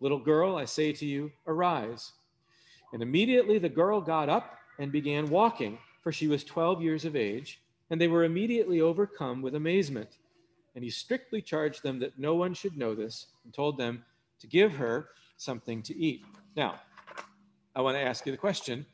Little 0.00 0.18
girl, 0.18 0.56
I 0.56 0.64
say 0.64 0.92
to 0.92 1.06
you, 1.06 1.32
arise. 1.46 2.12
And 2.92 3.02
immediately 3.02 3.58
the 3.58 3.68
girl 3.68 4.00
got 4.00 4.28
up 4.28 4.58
and 4.78 4.92
began 4.92 5.28
walking, 5.30 5.78
for 6.02 6.12
she 6.12 6.28
was 6.28 6.44
12 6.44 6.82
years 6.82 7.04
of 7.04 7.16
age, 7.16 7.62
and 7.90 8.00
they 8.00 8.08
were 8.08 8.24
immediately 8.24 8.80
overcome 8.80 9.42
with 9.42 9.54
amazement. 9.54 10.18
And 10.74 10.84
he 10.84 10.90
strictly 10.90 11.40
charged 11.40 11.82
them 11.82 11.98
that 12.00 12.18
no 12.18 12.34
one 12.34 12.52
should 12.52 12.76
know 12.76 12.94
this 12.94 13.26
and 13.44 13.54
told 13.54 13.78
them 13.78 14.04
to 14.40 14.46
give 14.46 14.72
her 14.72 15.08
something 15.38 15.82
to 15.82 15.96
eat. 15.96 16.24
Now, 16.56 16.80
I 17.74 17.80
want 17.80 17.96
to 17.96 18.02
ask 18.02 18.26
you 18.26 18.32
the 18.32 18.38
question 18.38 18.84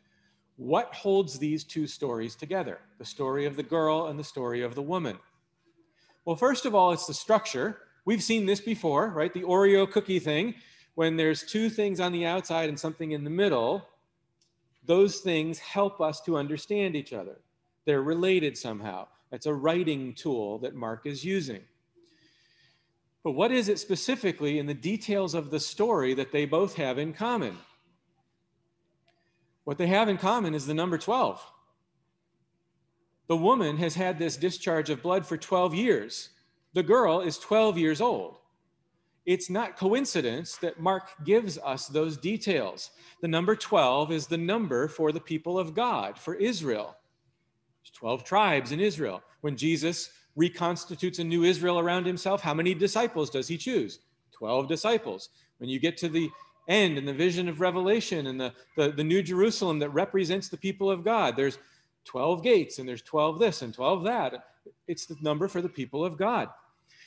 what 0.57 0.95
holds 0.95 1.39
these 1.39 1.65
two 1.65 1.87
stories 1.87 2.37
together? 2.37 2.79
The 2.99 3.05
story 3.05 3.47
of 3.47 3.57
the 3.57 3.63
girl 3.63 4.07
and 4.07 4.19
the 4.19 4.25
story 4.25 4.63
of 4.63 4.75
the 4.75 4.83
woman. 4.83 5.19
Well, 6.25 6.37
first 6.37 6.67
of 6.67 6.75
all, 6.75 6.93
it's 6.93 7.07
the 7.07 7.15
structure. 7.15 7.79
We've 8.05 8.23
seen 8.23 8.47
this 8.47 8.61
before, 8.61 9.09
right? 9.09 9.33
The 9.33 9.43
Oreo 9.43 9.91
cookie 9.91 10.21
thing 10.21 10.55
when 10.95 11.17
there's 11.17 11.43
two 11.43 11.71
things 11.71 12.01
on 12.01 12.13
the 12.13 12.27
outside 12.27 12.69
and 12.69 12.79
something 12.79 13.13
in 13.13 13.25
the 13.25 13.31
middle, 13.31 13.87
those 14.85 15.21
things 15.21 15.59
help 15.59 16.01
us 16.01 16.21
to 16.23 16.37
understand 16.37 16.97
each 16.97 17.13
other. 17.13 17.41
They're 17.85 18.03
related 18.03 18.57
somehow. 18.57 19.09
That's 19.31 19.47
a 19.47 19.55
writing 19.55 20.15
tool 20.15 20.59
that 20.59 20.75
Mark 20.75 21.07
is 21.07 21.25
using. 21.25 21.63
But 23.25 23.33
what 23.33 23.53
is 23.53 23.69
it 23.69 23.79
specifically 23.79 24.59
in 24.59 24.67
the 24.67 24.75
details 24.75 25.35
of 25.35 25.51
the 25.51 25.61
story 25.61 26.13
that 26.15 26.33
they 26.33 26.45
both 26.45 26.75
have 26.75 26.99
in 26.99 27.13
common? 27.13 27.57
What 29.65 29.79
they 29.79 29.87
have 29.87 30.09
in 30.09 30.19
common 30.19 30.55
is 30.55 30.67
the 30.67 30.75
number 30.75 30.99
12. 30.99 31.41
The 33.29 33.37
woman 33.37 33.77
has 33.79 33.95
had 33.95 34.19
this 34.19 34.37
discharge 34.37 34.91
of 34.91 35.03
blood 35.03 35.25
for 35.25 35.37
12 35.37 35.75
years. 35.75 36.31
The 36.75 36.83
girl 36.83 37.21
is 37.21 37.39
12 37.39 37.79
years 37.79 38.01
old. 38.01 38.39
It's 39.25 39.49
not 39.49 39.77
coincidence 39.77 40.57
that 40.57 40.81
Mark 40.81 41.11
gives 41.25 41.57
us 41.59 41.87
those 41.87 42.17
details. 42.17 42.91
The 43.21 43.29
number 43.29 43.55
12 43.55 44.11
is 44.11 44.27
the 44.27 44.39
number 44.39 44.89
for 44.89 45.13
the 45.13 45.21
people 45.21 45.59
of 45.59 45.75
God, 45.75 46.19
for 46.19 46.35
Israel. 46.35 46.97
There's 47.83 47.93
12 47.93 48.25
tribes 48.25 48.73
in 48.73 48.81
Israel. 48.81 49.23
When 49.43 49.57
Jesus 49.57 50.11
reconstitutes 50.35 51.19
a 51.21 51.25
new 51.25 51.45
Israel 51.45 51.79
around 51.79 52.07
himself, 52.07 52.41
how 52.41 52.55
many 52.55 52.75
disciples 52.75 53.31
does 53.31 53.47
he 53.47 53.57
choose? 53.57 54.01
12 54.33 54.67
disciples. 54.67 55.29
When 55.59 55.69
you 55.69 55.79
get 55.79 55.97
to 55.99 56.09
the 56.09 56.29
end 56.69 56.99
in 56.99 57.05
the 57.05 57.13
vision 57.13 57.49
of 57.49 57.61
Revelation 57.61 58.27
and 58.27 58.41
the, 58.41 58.53
the, 58.77 58.91
the 58.91 59.05
New 59.05 59.23
Jerusalem 59.23 59.79
that 59.81 59.91
represents 59.91 60.49
the 60.49 60.57
people 60.57 60.91
of 60.91 61.05
God, 61.05 61.37
there's 61.37 61.59
12 62.07 62.43
gates 62.43 62.79
and 62.81 62.89
there's 62.89 63.03
12 63.03 63.39
this 63.39 63.63
and 63.63 63.73
12 63.73 64.05
that. 64.05 64.47
It's 64.89 65.07
the 65.07 65.17
number 65.21 65.47
for 65.47 65.61
the 65.61 65.69
people 65.69 66.05
of 66.05 66.17
God. 66.17 66.49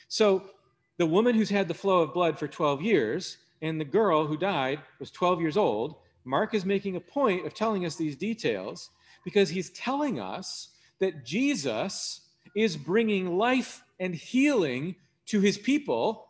So 0.08 0.50
the 0.98 1.06
woman 1.06 1.34
who's 1.34 1.50
had 1.50 1.68
the 1.68 1.74
flow 1.74 2.02
of 2.02 2.14
blood 2.14 2.38
for 2.38 2.48
12 2.48 2.82
years 2.82 3.38
and 3.62 3.80
the 3.80 3.84
girl 3.84 4.26
who 4.26 4.36
died 4.36 4.80
was 4.98 5.10
12 5.10 5.40
years 5.40 5.56
old, 5.56 5.96
Mark 6.24 6.54
is 6.54 6.64
making 6.64 6.96
a 6.96 7.00
point 7.00 7.46
of 7.46 7.54
telling 7.54 7.84
us 7.84 7.96
these 7.96 8.16
details 8.16 8.90
because 9.24 9.48
he's 9.48 9.70
telling 9.70 10.20
us 10.20 10.68
that 10.98 11.24
Jesus 11.24 12.20
is 12.54 12.76
bringing 12.76 13.36
life 13.36 13.82
and 14.00 14.14
healing 14.14 14.96
to 15.26 15.40
his 15.40 15.58
people 15.58 16.28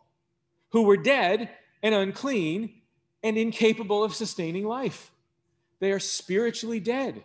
who 0.69 0.83
were 0.83 0.97
dead 0.97 1.49
and 1.81 1.95
unclean 1.95 2.73
and 3.23 3.37
incapable 3.37 4.03
of 4.03 4.13
sustaining 4.13 4.65
life. 4.65 5.11
They 5.79 5.91
are 5.91 5.99
spiritually 5.99 6.79
dead. 6.79 7.23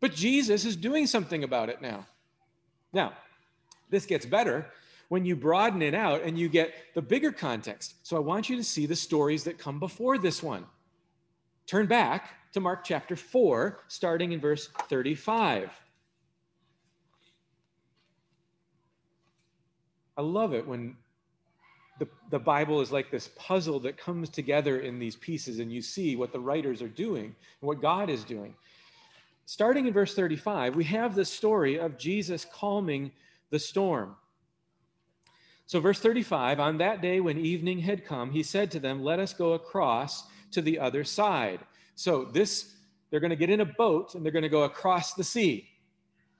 But 0.00 0.14
Jesus 0.14 0.64
is 0.64 0.76
doing 0.76 1.06
something 1.06 1.44
about 1.44 1.68
it 1.68 1.82
now. 1.82 2.06
Now, 2.92 3.12
this 3.90 4.06
gets 4.06 4.24
better 4.24 4.66
when 5.10 5.24
you 5.24 5.34
broaden 5.34 5.82
it 5.82 5.92
out 5.92 6.22
and 6.22 6.38
you 6.38 6.48
get 6.48 6.72
the 6.94 7.02
bigger 7.02 7.32
context. 7.32 7.96
So 8.04 8.16
I 8.16 8.20
want 8.20 8.48
you 8.48 8.56
to 8.56 8.62
see 8.62 8.86
the 8.86 8.94
stories 8.94 9.42
that 9.42 9.58
come 9.58 9.80
before 9.80 10.18
this 10.18 10.40
one. 10.40 10.64
Turn 11.66 11.86
back 11.86 12.30
to 12.52 12.60
Mark 12.60 12.84
chapter 12.84 13.16
4, 13.16 13.80
starting 13.88 14.30
in 14.30 14.40
verse 14.40 14.68
35. 14.88 15.70
I 20.16 20.22
love 20.22 20.54
it 20.54 20.64
when 20.64 20.96
the, 21.98 22.06
the 22.30 22.38
Bible 22.38 22.80
is 22.80 22.92
like 22.92 23.10
this 23.10 23.30
puzzle 23.34 23.80
that 23.80 23.98
comes 23.98 24.28
together 24.28 24.78
in 24.78 25.00
these 25.00 25.16
pieces, 25.16 25.58
and 25.58 25.72
you 25.72 25.82
see 25.82 26.14
what 26.14 26.32
the 26.32 26.38
writers 26.38 26.82
are 26.82 26.88
doing 26.88 27.24
and 27.24 27.68
what 27.68 27.82
God 27.82 28.10
is 28.10 28.22
doing. 28.22 28.54
Starting 29.46 29.88
in 29.88 29.92
verse 29.92 30.14
35, 30.14 30.76
we 30.76 30.84
have 30.84 31.16
the 31.16 31.24
story 31.24 31.80
of 31.80 31.98
Jesus 31.98 32.46
calming 32.52 33.10
the 33.50 33.58
storm. 33.58 34.14
So, 35.70 35.78
verse 35.78 36.00
35 36.00 36.58
on 36.58 36.78
that 36.78 37.00
day 37.00 37.20
when 37.20 37.38
evening 37.38 37.78
had 37.78 38.04
come, 38.04 38.32
he 38.32 38.42
said 38.42 38.72
to 38.72 38.80
them, 38.80 39.04
Let 39.04 39.20
us 39.20 39.32
go 39.32 39.52
across 39.52 40.24
to 40.50 40.60
the 40.60 40.76
other 40.80 41.04
side. 41.04 41.60
So, 41.94 42.24
this, 42.24 42.74
they're 43.08 43.20
going 43.20 43.30
to 43.30 43.36
get 43.36 43.50
in 43.50 43.60
a 43.60 43.64
boat 43.64 44.16
and 44.16 44.24
they're 44.24 44.32
going 44.32 44.42
to 44.42 44.48
go 44.48 44.64
across 44.64 45.14
the 45.14 45.22
sea. 45.22 45.68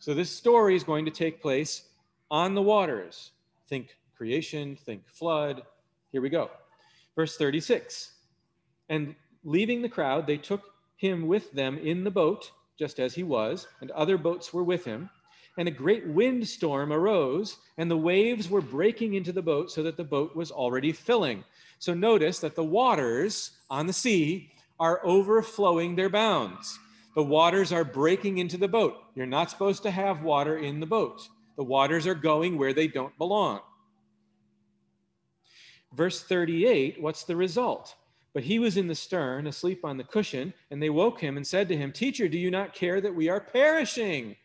So, 0.01 0.15
this 0.15 0.31
story 0.31 0.75
is 0.75 0.83
going 0.83 1.05
to 1.05 1.13
take 1.13 1.41
place 1.41 1.85
on 2.29 2.57
the 2.57 2.63
waters. 2.63 3.31
Think 3.69 3.97
creation, 4.17 4.75
think 4.75 5.09
flood. 5.09 5.63
Here 6.11 6.23
we 6.23 6.29
go. 6.29 6.51
Verse 7.15 7.37
36 7.37 8.11
And 8.89 9.15
leaving 9.45 9.81
the 9.81 9.89
crowd, 9.89 10.27
they 10.27 10.39
took 10.39 10.63
him 10.97 11.29
with 11.29 11.53
them 11.53 11.79
in 11.79 12.03
the 12.03 12.11
boat, 12.11 12.51
just 12.77 12.99
as 12.99 13.15
he 13.15 13.23
was, 13.23 13.69
and 13.81 13.93
other 13.93 14.19
boats 14.19 14.53
were 14.53 14.65
with 14.65 14.85
him 14.85 15.09
and 15.59 15.69
a 15.69 15.73
great 15.73 16.07
windstorm 16.07 16.93
arose, 16.93 17.59
and 17.77 17.91
the 17.91 17.97
waves 17.97 18.49
were 18.49 18.61
breaking 18.61 19.15
into 19.15 19.33
the 19.33 19.43
boat 19.43 19.71
so 19.71 19.83
that 19.83 19.97
the 19.97 20.05
boat 20.05 20.35
was 20.37 20.51
already 20.51 20.93
filling. 20.93 21.45
So 21.79 21.95
notice 21.95 22.39
that 22.41 22.55
the 22.55 22.65
waters 22.65 23.53
on 23.69 23.87
the 23.87 23.93
sea 23.93 24.53
are 24.79 25.01
overflowing 25.05 25.97
their 25.97 26.09
bounds. 26.09 26.79
The 27.15 27.23
waters 27.23 27.73
are 27.73 27.85
breaking 27.85 28.39
into 28.39 28.57
the 28.57 28.69
boat. 28.69 28.97
You're 29.15 29.27
not 29.27 29.51
supposed 29.51 29.83
to 29.83 29.91
have 29.91 30.23
water 30.23 30.59
in 30.59 30.81
the 30.81 30.87
boat. 30.87 31.29
The 31.57 31.65
waters 31.65 32.07
are 32.07 32.15
going 32.15 32.57
where 32.57 32.73
they 32.73 32.87
don't 32.87 33.17
belong. 33.19 33.61
Verse 35.93 36.23
38, 36.23 37.03
what's 37.03 37.25
the 37.25 37.35
result? 37.37 37.97
But 38.33 38.45
he 38.45 38.61
was 38.61 38.77
in 38.77 38.87
the 38.87 38.95
stern, 38.95 39.49
asleep 39.49 39.85
on 39.85 39.97
the 39.97 40.05
cushion, 40.05 40.55
and 40.71 40.81
they 40.81 40.91
woke 40.91 41.21
him 41.21 41.37
and 41.37 41.47
said 41.47 41.69
to 41.69 41.77
him, 41.77 41.91
Teacher, 41.91 42.29
do 42.29 42.39
you 42.39 42.51
not 42.51 42.75
care 42.75 43.01
that 43.01 43.15
we 43.15 43.29
are 43.29 43.41
perishing? 43.41 44.37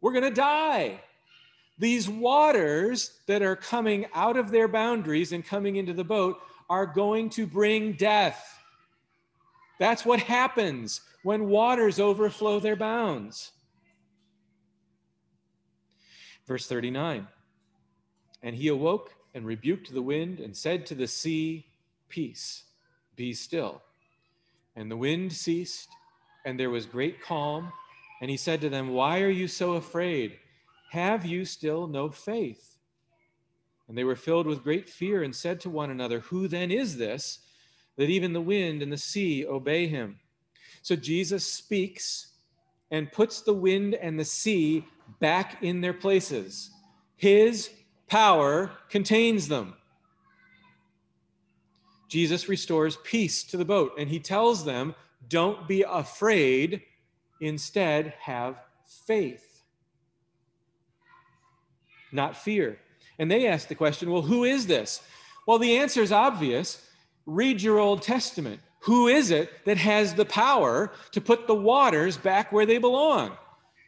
We're 0.00 0.12
going 0.12 0.24
to 0.24 0.30
die. 0.30 1.00
These 1.78 2.08
waters 2.08 3.12
that 3.26 3.42
are 3.42 3.56
coming 3.56 4.06
out 4.14 4.36
of 4.36 4.50
their 4.50 4.68
boundaries 4.68 5.32
and 5.32 5.44
coming 5.44 5.76
into 5.76 5.92
the 5.92 6.04
boat 6.04 6.38
are 6.68 6.86
going 6.86 7.30
to 7.30 7.46
bring 7.46 7.92
death. 7.92 8.58
That's 9.78 10.04
what 10.04 10.20
happens 10.20 11.00
when 11.22 11.48
waters 11.48 12.00
overflow 12.00 12.58
their 12.58 12.76
bounds. 12.76 13.52
Verse 16.46 16.66
39 16.66 17.28
And 18.42 18.56
he 18.56 18.68
awoke 18.68 19.12
and 19.34 19.46
rebuked 19.46 19.92
the 19.92 20.02
wind 20.02 20.40
and 20.40 20.56
said 20.56 20.86
to 20.86 20.94
the 20.94 21.06
sea, 21.06 21.66
Peace, 22.08 22.64
be 23.14 23.34
still. 23.34 23.82
And 24.74 24.90
the 24.90 24.96
wind 24.96 25.32
ceased, 25.32 25.88
and 26.44 26.58
there 26.58 26.70
was 26.70 26.86
great 26.86 27.22
calm. 27.22 27.72
And 28.20 28.30
he 28.30 28.36
said 28.36 28.60
to 28.62 28.68
them, 28.68 28.88
Why 28.90 29.20
are 29.22 29.30
you 29.30 29.48
so 29.48 29.72
afraid? 29.72 30.38
Have 30.90 31.24
you 31.24 31.44
still 31.44 31.86
no 31.86 32.10
faith? 32.10 32.76
And 33.88 33.96
they 33.96 34.04
were 34.04 34.16
filled 34.16 34.46
with 34.46 34.62
great 34.62 34.88
fear 34.88 35.22
and 35.22 35.34
said 35.34 35.60
to 35.60 35.70
one 35.70 35.90
another, 35.90 36.20
Who 36.20 36.48
then 36.48 36.70
is 36.70 36.96
this 36.96 37.40
that 37.96 38.10
even 38.10 38.32
the 38.32 38.40
wind 38.40 38.82
and 38.82 38.92
the 38.92 38.98
sea 38.98 39.46
obey 39.46 39.86
him? 39.86 40.18
So 40.82 40.96
Jesus 40.96 41.44
speaks 41.44 42.32
and 42.90 43.12
puts 43.12 43.42
the 43.42 43.54
wind 43.54 43.94
and 43.94 44.18
the 44.18 44.24
sea 44.24 44.84
back 45.20 45.62
in 45.62 45.80
their 45.80 45.92
places. 45.92 46.70
His 47.16 47.70
power 48.08 48.70
contains 48.88 49.48
them. 49.48 49.74
Jesus 52.08 52.48
restores 52.48 52.96
peace 53.04 53.44
to 53.44 53.56
the 53.56 53.64
boat 53.64 53.92
and 53.98 54.08
he 54.08 54.18
tells 54.18 54.64
them, 54.64 54.94
Don't 55.28 55.68
be 55.68 55.82
afraid 55.82 56.82
Instead, 57.40 58.14
have 58.20 58.56
faith, 59.06 59.62
not 62.12 62.36
fear. 62.36 62.78
And 63.18 63.30
they 63.30 63.46
ask 63.46 63.68
the 63.68 63.74
question 63.74 64.10
well, 64.10 64.22
who 64.22 64.44
is 64.44 64.66
this? 64.66 65.02
Well, 65.46 65.58
the 65.58 65.78
answer 65.78 66.02
is 66.02 66.12
obvious. 66.12 66.84
Read 67.26 67.60
your 67.62 67.78
Old 67.78 68.02
Testament. 68.02 68.60
Who 68.80 69.08
is 69.08 69.30
it 69.30 69.50
that 69.64 69.76
has 69.76 70.14
the 70.14 70.24
power 70.24 70.92
to 71.12 71.20
put 71.20 71.46
the 71.46 71.54
waters 71.54 72.16
back 72.16 72.52
where 72.52 72.66
they 72.66 72.78
belong? 72.78 73.36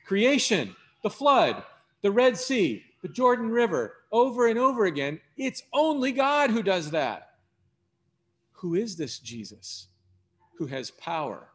Creation, 0.04 0.74
the 1.02 1.10
flood, 1.10 1.62
the 2.02 2.10
Red 2.10 2.36
Sea, 2.36 2.84
the 3.02 3.08
Jordan 3.08 3.50
River, 3.50 3.94
over 4.12 4.48
and 4.48 4.58
over 4.58 4.86
again. 4.86 5.20
It's 5.36 5.62
only 5.72 6.12
God 6.12 6.50
who 6.50 6.62
does 6.62 6.90
that. 6.90 7.30
Who 8.52 8.74
is 8.74 8.96
this 8.96 9.18
Jesus 9.18 9.86
who 10.58 10.66
has 10.66 10.90
power 10.90 11.48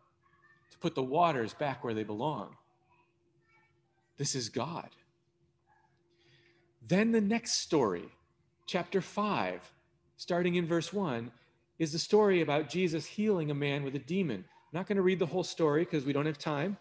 put 0.86 0.94
the 0.94 1.02
waters 1.02 1.52
back 1.56 1.84
where 1.84 1.96
they 1.96 2.04
belong. 2.04 2.56
This 4.18 4.36
is 4.36 4.50
God. 4.50 4.88
Then 6.88 7.12
the 7.12 7.20
next 7.20 7.54
story, 7.54 8.06
chapter 8.68 9.02
5, 9.02 9.62
starting 10.18 10.54
in 10.58 10.68
verse 10.68 10.94
1, 10.94 11.32
is 11.80 11.92
the 11.92 11.98
story 11.98 12.42
about 12.42 12.70
Jesus 12.70 13.04
healing 13.04 13.50
a 13.50 13.56
man 13.56 13.84
with 13.84 13.96
a 13.96 14.00
demon. 14.00 14.46
I'm 14.46 14.78
not 14.80 14.86
going 14.86 14.98
to 14.98 15.02
read 15.02 15.18
the 15.18 15.26
whole 15.26 15.44
story 15.44 15.86
because 15.86 16.06
we 16.06 16.14
don't 16.14 16.28
have 16.28 16.38
time, 16.38 16.78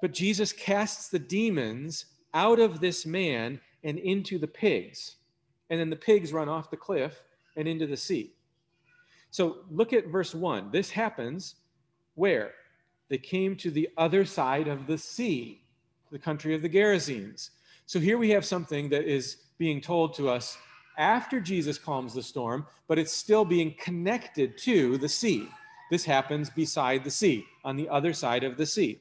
but 0.00 0.12
Jesus 0.12 0.52
casts 0.52 1.08
the 1.08 1.18
demons 1.18 2.04
out 2.34 2.60
of 2.60 2.78
this 2.78 3.04
man 3.04 3.60
and 3.82 3.98
into 3.98 4.38
the 4.38 4.46
pigs. 4.46 5.16
And 5.70 5.80
then 5.80 5.90
the 5.90 5.96
pigs 5.96 6.32
run 6.32 6.48
off 6.48 6.70
the 6.70 6.76
cliff 6.76 7.20
and 7.56 7.66
into 7.66 7.88
the 7.88 7.96
sea. 7.96 8.32
So 9.32 9.64
look 9.68 9.92
at 9.92 10.06
verse 10.06 10.36
1. 10.36 10.70
This 10.70 10.88
happens 10.88 11.56
where? 12.14 12.52
They 13.10 13.18
came 13.18 13.56
to 13.56 13.70
the 13.70 13.90
other 13.98 14.24
side 14.24 14.68
of 14.68 14.86
the 14.86 14.96
sea, 14.96 15.60
the 16.10 16.18
country 16.18 16.54
of 16.54 16.62
the 16.62 16.68
Gerasenes. 16.68 17.50
So 17.84 17.98
here 17.98 18.16
we 18.16 18.30
have 18.30 18.44
something 18.44 18.88
that 18.90 19.04
is 19.04 19.36
being 19.58 19.80
told 19.80 20.14
to 20.14 20.30
us 20.30 20.56
after 20.96 21.40
Jesus 21.40 21.76
calms 21.76 22.14
the 22.14 22.22
storm, 22.22 22.66
but 22.86 22.98
it's 22.98 23.12
still 23.12 23.44
being 23.44 23.74
connected 23.78 24.56
to 24.58 24.96
the 24.96 25.08
sea. 25.08 25.48
This 25.90 26.04
happens 26.04 26.48
beside 26.50 27.02
the 27.02 27.10
sea, 27.10 27.44
on 27.64 27.76
the 27.76 27.88
other 27.88 28.12
side 28.12 28.44
of 28.44 28.56
the 28.56 28.66
sea. 28.66 29.00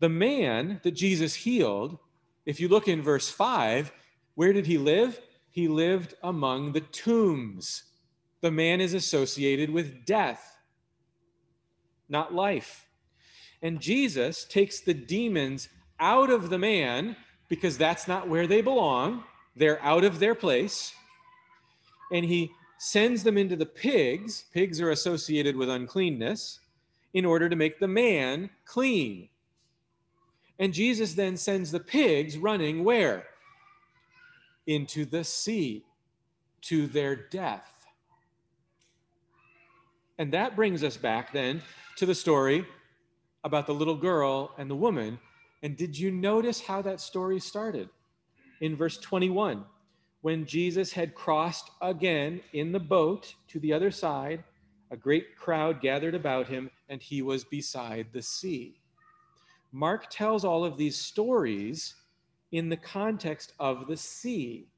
The 0.00 0.08
man 0.08 0.80
that 0.84 0.92
Jesus 0.92 1.34
healed, 1.34 1.98
if 2.46 2.60
you 2.60 2.68
look 2.68 2.88
in 2.88 3.02
verse 3.02 3.28
5, 3.28 3.92
where 4.36 4.54
did 4.54 4.66
he 4.66 4.78
live? 4.78 5.20
He 5.50 5.68
lived 5.68 6.14
among 6.22 6.72
the 6.72 6.80
tombs. 6.80 7.82
The 8.40 8.50
man 8.50 8.80
is 8.80 8.94
associated 8.94 9.68
with 9.68 10.06
death 10.06 10.55
not 12.08 12.34
life. 12.34 12.86
And 13.62 13.80
Jesus 13.80 14.44
takes 14.44 14.80
the 14.80 14.94
demons 14.94 15.68
out 15.98 16.30
of 16.30 16.50
the 16.50 16.58
man 16.58 17.16
because 17.48 17.78
that's 17.78 18.06
not 18.06 18.28
where 18.28 18.46
they 18.46 18.60
belong. 18.60 19.24
They're 19.54 19.82
out 19.82 20.04
of 20.04 20.18
their 20.18 20.34
place. 20.34 20.94
And 22.12 22.24
he 22.24 22.50
sends 22.78 23.22
them 23.22 23.38
into 23.38 23.56
the 23.56 23.66
pigs. 23.66 24.44
Pigs 24.52 24.80
are 24.80 24.90
associated 24.90 25.56
with 25.56 25.70
uncleanness 25.70 26.60
in 27.14 27.24
order 27.24 27.48
to 27.48 27.56
make 27.56 27.80
the 27.80 27.88
man 27.88 28.50
clean. 28.64 29.28
And 30.58 30.72
Jesus 30.72 31.14
then 31.14 31.36
sends 31.36 31.70
the 31.70 31.80
pigs 31.80 32.38
running 32.38 32.84
where? 32.84 33.24
Into 34.66 35.04
the 35.04 35.24
sea 35.24 35.84
to 36.62 36.86
their 36.86 37.16
death. 37.16 37.75
And 40.18 40.32
that 40.32 40.56
brings 40.56 40.82
us 40.82 40.96
back 40.96 41.32
then 41.32 41.62
to 41.96 42.06
the 42.06 42.14
story 42.14 42.66
about 43.44 43.66
the 43.66 43.74
little 43.74 43.96
girl 43.96 44.54
and 44.58 44.70
the 44.70 44.76
woman. 44.76 45.18
And 45.62 45.76
did 45.76 45.98
you 45.98 46.10
notice 46.10 46.60
how 46.60 46.82
that 46.82 47.00
story 47.00 47.38
started? 47.38 47.88
In 48.60 48.76
verse 48.76 48.98
21, 48.98 49.64
when 50.22 50.46
Jesus 50.46 50.92
had 50.92 51.14
crossed 51.14 51.70
again 51.82 52.40
in 52.52 52.72
the 52.72 52.80
boat 52.80 53.34
to 53.48 53.60
the 53.60 53.72
other 53.72 53.90
side, 53.90 54.42
a 54.90 54.96
great 54.96 55.36
crowd 55.36 55.80
gathered 55.80 56.14
about 56.14 56.46
him, 56.46 56.70
and 56.88 57.02
he 57.02 57.20
was 57.20 57.44
beside 57.44 58.06
the 58.12 58.22
sea. 58.22 58.80
Mark 59.72 60.06
tells 60.10 60.44
all 60.44 60.64
of 60.64 60.76
these 60.76 60.96
stories 60.96 61.94
in 62.52 62.68
the 62.68 62.76
context 62.76 63.52
of 63.58 63.86
the 63.88 63.96
sea, 63.96 64.68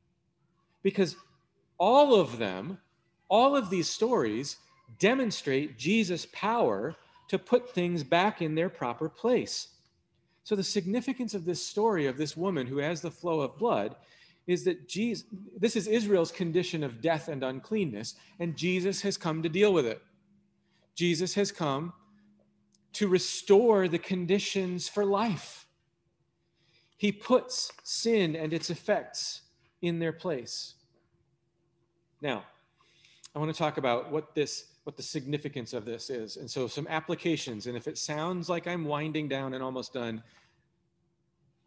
because 0.83 1.17
all 1.79 2.15
of 2.15 2.39
them, 2.39 2.79
all 3.29 3.55
of 3.55 3.71
these 3.71 3.89
stories 3.89 4.57
demonstrate 4.99 5.79
Jesus' 5.79 6.27
power 6.33 6.95
to 7.29 7.39
put 7.39 7.75
things 7.75 8.03
back 8.03 8.41
in 8.43 8.55
their 8.55 8.69
proper 8.69 9.09
place. 9.09 9.69
So, 10.45 10.57
the 10.57 10.65
significance 10.65 11.35
of 11.35 11.45
this 11.45 11.65
story 11.65 12.07
of 12.07 12.17
this 12.17 12.37
woman 12.37 12.67
who 12.67 12.79
has 12.79 13.01
the 13.01 13.11
flow 13.11 13.41
of 13.41 13.59
blood 13.59 13.97
is 14.47 14.65
that 14.65 14.89
Jesus, 14.89 15.27
this 15.59 15.77
is 15.77 15.87
Israel's 15.87 16.33
condition 16.33 16.83
of 16.83 17.03
death 17.03 17.29
and 17.29 17.45
uncleanness, 17.45 18.15
and 18.41 18.57
Jesus 18.57 19.03
has 19.03 19.19
come 19.19 19.43
to 19.43 19.49
deal 19.51 19.75
with 19.75 19.85
it. 19.85 20.01
Jesus 20.95 21.35
has 21.35 21.53
come 21.53 21.93
to 22.95 23.09
restore 23.09 23.89
the 23.89 23.99
conditions 23.99 24.89
for 24.89 25.05
life. 25.05 25.67
He 26.97 27.13
puts 27.13 27.71
sin 27.85 28.35
and 28.35 28.53
its 28.53 28.71
effects 28.71 29.43
in 29.83 29.99
their 29.99 30.13
place. 30.13 30.75
Now, 32.21 32.45
I 33.35 33.39
want 33.39 33.55
to 33.55 33.59
talk 33.59 33.77
about 33.77 34.11
what 34.11 34.35
this 34.35 34.65
what 34.89 34.97
the 34.97 35.03
significance 35.03 35.75
of 35.75 35.85
this 35.85 36.09
is. 36.09 36.39
And 36.39 36.51
so 36.51 36.67
some 36.67 36.87
applications 36.89 37.67
and 37.67 37.77
if 37.77 37.87
it 37.87 37.99
sounds 37.99 38.49
like 38.49 38.67
I'm 38.67 38.87
winding 38.87 39.29
down 39.29 39.53
and 39.53 39.63
almost 39.63 39.93
done, 39.93 40.23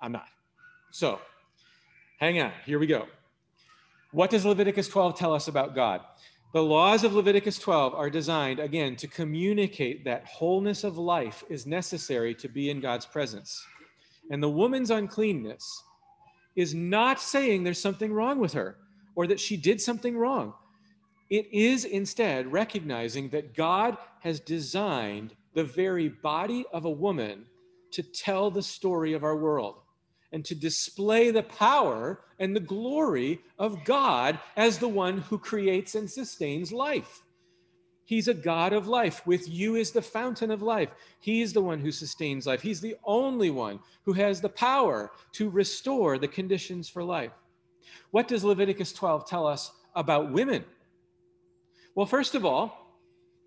I'm 0.02 0.12
not. 0.12 0.26
So, 0.90 1.20
hang 2.20 2.42
on. 2.42 2.52
Here 2.66 2.80
we 2.80 2.88
go. 2.88 3.06
What 4.12 4.32
does 4.32 4.44
Leviticus 4.44 4.88
12 4.88 5.20
tell 5.20 5.36
us 5.36 5.50
about 5.50 5.76
God? 5.76 6.02
The 6.54 6.64
laws 6.64 7.04
of 7.04 7.14
Leviticus 7.14 7.60
12 7.60 7.94
are 7.94 8.10
designed, 8.10 8.58
again, 8.58 8.96
to 8.96 9.08
communicate 9.08 10.04
that 10.06 10.26
wholeness 10.26 10.84
of 10.84 10.98
life 10.98 11.44
is 11.48 11.68
necessary 11.68 12.34
to 12.34 12.50
be 12.50 12.72
in 12.72 12.80
God's 12.80 13.06
presence. 13.06 13.64
And 14.32 14.42
the 14.42 14.50
woman's 14.50 14.90
uncleanness 14.90 15.84
is 16.56 16.74
not 16.74 17.22
saying 17.22 17.64
there's 17.64 17.80
something 17.80 18.12
wrong 18.12 18.40
with 18.40 18.54
her 18.54 18.78
or 19.14 19.28
that 19.28 19.40
she 19.40 19.58
did 19.58 19.80
something 19.80 20.18
wrong. 20.18 20.56
It 21.32 21.48
is 21.54 21.86
instead 21.86 22.52
recognizing 22.52 23.30
that 23.30 23.56
God 23.56 23.98
has 24.20 24.42
designed 24.42 25.34
the 25.54 25.64
very 25.64 26.10
body 26.10 26.66
of 26.74 26.84
a 26.84 26.90
woman 26.90 27.46
to 27.92 28.04
tell 28.04 28.52
the 28.52 28.62
story 28.62 29.14
of 29.14 29.24
our 29.24 29.38
world 29.38 29.78
and 30.34 30.44
to 30.44 30.54
display 30.54 31.32
the 31.32 31.44
power 31.44 32.20
and 32.38 32.54
the 32.54 32.60
glory 32.60 33.40
of 33.58 33.86
God 33.86 34.40
as 34.58 34.78
the 34.78 34.90
one 34.90 35.20
who 35.20 35.38
creates 35.38 35.96
and 35.96 36.12
sustains 36.12 36.74
life. 36.74 37.24
He's 38.04 38.28
a 38.28 38.34
God 38.34 38.74
of 38.74 38.90
life. 38.90 39.26
With 39.26 39.48
you 39.48 39.76
is 39.76 39.92
the 39.92 40.02
fountain 40.02 40.52
of 40.52 40.62
life. 40.62 40.90
He's 41.22 41.54
the 41.54 41.62
one 41.62 41.80
who 41.80 41.94
sustains 41.94 42.46
life. 42.46 42.62
He's 42.62 42.82
the 42.82 42.98
only 43.06 43.52
one 43.52 43.80
who 44.04 44.12
has 44.14 44.42
the 44.42 44.50
power 44.50 45.12
to 45.34 45.50
restore 45.50 46.18
the 46.18 46.28
conditions 46.28 46.90
for 46.90 47.06
life. 47.06 47.32
What 48.10 48.28
does 48.28 48.44
Leviticus 48.44 48.92
12 48.92 49.26
tell 49.26 49.48
us 49.48 49.72
about 49.96 50.34
women? 50.34 50.66
Well, 51.96 52.06
first 52.06 52.36
of 52.36 52.46
all, 52.46 52.78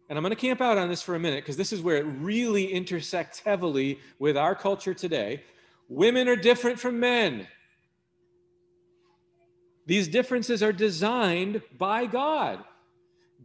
and 0.09 0.18
I'm 0.18 0.22
going 0.22 0.34
to 0.34 0.40
camp 0.40 0.61
out 0.61 0.76
on 0.76 0.88
this 0.88 1.03
for 1.03 1.14
a 1.14 1.18
minute 1.18 1.42
because 1.45 1.57
this 1.57 1.72
is 1.72 1.80
where 1.80 1.97
it 1.97 2.03
really 2.03 2.72
intersects 2.72 3.38
heavily 3.38 3.99
with 4.18 4.36
our 4.36 4.55
culture 4.55 4.92
today. 4.92 5.42
Women 5.88 6.28
are 6.28 6.36
different 6.36 6.78
from 6.78 7.01
men. 7.01 7.47
These 9.86 10.09
differences 10.09 10.62
are 10.62 10.72
designed 10.72 11.62
by 11.78 12.07
God. 12.07 12.64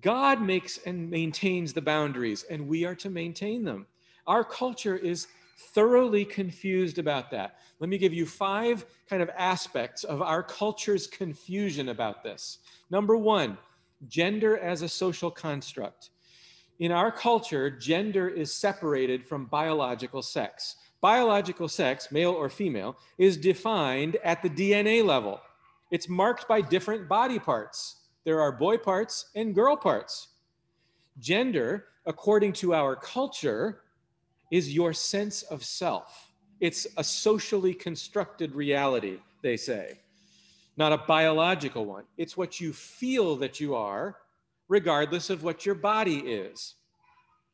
God 0.01 0.41
makes 0.41 0.79
and 0.85 1.09
maintains 1.09 1.73
the 1.73 1.81
boundaries, 1.81 2.43
and 2.49 2.67
we 2.67 2.85
are 2.85 2.95
to 2.95 3.09
maintain 3.09 3.63
them. 3.63 3.85
Our 4.27 4.43
culture 4.43 4.95
is 4.95 5.27
thoroughly 5.73 6.23
confused 6.23 6.99
about 6.99 7.31
that. 7.31 7.59
Let 7.79 7.89
me 7.89 7.97
give 7.97 8.13
you 8.13 8.25
five 8.25 8.85
kind 9.09 9.21
of 9.21 9.29
aspects 9.37 10.03
of 10.03 10.21
our 10.21 10.43
culture's 10.43 11.07
confusion 11.07 11.89
about 11.89 12.23
this. 12.23 12.59
Number 12.89 13.17
one, 13.17 13.57
gender 14.07 14.57
as 14.57 14.81
a 14.81 14.89
social 14.89 15.31
construct. 15.31 16.11
In 16.79 16.91
our 16.91 17.11
culture, 17.11 17.69
gender 17.69 18.29
is 18.29 18.53
separated 18.53 19.27
from 19.27 19.45
biological 19.45 20.21
sex. 20.21 20.77
Biological 21.01 21.67
sex, 21.67 22.11
male 22.11 22.31
or 22.31 22.49
female, 22.49 22.97
is 23.17 23.37
defined 23.37 24.17
at 24.23 24.41
the 24.41 24.49
DNA 24.49 25.03
level. 25.03 25.41
It's 25.91 26.07
marked 26.07 26.47
by 26.47 26.61
different 26.61 27.07
body 27.09 27.39
parts. 27.39 27.97
There 28.23 28.41
are 28.41 28.51
boy 28.51 28.77
parts 28.77 29.29
and 29.35 29.55
girl 29.55 29.75
parts. 29.75 30.29
Gender, 31.19 31.85
according 32.05 32.53
to 32.53 32.73
our 32.73 32.95
culture, 32.95 33.81
is 34.51 34.73
your 34.73 34.93
sense 34.93 35.43
of 35.43 35.63
self. 35.63 36.31
It's 36.59 36.87
a 36.97 37.03
socially 37.03 37.73
constructed 37.73 38.55
reality, 38.55 39.19
they 39.41 39.57
say 39.57 39.99
not 40.79 40.93
a 40.93 40.97
biological 40.97 41.85
one. 41.85 42.05
It's 42.17 42.37
what 42.37 42.61
you 42.61 42.71
feel 42.71 43.35
that 43.35 43.59
you 43.59 43.75
are, 43.75 44.15
regardless 44.69 45.29
of 45.29 45.43
what 45.43 45.65
your 45.65 45.75
body 45.75 46.19
is. 46.19 46.75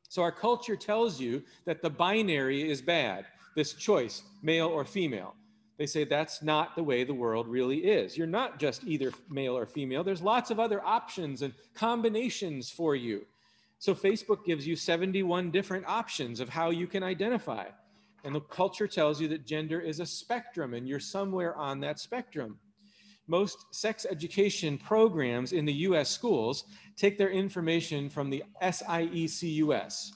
So 0.08 0.22
our 0.22 0.32
culture 0.32 0.76
tells 0.76 1.20
you 1.20 1.42
that 1.66 1.82
the 1.82 1.90
binary 1.90 2.70
is 2.70 2.84
bad, 2.84 3.26
this 3.56 3.74
choice, 3.74 4.22
male 4.44 4.68
or 4.68 4.86
female. 4.86 5.34
They 5.78 5.88
say 5.88 6.04
that's 6.04 6.44
not 6.44 6.76
the 6.76 6.84
way 6.84 7.04
the 7.04 7.16
world 7.16 7.48
really 7.48 7.80
is. 7.80 8.16
You're 8.16 8.28
not 8.28 8.60
just 8.60 8.84
either 8.84 9.12
male 9.28 9.58
or 9.58 9.66
female. 9.66 10.04
There's 10.04 10.22
lots 10.22 10.52
of 10.52 10.60
other 10.60 10.82
options 10.86 11.42
and 11.42 11.52
combinations 11.74 12.70
for 12.70 12.96
you. 12.96 13.26
So 13.80 13.96
Facebook 13.96 14.46
gives 14.46 14.68
you 14.68 14.76
71 14.76 15.50
different 15.50 15.86
options 15.88 16.40
of 16.40 16.48
how 16.48 16.70
you 16.70 16.86
can 16.86 17.02
identify. 17.02 17.66
And 18.24 18.36
the 18.36 18.42
culture 18.42 18.88
tells 18.88 19.20
you 19.20 19.28
that 19.30 19.48
gender 19.48 19.82
is 19.82 20.00
a 20.00 20.06
spectrum 20.06 20.76
and 20.76 20.88
you're 20.88 21.00
somewhere 21.00 21.56
on 21.58 21.80
that 21.82 22.00
spectrum 22.00 22.60
most 23.28 23.66
sex 23.74 24.06
education 24.10 24.78
programs 24.78 25.52
in 25.52 25.66
the 25.66 25.74
US 25.74 26.10
schools 26.10 26.66
take 26.96 27.18
their 27.18 27.32
information 27.32 28.10
from 28.10 28.30
the 28.30 28.44
SIECUS, 28.62 30.14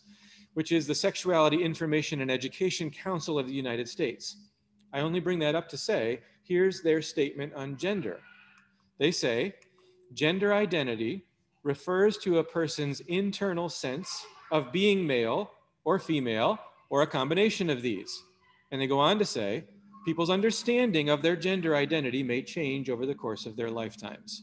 which 0.53 0.71
is 0.71 0.87
the 0.87 0.95
Sexuality 0.95 1.63
Information 1.63 2.21
and 2.21 2.31
Education 2.31 2.89
Council 2.89 3.39
of 3.39 3.47
the 3.47 3.53
United 3.53 3.87
States. 3.87 4.37
I 4.93 5.01
only 5.01 5.19
bring 5.19 5.39
that 5.39 5.55
up 5.55 5.69
to 5.69 5.77
say, 5.77 6.21
here's 6.43 6.81
their 6.81 7.01
statement 7.01 7.53
on 7.53 7.77
gender. 7.77 8.19
They 8.97 9.11
say, 9.11 9.55
gender 10.13 10.53
identity 10.53 11.25
refers 11.63 12.17
to 12.17 12.39
a 12.39 12.43
person's 12.43 13.01
internal 13.01 13.69
sense 13.69 14.25
of 14.51 14.71
being 14.71 15.05
male 15.05 15.51
or 15.83 15.99
female 15.99 16.57
or 16.89 17.01
a 17.01 17.07
combination 17.07 17.69
of 17.69 17.81
these. 17.81 18.23
And 18.71 18.81
they 18.81 18.87
go 18.87 18.99
on 18.99 19.19
to 19.19 19.25
say, 19.25 19.65
People's 20.09 20.31
understanding 20.31 21.11
of 21.11 21.21
their 21.21 21.35
gender 21.35 21.75
identity 21.75 22.23
may 22.23 22.41
change 22.41 22.89
over 22.89 23.05
the 23.05 23.13
course 23.13 23.45
of 23.45 23.55
their 23.55 23.69
lifetimes. 23.69 24.41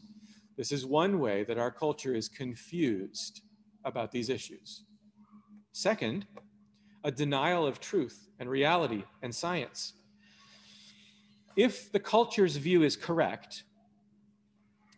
This 0.55 0.71
is 0.71 0.85
one 0.85 1.19
way 1.19 1.43
that 1.43 1.57
our 1.57 1.71
culture 1.71 2.15
is 2.15 2.29
confused 2.29 3.41
about 3.83 4.09
these 4.09 4.29
issues. 4.29 4.85
Second, 5.73 6.25
a 7.03 7.11
denial 7.11 7.67
of 7.67 7.81
truth 7.81 8.29
and 8.39 8.49
reality 8.49 9.03
and 9.23 9.35
science. 9.35 9.91
If 11.57 11.91
the 11.91 11.99
culture's 11.99 12.55
view 12.55 12.83
is 12.83 12.95
correct, 12.95 13.63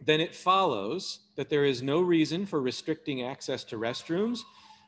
then 0.06 0.22
it 0.22 0.36
follows 0.36 1.22
that 1.36 1.50
there 1.50 1.66
is 1.66 1.82
no 1.82 2.00
reason 2.00 2.46
for 2.46 2.62
restricting 2.62 3.24
access 3.24 3.64
to 3.64 3.78
restrooms 3.78 4.42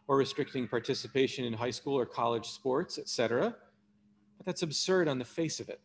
or 0.08 0.18
restricting 0.18 0.68
participation 0.68 1.44
in 1.44 1.54
high 1.54 1.72
school 1.72 1.98
or 1.98 2.06
college 2.06 2.46
sports, 2.46 3.00
etc 3.00 3.56
but 4.42 4.48
that's 4.48 4.64
absurd 4.64 5.08
on 5.08 5.20
the 5.20 5.26
face 5.26 5.60
of 5.60 5.70
it. 5.70 5.80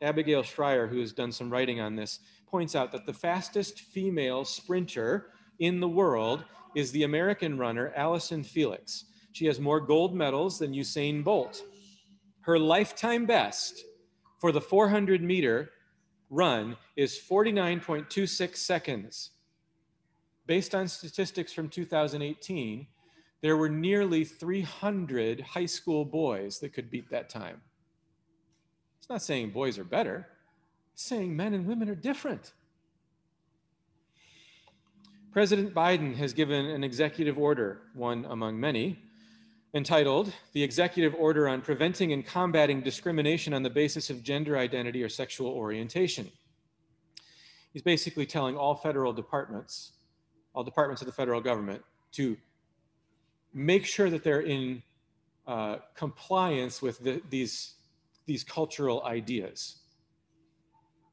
Abigail 0.00 0.44
Shrier, 0.44 0.86
who 0.86 1.00
has 1.00 1.12
done 1.12 1.32
some 1.32 1.50
writing 1.50 1.80
on 1.80 1.96
this, 1.96 2.20
points 2.46 2.76
out 2.76 2.92
that 2.92 3.04
the 3.04 3.12
fastest 3.12 3.80
female 3.80 4.44
sprinter 4.44 5.32
in 5.58 5.80
the 5.80 5.88
world 5.88 6.44
is 6.76 6.92
the 6.92 7.02
American 7.02 7.58
runner 7.58 7.92
Allyson 7.96 8.44
Felix. 8.44 9.06
She 9.32 9.46
has 9.46 9.58
more 9.58 9.80
gold 9.80 10.14
medals 10.14 10.60
than 10.60 10.72
Usain 10.72 11.24
Bolt. 11.24 11.64
Her 12.42 12.60
lifetime 12.60 13.26
best 13.26 13.82
for 14.38 14.52
the 14.52 14.60
400 14.60 15.20
meter 15.20 15.70
run 16.30 16.76
is 16.94 17.18
49.26 17.28 18.56
seconds. 18.56 19.30
Based 20.46 20.76
on 20.76 20.86
statistics 20.86 21.52
from 21.52 21.68
2018, 21.68 22.86
there 23.44 23.58
were 23.58 23.68
nearly 23.68 24.24
300 24.24 25.38
high 25.42 25.66
school 25.66 26.02
boys 26.02 26.60
that 26.60 26.72
could 26.72 26.90
beat 26.90 27.10
that 27.10 27.28
time. 27.28 27.60
It's 28.98 29.10
not 29.10 29.20
saying 29.20 29.50
boys 29.50 29.78
are 29.78 29.84
better, 29.84 30.26
it's 30.94 31.02
saying 31.02 31.36
men 31.36 31.52
and 31.52 31.66
women 31.66 31.90
are 31.90 31.94
different. 31.94 32.54
President 35.30 35.74
Biden 35.74 36.16
has 36.16 36.32
given 36.32 36.64
an 36.64 36.82
executive 36.82 37.36
order, 37.36 37.82
one 37.92 38.24
among 38.30 38.58
many, 38.58 38.98
entitled 39.74 40.32
The 40.54 40.62
Executive 40.62 41.14
Order 41.14 41.46
on 41.46 41.60
Preventing 41.60 42.14
and 42.14 42.24
Combating 42.24 42.80
Discrimination 42.80 43.52
on 43.52 43.62
the 43.62 43.68
Basis 43.68 44.08
of 44.08 44.22
Gender 44.22 44.56
Identity 44.56 45.02
or 45.02 45.10
Sexual 45.10 45.50
Orientation. 45.50 46.30
He's 47.74 47.82
basically 47.82 48.24
telling 48.24 48.56
all 48.56 48.74
federal 48.74 49.12
departments, 49.12 49.92
all 50.54 50.64
departments 50.64 51.02
of 51.02 51.06
the 51.06 51.12
federal 51.12 51.42
government, 51.42 51.82
to 52.12 52.38
make 53.54 53.86
sure 53.86 54.10
that 54.10 54.24
they're 54.24 54.42
in 54.42 54.82
uh, 55.46 55.76
compliance 55.94 56.82
with 56.82 56.98
the, 56.98 57.22
these, 57.30 57.74
these 58.26 58.42
cultural 58.42 59.02
ideas. 59.04 59.76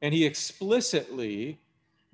And 0.02 0.12
he 0.12 0.26
explicitly 0.26 1.60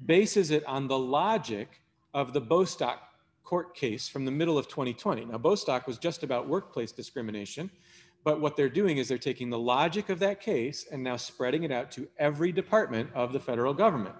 bases 0.05 0.51
it 0.51 0.65
on 0.67 0.87
the 0.87 0.99
logic 0.99 1.81
of 2.15 2.33
the 2.33 2.41
Bostock 2.41 3.03
court 3.43 3.75
case 3.75 4.09
from 4.09 4.27
the 4.27 4.31
middle 4.31 4.59
of 4.59 4.69
2020. 4.69 5.25
Now, 5.25 5.39
Bostock 5.39 5.87
was 5.87 5.97
just 5.97 6.23
about 6.23 6.49
workplace 6.49 6.93
discrimination, 6.93 7.71
But 8.25 8.41
what 8.41 8.57
they're 8.57 8.69
doing 8.69 8.99
is 8.99 9.09
they're 9.09 9.17
taking 9.17 9.49
the 9.49 9.59
logic 9.59 10.11
of 10.11 10.19
that 10.19 10.41
case 10.41 10.87
and 10.93 11.03
now 11.03 11.17
spreading 11.17 11.63
it 11.63 11.73
out 11.73 11.91
to 11.93 12.07
every 12.19 12.53
department 12.53 13.09
of 13.15 13.33
the 13.33 13.41
federal 13.41 13.73
government. 13.73 14.17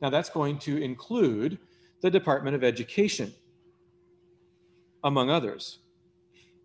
Now, 0.00 0.10
that's 0.10 0.30
going 0.30 0.58
to 0.60 0.82
include 0.82 1.58
the 2.00 2.10
Department 2.10 2.56
of 2.56 2.64
Education, 2.64 3.32
among 5.04 5.30
others. 5.30 5.78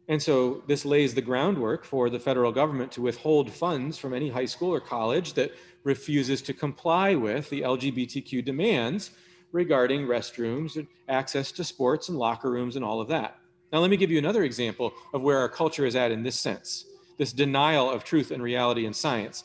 And 0.10 0.22
so 0.22 0.64
this 0.68 0.86
lays 0.86 1.14
the 1.14 1.22
groundwork 1.22 1.84
for 1.84 2.10
the 2.10 2.20
federal 2.20 2.52
government 2.52 2.92
to 2.94 3.02
withhold 3.02 3.52
funds 3.52 3.98
from 3.98 4.14
any 4.14 4.30
high 4.30 4.46
school 4.46 4.74
or 4.74 4.80
college 4.80 5.34
that 5.34 5.52
refuses 5.84 6.42
to 6.44 6.54
comply 6.54 7.16
with 7.16 7.50
the 7.50 7.62
LGBTQ 7.62 8.44
demands 8.44 9.12
regarding 9.52 10.06
restrooms 10.08 10.78
and 10.78 10.88
access 11.10 11.52
to 11.54 11.64
sports 11.64 12.10
and 12.10 12.18
locker 12.18 12.52
rooms 12.52 12.76
and 12.76 12.86
all 12.86 13.02
of 13.02 13.08
that. 13.10 13.38
Now, 13.72 13.80
let 13.80 13.90
me 13.90 13.98
give 13.98 14.12
you 14.12 14.18
another 14.18 14.44
example 14.44 14.94
of 15.14 15.22
where 15.22 15.38
our 15.40 15.50
culture 15.50 15.86
is 15.86 15.96
at 15.96 16.12
in 16.12 16.24
this 16.24 16.40
sense 16.40 16.86
this 17.18 17.34
denial 17.34 17.90
of 17.90 18.04
truth 18.04 18.30
and 18.30 18.44
reality 18.44 18.86
in 18.86 18.94
science 18.94 19.44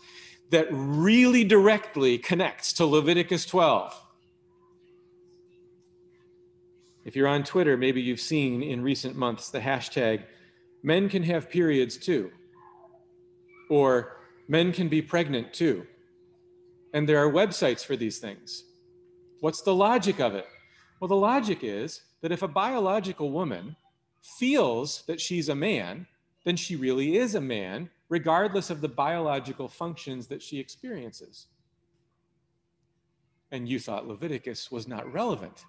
that 0.51 0.67
really 0.71 1.43
directly 1.43 2.19
connects 2.19 2.75
to 2.75 2.85
Leviticus 2.85 3.47
12. 3.47 3.99
If 7.05 7.17
you're 7.17 7.29
on 7.29 7.43
Twitter, 7.43 7.77
maybe 7.77 8.01
you've 8.01 8.21
seen 8.21 8.63
in 8.63 8.83
recent 8.83 9.17
months 9.17 9.51
the 9.51 9.61
hashtag 9.61 10.25
men 10.83 11.09
can 11.09 11.23
have 11.25 11.51
periods 11.51 11.97
too, 11.97 12.31
or 13.69 14.17
men 14.49 14.73
can 14.73 14.89
be 14.89 15.03
pregnant 15.03 15.53
too. 15.53 15.87
And 16.95 17.09
there 17.09 17.19
are 17.19 17.31
websites 17.31 17.85
for 17.85 17.97
these 17.97 18.19
things. 18.19 18.65
What's 19.41 19.63
the 19.63 19.75
logic 19.75 20.21
of 20.21 20.35
it? 20.35 20.47
Well, 21.01 21.09
the 21.09 21.17
logic 21.17 21.61
is 21.63 22.03
that 22.21 22.33
if 22.33 22.43
a 22.43 22.49
biological 22.49 23.33
woman 23.33 23.75
feels 24.23 25.03
that 25.07 25.21
she's 25.21 25.49
a 25.49 25.55
man, 25.55 26.07
then 26.45 26.57
she 26.57 26.77
really 26.77 27.17
is 27.17 27.35
a 27.35 27.41
man, 27.41 27.91
regardless 28.09 28.71
of 28.71 28.81
the 28.81 28.89
biological 28.89 29.69
functions 29.69 30.29
that 30.29 30.43
she 30.43 30.61
experiences. 30.61 31.49
And 33.51 33.69
you 33.69 33.81
thought 33.81 34.07
Leviticus 34.07 34.71
was 34.71 34.87
not 34.87 35.13
relevant. 35.13 35.65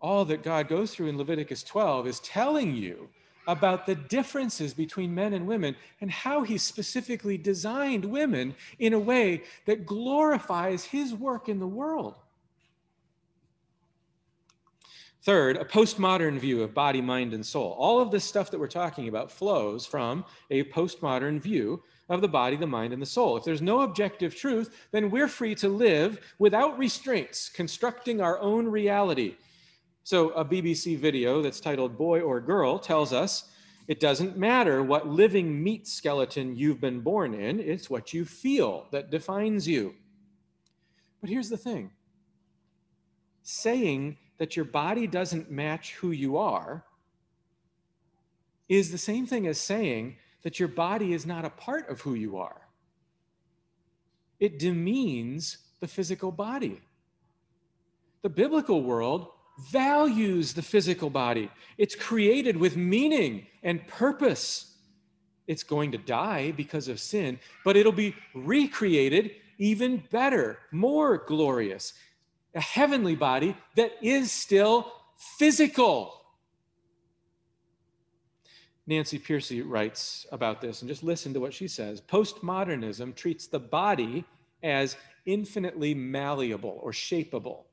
All 0.00 0.24
that 0.26 0.42
God 0.42 0.68
goes 0.68 0.94
through 0.94 1.08
in 1.08 1.18
Leviticus 1.18 1.62
12 1.62 2.06
is 2.06 2.20
telling 2.20 2.74
you 2.74 3.08
about 3.46 3.86
the 3.86 3.94
differences 3.94 4.72
between 4.72 5.14
men 5.14 5.32
and 5.32 5.46
women 5.46 5.74
and 6.00 6.10
how 6.10 6.42
he 6.42 6.56
specifically 6.56 7.36
designed 7.36 8.04
women 8.04 8.54
in 8.78 8.92
a 8.92 8.98
way 8.98 9.42
that 9.66 9.86
glorifies 9.86 10.84
his 10.84 11.14
work 11.14 11.48
in 11.48 11.58
the 11.58 11.66
world. 11.66 12.14
Third, 15.22 15.58
a 15.58 15.64
postmodern 15.66 16.38
view 16.38 16.62
of 16.62 16.72
body, 16.72 17.02
mind, 17.02 17.34
and 17.34 17.44
soul. 17.44 17.76
All 17.78 18.00
of 18.00 18.10
this 18.10 18.24
stuff 18.24 18.50
that 18.50 18.58
we're 18.58 18.68
talking 18.68 19.08
about 19.08 19.30
flows 19.30 19.84
from 19.84 20.24
a 20.50 20.64
postmodern 20.64 21.40
view 21.40 21.82
of 22.08 22.22
the 22.22 22.28
body, 22.28 22.56
the 22.56 22.66
mind, 22.66 22.94
and 22.94 23.02
the 23.02 23.06
soul. 23.06 23.36
If 23.36 23.44
there's 23.44 23.60
no 23.60 23.82
objective 23.82 24.34
truth, 24.34 24.74
then 24.92 25.10
we're 25.10 25.28
free 25.28 25.54
to 25.56 25.68
live 25.68 26.34
without 26.38 26.78
restraints, 26.78 27.50
constructing 27.50 28.22
our 28.22 28.38
own 28.38 28.66
reality. 28.66 29.36
So, 30.02 30.30
a 30.30 30.44
BBC 30.44 30.98
video 30.98 31.42
that's 31.42 31.60
titled 31.60 31.96
Boy 31.96 32.20
or 32.20 32.40
Girl 32.40 32.78
tells 32.78 33.12
us 33.12 33.50
it 33.86 34.00
doesn't 34.00 34.36
matter 34.36 34.82
what 34.82 35.08
living 35.08 35.62
meat 35.62 35.86
skeleton 35.86 36.56
you've 36.56 36.80
been 36.80 37.00
born 37.00 37.34
in, 37.34 37.60
it's 37.60 37.90
what 37.90 38.12
you 38.12 38.24
feel 38.24 38.86
that 38.92 39.10
defines 39.10 39.66
you. 39.66 39.94
But 41.20 41.30
here's 41.30 41.48
the 41.48 41.56
thing 41.56 41.90
saying 43.42 44.16
that 44.38 44.56
your 44.56 44.64
body 44.64 45.06
doesn't 45.06 45.50
match 45.50 45.94
who 45.94 46.12
you 46.12 46.36
are 46.36 46.84
is 48.68 48.92
the 48.92 48.98
same 48.98 49.26
thing 49.26 49.46
as 49.46 49.58
saying 49.58 50.16
that 50.42 50.58
your 50.58 50.68
body 50.68 51.12
is 51.12 51.26
not 51.26 51.44
a 51.44 51.50
part 51.50 51.88
of 51.88 52.00
who 52.00 52.14
you 52.14 52.38
are. 52.38 52.68
It 54.38 54.58
demeans 54.58 55.58
the 55.80 55.88
physical 55.88 56.30
body. 56.30 56.80
The 58.22 58.28
biblical 58.28 58.82
world 58.82 59.28
values 59.70 60.54
the 60.54 60.62
physical 60.62 61.10
body, 61.10 61.50
it's 61.78 61.94
created 61.94 62.56
with 62.56 62.76
meaning 62.76 63.46
and 63.62 63.86
purpose. 63.86 64.76
It's 65.46 65.62
going 65.62 65.92
to 65.92 65.98
die 65.98 66.52
because 66.52 66.88
of 66.88 67.00
sin, 67.00 67.38
but 67.64 67.76
it'll 67.76 67.92
be 67.92 68.14
recreated 68.34 69.32
even 69.58 70.02
better, 70.10 70.58
more 70.72 71.18
glorious 71.18 71.92
a 72.54 72.60
heavenly 72.60 73.14
body 73.14 73.56
that 73.76 73.92
is 74.02 74.32
still 74.32 74.92
physical. 75.38 76.16
Nancy 78.86 79.18
Pearcey 79.18 79.62
writes 79.64 80.26
about 80.32 80.60
this, 80.60 80.82
and 80.82 80.88
just 80.88 81.04
listen 81.04 81.32
to 81.34 81.40
what 81.40 81.54
she 81.54 81.68
says. 81.68 82.00
Postmodernism 82.00 83.14
treats 83.14 83.46
the 83.46 83.60
body 83.60 84.24
as 84.62 84.96
infinitely 85.26 85.94
malleable 85.94 86.80
or 86.82 86.90
shapeable, 86.90 87.64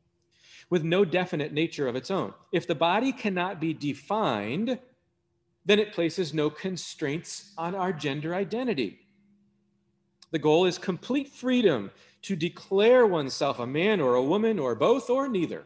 with 0.69 0.83
no 0.83 1.05
definite 1.05 1.53
nature 1.53 1.87
of 1.87 1.95
its 1.95 2.11
own. 2.11 2.33
If 2.51 2.67
the 2.67 2.75
body 2.75 3.11
cannot 3.11 3.59
be 3.59 3.73
defined, 3.73 4.79
then 5.65 5.79
it 5.79 5.93
places 5.93 6.33
no 6.33 6.49
constraints 6.49 7.53
on 7.57 7.75
our 7.75 7.93
gender 7.93 8.35
identity. 8.35 8.99
The 10.31 10.39
goal 10.39 10.65
is 10.65 10.77
complete 10.77 11.29
freedom 11.29 11.91
to 12.23 12.35
declare 12.35 13.07
oneself 13.07 13.59
a 13.59 13.67
man 13.67 14.01
or 14.01 14.15
a 14.15 14.23
woman 14.23 14.59
or 14.59 14.75
both 14.75 15.09
or 15.09 15.27
neither. 15.27 15.65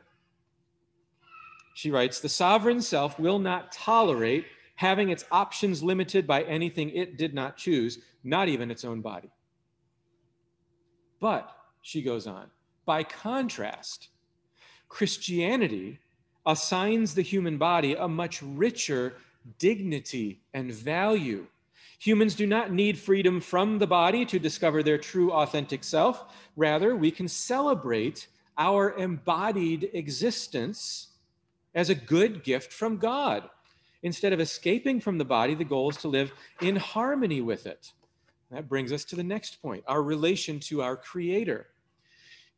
She 1.73 1.89
writes 1.89 2.19
The 2.19 2.29
sovereign 2.29 2.81
self 2.81 3.17
will 3.19 3.39
not 3.39 3.71
tolerate 3.71 4.45
having 4.75 5.09
its 5.09 5.25
options 5.31 5.83
limited 5.83 6.25
by 6.25 6.43
anything 6.43 6.89
it 6.89 7.17
did 7.17 7.33
not 7.33 7.57
choose, 7.57 7.99
not 8.23 8.47
even 8.47 8.71
its 8.71 8.83
own 8.83 9.01
body. 9.01 9.29
But, 11.19 11.55
she 11.81 12.01
goes 12.01 12.25
on, 12.25 12.47
by 12.85 13.03
contrast, 13.03 14.09
Christianity 14.91 15.99
assigns 16.45 17.15
the 17.15 17.21
human 17.21 17.57
body 17.57 17.95
a 17.95 18.07
much 18.07 18.41
richer 18.41 19.15
dignity 19.57 20.41
and 20.53 20.71
value 20.71 21.47
Humans 22.01 22.33
do 22.33 22.47
not 22.47 22.71
need 22.71 22.97
freedom 22.97 23.39
from 23.39 23.77
the 23.77 23.85
body 23.85 24.25
to 24.25 24.39
discover 24.39 24.81
their 24.81 24.97
true 24.97 25.31
authentic 25.31 25.83
self. 25.83 26.33
Rather, 26.55 26.95
we 26.95 27.11
can 27.11 27.27
celebrate 27.27 28.25
our 28.57 28.97
embodied 28.97 29.91
existence 29.93 31.09
as 31.75 31.91
a 31.91 31.95
good 31.95 32.43
gift 32.43 32.73
from 32.73 32.97
God. 32.97 33.47
Instead 34.01 34.33
of 34.33 34.39
escaping 34.39 34.99
from 34.99 35.19
the 35.19 35.25
body, 35.25 35.53
the 35.53 35.63
goal 35.63 35.91
is 35.91 35.97
to 35.97 36.07
live 36.07 36.31
in 36.59 36.75
harmony 36.75 37.39
with 37.39 37.67
it. 37.67 37.91
That 38.49 38.67
brings 38.67 38.91
us 38.91 39.05
to 39.05 39.15
the 39.15 39.23
next 39.23 39.61
point 39.61 39.83
our 39.87 40.01
relation 40.01 40.59
to 40.61 40.81
our 40.81 40.97
Creator. 40.97 41.67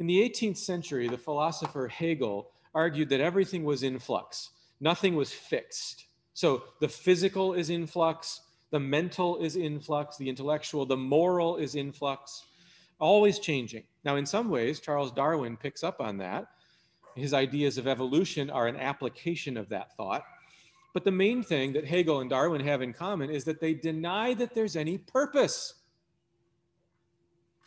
In 0.03 0.07
the 0.07 0.29
18th 0.29 0.57
century, 0.57 1.07
the 1.07 1.17
philosopher 1.17 1.87
Hegel 1.87 2.51
argued 2.75 3.07
that 3.07 3.21
everything 3.21 3.63
was 3.63 3.83
in 3.83 3.99
flux, 3.99 4.49
nothing 4.81 5.15
was 5.15 5.31
fixed. 5.31 6.07
So 6.33 6.63
the 6.81 6.89
physical 6.89 7.53
is 7.53 7.69
in 7.69 7.87
flux, 7.87 8.41
the 8.71 8.81
mental 8.81 9.37
is 9.37 9.55
in 9.55 9.79
flux, 9.79 10.17
the 10.17 10.27
intellectual, 10.27 10.85
the 10.85 10.97
moral 10.97 11.55
is 11.55 11.75
in 11.75 11.93
flux, 11.93 12.43
always 12.99 13.39
changing. 13.39 13.83
Now, 14.03 14.17
in 14.17 14.25
some 14.25 14.49
ways, 14.49 14.81
Charles 14.81 15.09
Darwin 15.09 15.55
picks 15.55 15.85
up 15.85 16.01
on 16.01 16.17
that. 16.17 16.47
His 17.15 17.33
ideas 17.33 17.77
of 17.77 17.87
evolution 17.87 18.49
are 18.49 18.67
an 18.67 18.75
application 18.75 19.55
of 19.55 19.69
that 19.69 19.95
thought. 19.95 20.25
But 20.93 21.05
the 21.05 21.11
main 21.11 21.43
thing 21.43 21.71
that 21.71 21.87
Hegel 21.87 22.19
and 22.19 22.29
Darwin 22.29 22.59
have 22.59 22.81
in 22.81 22.91
common 22.91 23.29
is 23.29 23.45
that 23.45 23.61
they 23.61 23.73
deny 23.73 24.33
that 24.33 24.53
there's 24.53 24.75
any 24.75 24.97
purpose. 24.97 25.75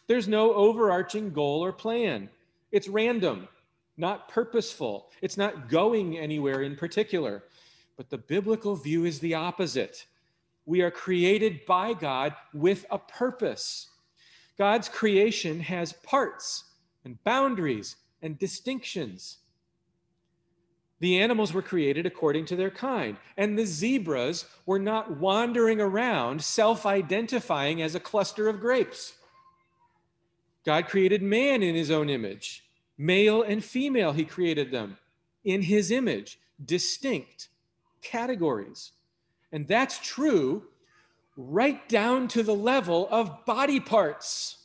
There's 0.07 0.29
no 0.29 0.55
overarching 0.55 1.33
goal 1.33 1.65
or 1.65 1.73
plan. 1.73 2.29
It's 2.71 2.89
random, 2.89 3.49
not 3.97 4.29
purposeful. 4.29 5.11
It's 5.21 5.37
not 5.37 5.69
going 5.69 6.19
anywhere 6.19 6.63
in 6.63 6.77
particular. 6.77 7.43
But 7.97 8.11
the 8.11 8.19
biblical 8.19 8.77
view 8.77 9.05
is 9.05 9.19
the 9.19 9.35
opposite. 9.35 10.07
We 10.65 10.83
are 10.83 10.91
created 10.91 11.65
by 11.67 11.95
God 11.95 12.35
with 12.53 12.85
a 12.91 12.99
purpose. 12.99 13.89
God's 14.59 14.89
creation 14.89 15.61
has 15.61 15.93
parts 15.93 16.65
and 17.05 17.23
boundaries 17.25 17.97
and 18.23 18.39
distinctions. 18.39 19.39
The 20.99 21.21
animals 21.21 21.53
were 21.53 21.63
created 21.63 22.07
according 22.07 22.47
to 22.47 22.57
their 22.57 22.71
kind, 22.71 23.19
and 23.37 23.59
the 23.59 23.67
zebras 23.67 24.47
were 24.65 24.79
not 24.79 25.19
wandering 25.19 25.81
around 25.81 26.43
self 26.43 26.87
identifying 26.87 27.83
as 27.83 27.95
a 27.95 28.01
cluster 28.01 28.49
of 28.49 28.61
grapes. 28.61 29.16
God 30.67 30.87
created 30.87 31.23
man 31.23 31.63
in 31.63 31.77
his 31.77 31.93
own 31.93 32.11
image. 32.11 32.65
Male 32.99 33.43
and 33.43 33.65
female, 33.65 34.13
he 34.13 34.25
created 34.25 34.73
them 34.73 34.99
in 35.45 35.63
his 35.63 35.93
image, 35.93 36.41
distinct 36.65 37.49
categories. 38.03 38.91
And 39.53 39.69
that's 39.69 40.01
true 40.01 40.65
right 41.37 41.89
down 41.89 42.27
to 42.29 42.43
the 42.43 42.55
level 42.55 43.07
of 43.11 43.45
body 43.45 43.79
parts. 43.79 44.59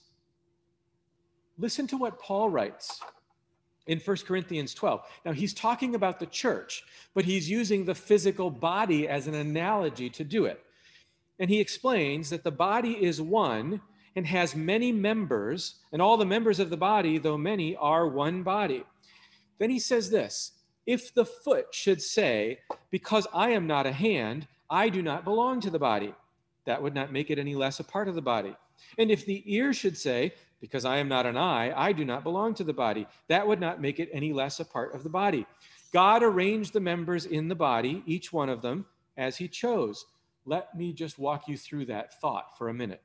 Listen 1.59 1.85
to 1.87 1.97
what 1.97 2.19
Paul 2.19 2.49
writes 2.49 2.99
in 3.85 3.99
1 3.99 4.17
Corinthians 4.25 4.73
12. 4.73 5.01
Now, 5.25 5.33
he's 5.33 5.53
talking 5.53 5.93
about 5.93 6.19
the 6.19 6.25
church, 6.25 6.83
but 7.13 7.25
he's 7.25 7.49
using 7.49 7.85
the 7.85 7.93
physical 7.93 8.49
body 8.49 9.07
as 9.07 9.27
an 9.27 9.35
analogy 9.35 10.09
to 10.11 10.23
do 10.23 10.45
it. 10.45 10.63
And 11.37 11.49
he 11.49 11.59
explains 11.59 12.29
that 12.31 12.43
the 12.43 12.51
body 12.51 13.03
is 13.03 13.21
one 13.21 13.81
and 14.15 14.25
has 14.25 14.55
many 14.55 14.91
members, 14.91 15.75
and 15.91 16.01
all 16.01 16.17
the 16.17 16.25
members 16.25 16.59
of 16.59 16.69
the 16.69 16.77
body, 16.77 17.17
though 17.17 17.37
many, 17.37 17.75
are 17.77 18.07
one 18.07 18.43
body. 18.43 18.83
Then 19.59 19.69
he 19.69 19.79
says 19.79 20.09
this 20.09 20.53
If 20.85 21.13
the 21.13 21.25
foot 21.25 21.67
should 21.71 22.01
say, 22.01 22.59
Because 22.89 23.27
I 23.33 23.51
am 23.51 23.67
not 23.67 23.85
a 23.85 23.91
hand, 23.91 24.47
I 24.69 24.89
do 24.89 25.01
not 25.01 25.23
belong 25.23 25.61
to 25.61 25.69
the 25.69 25.79
body, 25.79 26.13
that 26.65 26.81
would 26.81 26.93
not 26.93 27.11
make 27.11 27.29
it 27.29 27.39
any 27.39 27.55
less 27.55 27.79
a 27.79 27.83
part 27.83 28.07
of 28.07 28.15
the 28.15 28.21
body. 28.21 28.55
And 28.97 29.11
if 29.11 29.25
the 29.25 29.43
ear 29.45 29.73
should 29.73 29.97
say, 29.97 30.33
Because 30.59 30.85
I 30.85 30.97
am 30.97 31.07
not 31.07 31.25
an 31.25 31.37
eye, 31.37 31.73
I 31.75 31.93
do 31.93 32.03
not 32.05 32.23
belong 32.23 32.53
to 32.55 32.63
the 32.63 32.73
body, 32.73 33.07
that 33.27 33.47
would 33.47 33.59
not 33.59 33.81
make 33.81 33.99
it 33.99 34.09
any 34.11 34.33
less 34.33 34.59
a 34.59 34.65
part 34.65 34.93
of 34.93 35.03
the 35.03 35.09
body. 35.09 35.45
God 35.93 36.23
arranged 36.23 36.73
the 36.73 36.79
members 36.79 37.25
in 37.25 37.47
the 37.47 37.55
body, 37.55 38.03
each 38.05 38.31
one 38.31 38.49
of 38.49 38.61
them, 38.61 38.85
as 39.17 39.37
he 39.37 39.47
chose. 39.47 40.05
Let 40.45 40.75
me 40.75 40.93
just 40.93 41.19
walk 41.19 41.47
you 41.47 41.57
through 41.57 41.85
that 41.85 42.19
thought 42.21 42.57
for 42.57 42.69
a 42.69 42.73
minute. 42.73 43.01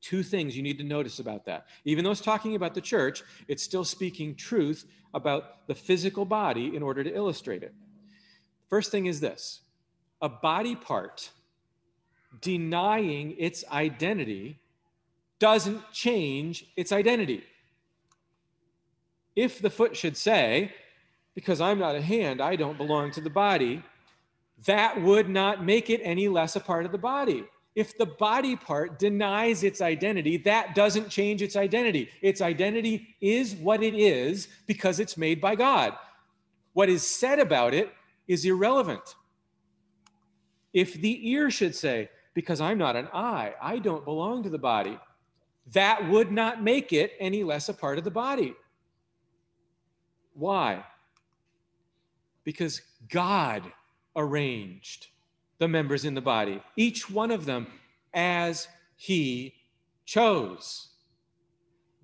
Two 0.00 0.22
things 0.22 0.56
you 0.56 0.62
need 0.62 0.78
to 0.78 0.84
notice 0.84 1.18
about 1.18 1.44
that. 1.44 1.66
Even 1.84 2.04
though 2.04 2.10
it's 2.10 2.20
talking 2.20 2.54
about 2.54 2.74
the 2.74 2.80
church, 2.80 3.22
it's 3.48 3.62
still 3.62 3.84
speaking 3.84 4.34
truth 4.34 4.86
about 5.12 5.66
the 5.66 5.74
physical 5.74 6.24
body 6.24 6.74
in 6.74 6.82
order 6.82 7.04
to 7.04 7.14
illustrate 7.14 7.62
it. 7.62 7.74
First 8.68 8.90
thing 8.90 9.06
is 9.06 9.20
this 9.20 9.60
a 10.22 10.28
body 10.28 10.74
part 10.74 11.30
denying 12.40 13.34
its 13.38 13.64
identity 13.70 14.58
doesn't 15.38 15.80
change 15.92 16.66
its 16.76 16.92
identity. 16.92 17.42
If 19.34 19.60
the 19.60 19.70
foot 19.70 19.96
should 19.96 20.16
say, 20.16 20.72
because 21.34 21.60
I'm 21.60 21.78
not 21.78 21.94
a 21.94 22.02
hand, 22.02 22.40
I 22.40 22.56
don't 22.56 22.76
belong 22.76 23.10
to 23.12 23.20
the 23.20 23.30
body, 23.30 23.82
that 24.66 25.00
would 25.00 25.28
not 25.28 25.64
make 25.64 25.88
it 25.88 26.00
any 26.04 26.28
less 26.28 26.56
a 26.56 26.60
part 26.60 26.84
of 26.84 26.92
the 26.92 26.98
body. 26.98 27.44
If 27.74 27.96
the 27.96 28.06
body 28.06 28.56
part 28.56 28.98
denies 28.98 29.62
its 29.62 29.80
identity, 29.80 30.36
that 30.38 30.74
doesn't 30.74 31.08
change 31.08 31.40
its 31.40 31.54
identity. 31.54 32.10
Its 32.20 32.40
identity 32.40 33.14
is 33.20 33.54
what 33.54 33.82
it 33.82 33.94
is 33.94 34.48
because 34.66 34.98
it's 34.98 35.16
made 35.16 35.40
by 35.40 35.54
God. 35.54 35.94
What 36.72 36.88
is 36.88 37.06
said 37.06 37.38
about 37.38 37.72
it 37.72 37.92
is 38.26 38.44
irrelevant. 38.44 39.14
If 40.72 40.94
the 40.94 41.30
ear 41.30 41.50
should 41.50 41.74
say, 41.74 42.10
Because 42.34 42.60
I'm 42.60 42.78
not 42.78 42.96
an 42.96 43.08
eye, 43.12 43.54
I 43.60 43.78
don't 43.78 44.04
belong 44.04 44.42
to 44.44 44.50
the 44.50 44.58
body, 44.58 44.98
that 45.72 46.08
would 46.08 46.32
not 46.32 46.62
make 46.62 46.92
it 46.92 47.12
any 47.20 47.44
less 47.44 47.68
a 47.68 47.74
part 47.74 47.98
of 47.98 48.04
the 48.04 48.10
body. 48.10 48.54
Why? 50.34 50.84
Because 52.44 52.82
God 53.08 53.62
arranged 54.16 55.08
the 55.60 55.68
members 55.68 56.04
in 56.04 56.14
the 56.14 56.20
body, 56.20 56.60
each 56.74 57.08
one 57.08 57.30
of 57.30 57.44
them 57.44 57.66
as 58.12 58.66
he 58.96 59.54
chose. 60.06 60.88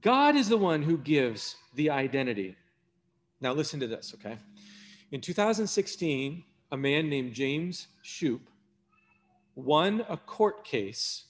God 0.02 0.36
is 0.36 0.48
the 0.48 0.58
one 0.58 0.82
who 0.82 0.98
gives 0.98 1.56
the 1.74 1.90
identity. 1.90 2.54
Now, 3.40 3.52
listen 3.54 3.80
to 3.80 3.86
this, 3.86 4.14
okay? 4.14 4.38
In 5.10 5.20
2016, 5.20 6.44
a 6.70 6.76
man 6.76 7.08
named 7.08 7.32
James 7.32 7.88
Shupe 8.04 8.46
won 9.54 10.04
a 10.08 10.18
court 10.18 10.64
case 10.64 11.24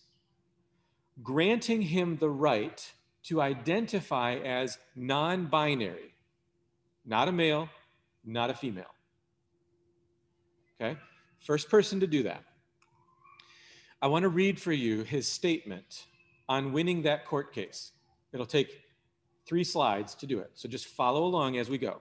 granting 1.23 1.81
him 1.81 2.17
the 2.19 2.29
right 2.29 2.93
to 3.23 3.41
identify 3.41 4.35
as 4.35 4.79
non 4.97 5.47
binary, 5.47 6.13
not 7.05 7.29
a 7.29 7.33
male, 7.33 7.69
not 8.25 8.51
a 8.51 8.55
female. 8.55 8.85
Okay? 10.81 10.99
First 11.41 11.69
person 11.69 12.01
to 12.01 12.07
do 12.07 12.23
that. 12.25 12.43
I 14.03 14.09
want 14.09 14.25
to 14.25 14.29
read 14.29 14.61
for 14.61 14.73
you 14.73 15.03
his 15.05 15.27
statement 15.27 16.07
on 16.49 16.73
winning 16.73 17.03
that 17.03 17.25
court 17.25 17.53
case. 17.53 17.93
It'll 18.33 18.47
take 18.47 18.83
three 19.47 19.65
slides 19.65 20.15
to 20.17 20.27
do 20.27 20.39
it, 20.39 20.51
so 20.55 20.69
just 20.69 20.87
follow 20.87 21.25
along 21.25 21.57
as 21.57 21.69
we 21.71 21.79
go. 21.79 22.01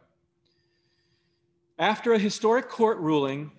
After 1.77 2.13
a 2.13 2.19
historic 2.19 2.69
court 2.69 2.97
ruling, 2.99 3.51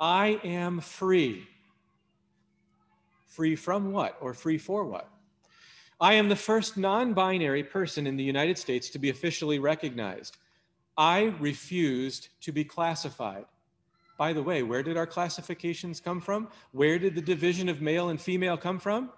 I 0.00 0.40
am 0.44 0.80
free. 0.80 1.46
Free 3.26 3.56
from 3.56 3.92
what 3.92 4.16
or 4.20 4.34
free 4.34 4.58
for 4.58 4.84
what? 4.84 5.08
I 6.00 6.14
am 6.14 6.28
the 6.28 6.36
first 6.36 6.76
non 6.76 7.12
binary 7.12 7.64
person 7.64 8.06
in 8.06 8.16
the 8.16 8.24
United 8.24 8.58
States 8.58 8.88
to 8.90 8.98
be 8.98 9.10
officially 9.10 9.58
recognized. 9.58 10.36
I 10.96 11.34
refused 11.40 12.28
to 12.42 12.52
be 12.52 12.64
classified. 12.64 13.44
By 14.18 14.32
the 14.32 14.42
way, 14.42 14.64
where 14.64 14.82
did 14.82 14.96
our 14.96 15.06
classifications 15.06 16.00
come 16.00 16.20
from? 16.20 16.48
Where 16.72 16.98
did 16.98 17.14
the 17.14 17.22
division 17.22 17.68
of 17.68 17.80
male 17.80 18.08
and 18.08 18.20
female 18.20 18.56
come 18.56 18.80
from? 18.80 19.10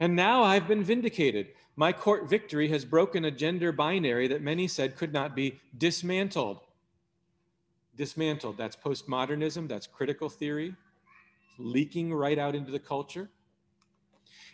And 0.00 0.16
now 0.16 0.42
I've 0.42 0.66
been 0.66 0.82
vindicated. 0.82 1.48
My 1.76 1.92
court 1.92 2.30
victory 2.30 2.68
has 2.68 2.86
broken 2.86 3.26
a 3.26 3.30
gender 3.30 3.70
binary 3.70 4.26
that 4.28 4.40
many 4.40 4.66
said 4.66 4.96
could 4.96 5.12
not 5.12 5.36
be 5.36 5.60
dismantled. 5.76 6.60
Dismantled, 7.94 8.56
that's 8.56 8.74
postmodernism, 8.74 9.68
that's 9.68 9.86
critical 9.86 10.30
theory, 10.30 10.74
leaking 11.58 12.12
right 12.12 12.38
out 12.38 12.54
into 12.54 12.72
the 12.72 12.78
culture. 12.78 13.28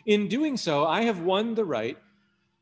In 0.05 0.27
doing 0.27 0.57
so, 0.57 0.85
I 0.85 1.03
have 1.03 1.21
won 1.21 1.55
the 1.55 1.65
right 1.65 1.97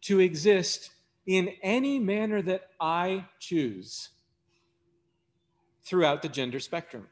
to 0.01 0.19
exist 0.19 0.91
in 1.25 1.49
any 1.63 1.97
manner 1.97 2.43
that 2.43 2.69
I 2.79 3.25
choose 3.39 4.09
throughout 5.87 6.21
the 6.21 6.29
gender 6.29 6.59
spectrum. 6.59 7.07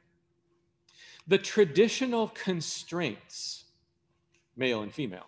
The 1.27 1.37
traditional 1.37 2.27
constraints, 2.29 3.65
male 4.57 4.81
and 4.81 4.93
female, 4.93 5.27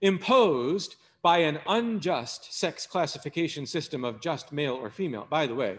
imposed 0.00 0.96
by 1.22 1.38
an 1.38 1.60
unjust 1.66 2.52
sex 2.52 2.86
classification 2.86 3.66
system 3.66 4.04
of 4.04 4.20
just 4.20 4.52
male 4.52 4.74
or 4.74 4.90
female. 4.90 5.26
By 5.30 5.46
the 5.46 5.54
way, 5.54 5.78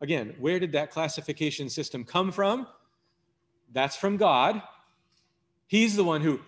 again, 0.00 0.34
where 0.38 0.60
did 0.60 0.72
that 0.72 0.90
classification 0.90 1.68
system 1.68 2.04
come 2.04 2.30
from? 2.30 2.66
That's 3.72 3.96
from 3.96 4.16
God. 4.16 4.62
He's 5.66 5.96
the 5.96 6.04
one 6.04 6.20
who 6.20 6.40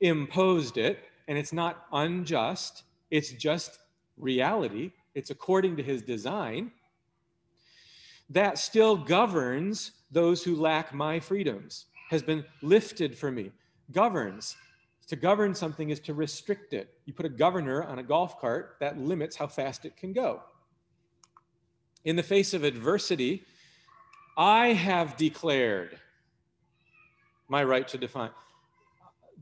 imposed 0.00 0.78
it, 0.78 1.04
and 1.28 1.36
it's 1.38 1.52
not 1.52 1.86
unjust, 1.92 2.84
it's 3.10 3.32
just 3.32 3.78
reality. 4.16 4.92
It's 5.14 5.30
according 5.30 5.76
to 5.76 5.82
his 5.82 6.02
design 6.02 6.72
that 8.30 8.58
still 8.58 8.96
governs 8.96 9.92
those 10.10 10.42
who 10.42 10.56
lack 10.56 10.92
my 10.94 11.20
freedoms, 11.20 11.86
has 12.10 12.22
been 12.22 12.44
lifted 12.62 13.16
for 13.16 13.30
me, 13.30 13.52
governs. 13.92 14.56
To 15.08 15.16
govern 15.16 15.54
something 15.54 15.90
is 15.90 16.00
to 16.00 16.14
restrict 16.14 16.72
it. 16.72 16.98
You 17.04 17.12
put 17.12 17.26
a 17.26 17.28
governor 17.30 17.84
on 17.84 18.00
a 18.00 18.02
golf 18.02 18.40
cart, 18.40 18.76
that 18.80 18.98
limits 18.98 19.36
how 19.36 19.46
fast 19.46 19.84
it 19.84 19.96
can 19.96 20.12
go. 20.12 20.42
In 22.04 22.16
the 22.16 22.22
face 22.22 22.54
of 22.54 22.64
adversity, 22.64 23.44
I 24.36 24.68
have 24.68 25.16
declared 25.16 25.98
my 27.48 27.62
right 27.62 27.86
to 27.88 27.98
define. 27.98 28.30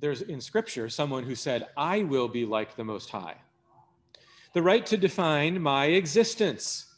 There's 0.00 0.22
in 0.22 0.40
scripture 0.40 0.88
someone 0.90 1.24
who 1.24 1.34
said, 1.34 1.68
I 1.76 2.02
will 2.02 2.28
be 2.28 2.44
like 2.44 2.76
the 2.76 2.84
Most 2.84 3.08
High. 3.10 3.36
The 4.52 4.62
right 4.62 4.84
to 4.86 4.96
define 4.96 5.60
my 5.60 5.86
existence. 5.86 6.93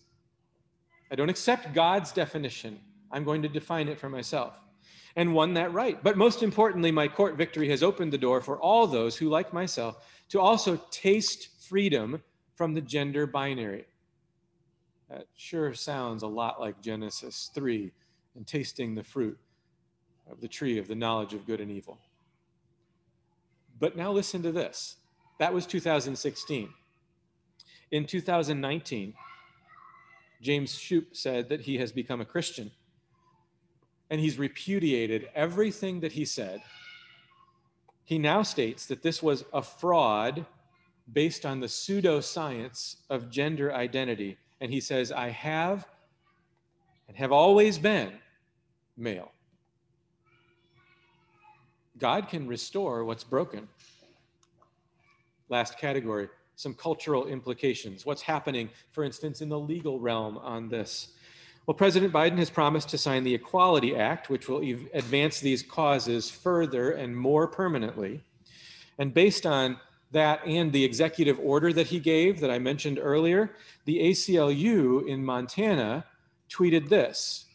I 1.11 1.15
don't 1.15 1.29
accept 1.29 1.75
God's 1.75 2.13
definition. 2.13 2.81
I'm 3.11 3.25
going 3.25 3.43
to 3.43 3.49
define 3.49 3.89
it 3.89 3.99
for 3.99 4.09
myself 4.09 4.55
and 5.15 5.33
won 5.35 5.55
that 5.55 5.73
right. 5.73 6.03
But 6.03 6.17
most 6.17 6.43
importantly, 6.43 6.91
my 6.91 7.09
court 7.09 7.37
victory 7.37 7.69
has 7.71 7.83
opened 7.83 8.13
the 8.13 8.19
door 8.19 8.41
for 8.41 8.59
all 8.59 8.87
those 8.87 9.17
who, 9.17 9.29
like 9.29 9.53
myself, 9.53 10.05
to 10.29 10.41
also 10.41 10.81
taste 10.91 11.49
freedom 11.69 12.23
from 12.55 12.75
the 12.75 12.81
gender 12.81 13.27
binary. 13.27 13.87
That 15.09 15.27
sure 15.37 15.73
sounds 15.75 16.23
a 16.23 16.27
lot 16.27 16.61
like 16.61 16.81
Genesis 16.81 17.51
3 17.55 17.93
and 18.35 18.47
tasting 18.47 18.95
the 18.95 19.05
fruit 19.05 19.39
of 20.31 20.41
the 20.41 20.49
tree 20.49 20.79
of 20.79 20.89
the 20.89 20.95
knowledge 20.95 21.33
of 21.33 21.47
good 21.47 21.61
and 21.61 21.71
evil. 21.71 21.99
But 23.79 23.97
now 23.97 24.11
listen 24.11 24.43
to 24.43 24.53
this. 24.53 24.97
That 25.39 25.55
was 25.55 25.67
2016. 25.67 26.69
In 27.93 28.07
2019, 28.07 29.15
James 30.41 30.79
Shupe 30.79 31.17
said 31.17 31.49
that 31.49 31.61
he 31.61 31.79
has 31.79 31.93
become 31.93 32.21
a 32.21 32.25
Christian. 32.25 32.71
And 34.11 34.21
he's 34.21 34.39
repudiated 34.39 35.29
everything 35.35 36.01
that 36.01 36.13
he 36.13 36.25
said. 36.25 36.63
He 38.05 38.19
now 38.19 38.43
states 38.43 38.87
that 38.87 39.03
this 39.03 39.23
was 39.23 39.45
a 39.53 39.63
fraud 39.63 40.47
based 41.13 41.45
on 41.45 41.61
the 41.61 41.67
pseudoscience 41.67 42.97
of 43.11 43.31
gender 43.31 43.75
identity. 43.75 44.39
And 44.61 44.73
he 44.73 44.81
says, 44.81 45.11
I 45.11 45.31
have 45.31 45.87
and 47.09 47.17
have 47.17 47.33
always 47.33 47.79
been 47.79 48.13
male. 48.97 49.33
God 51.99 52.29
can 52.29 52.47
restore 52.47 53.05
what's 53.05 53.25
broken. 53.25 53.69
Last 55.49 55.79
category 55.79 56.29
some 56.57 56.75
cultural 56.75 57.27
implications. 57.27 58.05
What's 58.05 58.23
happening, 58.23 58.69
for 58.93 59.05
instance, 59.05 59.41
in 59.41 59.49
the 59.49 59.59
legal 59.59 60.01
realm 60.01 60.39
on 60.39 60.69
this? 60.69 61.09
Well, 61.67 61.75
President 61.75 62.13
Biden 62.13 62.39
has 62.39 62.51
promised 62.51 62.89
to 62.91 62.99
sign 62.99 63.25
the 63.25 63.35
Equality 63.35 63.97
Act, 63.97 64.31
which 64.31 64.49
will 64.49 64.63
advance 64.95 65.41
these 65.41 65.63
causes 65.63 66.31
further 66.31 66.93
and 66.93 67.17
more 67.17 67.47
permanently. 67.49 68.23
And 68.99 69.13
based 69.13 69.47
on 69.47 69.79
that 70.13 70.47
and 70.47 70.73
the 70.73 70.85
executive 70.85 71.39
order 71.41 71.73
that 71.73 71.89
he 71.89 71.99
gave 71.99 72.41
that 72.41 72.51
I 72.51 72.59
mentioned 72.59 73.01
earlier, 73.03 73.51
the 73.85 73.99
ACLU 73.99 75.07
in 75.07 75.25
Montana 75.25 76.05
tweeted 76.49 76.89
this 76.89 77.46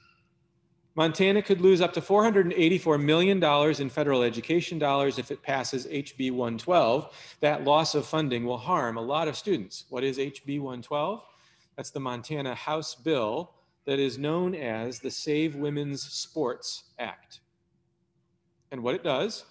Montana 0.96 1.42
could 1.42 1.62
lose 1.62 1.80
up 1.80 1.94
to 1.94 2.02
$484 2.02 3.02
million 3.02 3.42
in 3.82 3.90
federal 3.90 4.24
education 4.24 4.78
dollars 4.78 5.18
if 5.18 5.32
it 5.32 5.42
passes 5.42 5.88
HB 5.88 6.32
112. 6.32 7.36
That 7.40 7.64
loss 7.64 7.96
of 7.96 8.06
funding 8.06 8.44
will 8.44 8.58
harm 8.58 8.98
a 8.98 9.02
lot 9.02 9.30
of 9.30 9.38
students. 9.38 9.86
What 9.90 10.04
is 10.04 10.18
HB 10.18 10.60
112? 10.60 11.24
That's 11.78 11.92
the 11.92 12.02
Montana 12.02 12.54
House 12.56 12.94
bill 12.94 13.52
that 13.86 14.00
is 14.00 14.18
known 14.18 14.54
as 14.54 15.00
the 15.00 15.10
Save 15.10 15.56
Women's 15.56 16.04
Sports 16.04 16.84
Act. 17.00 17.40
And 18.72 18.84
what 18.84 18.96
it 18.96 19.04
does 19.04 19.46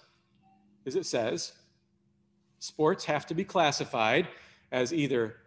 is 0.85 0.95
it 0.95 1.05
says 1.05 1.53
sports 2.59 3.03
have 3.05 3.25
to 3.25 3.33
be 3.33 3.43
classified 3.43 4.27
as 4.71 4.93
either 4.93 5.37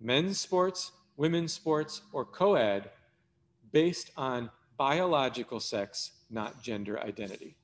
men's 0.00 0.38
sports, 0.38 0.92
women's 1.16 1.52
sports, 1.52 2.02
or 2.12 2.24
co 2.24 2.54
ed 2.54 2.90
based 3.72 4.12
on 4.16 4.50
biological 4.78 5.60
sex, 5.60 6.12
not 6.30 6.62
gender 6.62 6.98
identity. 7.00 7.56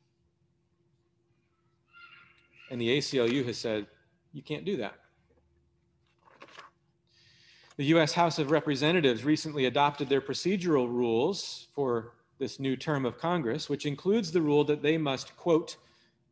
And 2.71 2.81
the 2.81 2.99
ACLU 2.99 3.47
has 3.47 3.57
said, 3.57 3.87
you 4.33 4.43
can't 4.43 4.65
do 4.65 4.77
that. 4.79 4.95
The 7.77 7.85
US 7.87 8.13
House 8.13 8.39
of 8.39 8.51
Representatives 8.51 9.25
recently 9.25 9.67
adopted 9.67 10.09
their 10.09 10.21
procedural 10.21 10.89
rules 10.89 11.69
for 11.73 12.15
this 12.39 12.59
new 12.61 12.77
term 12.77 13.07
of 13.07 13.19
Congress, 13.19 13.69
which 13.69 13.87
includes 13.87 14.31
the 14.31 14.43
rule 14.43 14.65
that 14.65 14.83
they 14.83 14.99
must, 14.99 15.37
quote, 15.37 15.77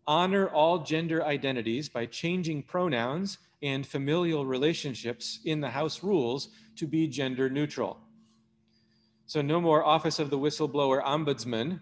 honor 0.06 0.48
all 0.48 0.78
gender 0.78 1.24
identities 1.24 1.88
by 1.88 2.06
changing 2.06 2.62
pronouns 2.62 3.38
and 3.62 3.86
familial 3.86 4.44
relationships 4.44 5.40
in 5.44 5.60
the 5.60 5.70
House 5.70 6.02
rules 6.02 6.48
to 6.76 6.86
be 6.86 7.06
gender 7.06 7.48
neutral. 7.48 8.00
So 9.32 9.40
no 9.40 9.62
more 9.62 9.82
Office 9.82 10.18
of 10.18 10.28
the 10.28 10.36
Whistleblower 10.36 11.02
Ombudsman. 11.02 11.70
You 11.70 11.80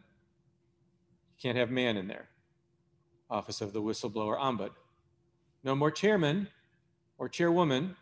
can't 1.43 1.59
have 1.59 1.69
man 1.69 1.97
in 1.97 2.07
there. 2.07 2.29
Office 3.29 3.61
of 3.61 3.73
the 3.73 3.83
Whistleblower 3.83 4.39
Ombud. 4.39 4.71
No 5.65 5.75
more 5.75 5.91
chairman 5.91 6.47
or 7.19 7.29
chairwoman, 7.29 7.97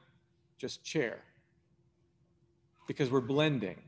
just 0.59 0.85
chair. 0.85 1.21
Because 2.87 3.11
we're 3.11 3.23
blending. 3.23 3.81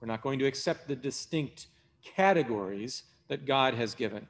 We're 0.00 0.06
not 0.06 0.22
going 0.22 0.38
to 0.38 0.46
accept 0.46 0.86
the 0.86 0.94
distinct 0.94 1.66
categories 2.04 3.02
that 3.26 3.44
God 3.44 3.74
has 3.74 3.92
given. 3.92 4.24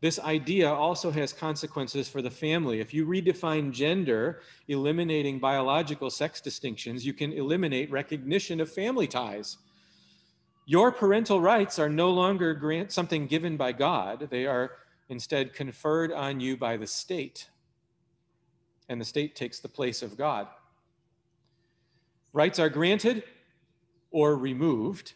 This 0.00 0.20
idea 0.20 0.70
also 0.70 1.10
has 1.10 1.32
consequences 1.32 2.08
for 2.08 2.22
the 2.22 2.30
family. 2.30 2.78
If 2.78 2.94
you 2.94 3.06
redefine 3.06 3.72
gender, 3.72 4.42
eliminating 4.68 5.40
biological 5.40 6.10
sex 6.10 6.40
distinctions, 6.40 7.04
you 7.04 7.12
can 7.12 7.32
eliminate 7.32 7.90
recognition 7.90 8.60
of 8.60 8.70
family 8.70 9.08
ties. 9.08 9.56
Your 10.70 10.92
parental 10.92 11.40
rights 11.40 11.80
are 11.80 11.88
no 11.88 12.10
longer 12.10 12.54
grant 12.54 12.92
something 12.92 13.26
given 13.26 13.56
by 13.56 13.72
God. 13.72 14.28
They 14.30 14.46
are 14.46 14.70
instead 15.08 15.52
conferred 15.52 16.12
on 16.12 16.38
you 16.38 16.56
by 16.56 16.76
the 16.76 16.86
state. 16.86 17.50
And 18.88 19.00
the 19.00 19.04
state 19.04 19.34
takes 19.34 19.58
the 19.58 19.68
place 19.68 20.00
of 20.00 20.16
God. 20.16 20.46
Rights 22.32 22.60
are 22.60 22.68
granted 22.68 23.24
or 24.12 24.36
removed 24.36 25.14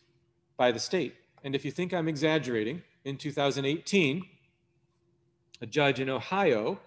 by 0.56 0.72
the 0.72 0.80
state. 0.80 1.14
And 1.44 1.54
if 1.54 1.64
you 1.64 1.70
think 1.70 1.94
I'm 1.94 2.08
exaggerating, 2.08 2.82
in 3.04 3.16
2018, 3.16 4.26
a 5.60 5.66
judge 5.66 6.00
in 6.00 6.10
Ohio 6.10 6.80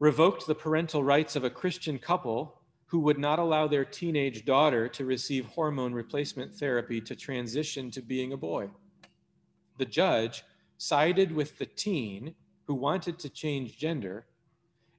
revoked 0.00 0.48
the 0.48 0.56
parental 0.56 1.04
rights 1.04 1.36
of 1.36 1.44
a 1.44 1.50
Christian 1.50 2.00
couple 2.00 2.55
who 2.86 3.00
would 3.00 3.18
not 3.18 3.38
allow 3.38 3.66
their 3.66 3.84
teenage 3.84 4.44
daughter 4.44 4.88
to 4.88 5.04
receive 5.04 5.46
hormone 5.46 5.92
replacement 5.92 6.54
therapy 6.54 7.00
to 7.00 7.16
transition 7.16 7.90
to 7.90 8.00
being 8.00 8.32
a 8.32 8.36
boy. 8.36 8.68
The 9.78 9.84
judge 9.84 10.44
sided 10.78 11.32
with 11.32 11.58
the 11.58 11.66
teen 11.66 12.34
who 12.66 12.74
wanted 12.74 13.18
to 13.18 13.28
change 13.28 13.78
gender 13.78 14.26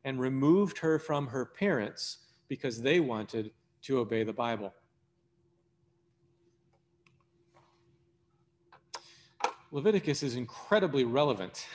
and 0.03 0.19
removed 0.19 0.77
her 0.79 0.99
from 0.99 1.27
her 1.27 1.45
parents 1.45 2.17
because 2.47 2.81
they 2.81 2.99
wanted 2.99 3.51
to 3.83 3.99
obey 3.99 4.23
the 4.23 4.33
Bible. 4.33 4.73
Leviticus 9.71 10.23
is 10.23 10.35
incredibly 10.35 11.03
relevant 11.03 11.67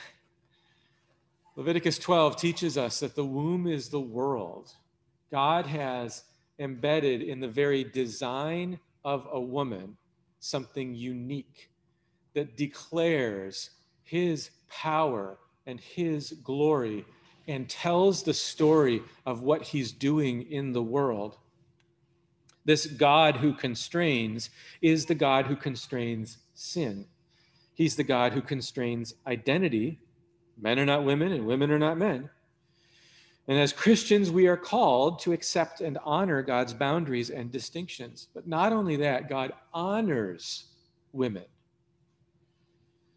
Leviticus 1.54 1.98
12 1.98 2.36
teaches 2.36 2.78
us 2.78 3.00
that 3.00 3.14
the 3.14 3.24
womb 3.24 3.66
is 3.66 3.90
the 3.90 4.00
world. 4.00 4.72
God 5.33 5.66
has 5.66 6.22
embedded 6.61 7.22
in 7.22 7.41
the 7.41 7.49
very 7.49 7.83
design 7.83 8.78
of 9.05 9.26
a 9.33 9.41
woman 9.41 9.97
something 10.39 10.95
unique 10.95 11.70
that 12.35 12.57
declares 12.57 13.70
his 14.05 14.51
power 14.68 15.39
and 15.66 15.80
his 15.80 16.33
glory 16.45 17.05
and 17.49 17.68
tells 17.68 18.22
the 18.22 18.35
story 18.35 19.03
of 19.26 19.43
what 19.43 19.62
he's 19.62 19.91
doing 19.91 20.43
in 20.53 20.72
the 20.72 20.83
world. 20.83 21.37
This 22.64 22.87
God 22.87 23.37
who 23.37 23.53
constrains 23.53 24.51
is 24.80 25.07
the 25.07 25.16
God 25.16 25.47
who 25.47 25.57
constrains 25.57 26.39
sin. 26.55 27.07
He's 27.74 27.97
the 27.97 28.05
God 28.05 28.33
who 28.33 28.43
constrains 28.43 29.14
identity 29.26 29.99
Men 30.61 30.78
are 30.78 30.87
not 30.87 31.05
women, 31.05 31.33
and 31.33 31.47
women 31.47 31.70
are 31.70 31.78
not 31.78 31.99
men. 31.99 32.30
And 33.49 33.59
as 33.59 33.72
Christians, 33.72 34.30
we 34.30 34.47
are 34.47 34.57
called 34.57 35.18
to 35.20 35.32
accept 35.32 35.80
and 35.80 35.99
honor 36.05 36.43
God's 36.43 36.72
boundaries 36.72 37.30
and 37.30 37.51
distinctions. 37.51 38.28
But 38.34 38.47
not 38.47 38.72
only 38.72 38.97
that, 38.97 39.28
God 39.28 39.53
honors 39.74 40.66
women. 41.12 41.45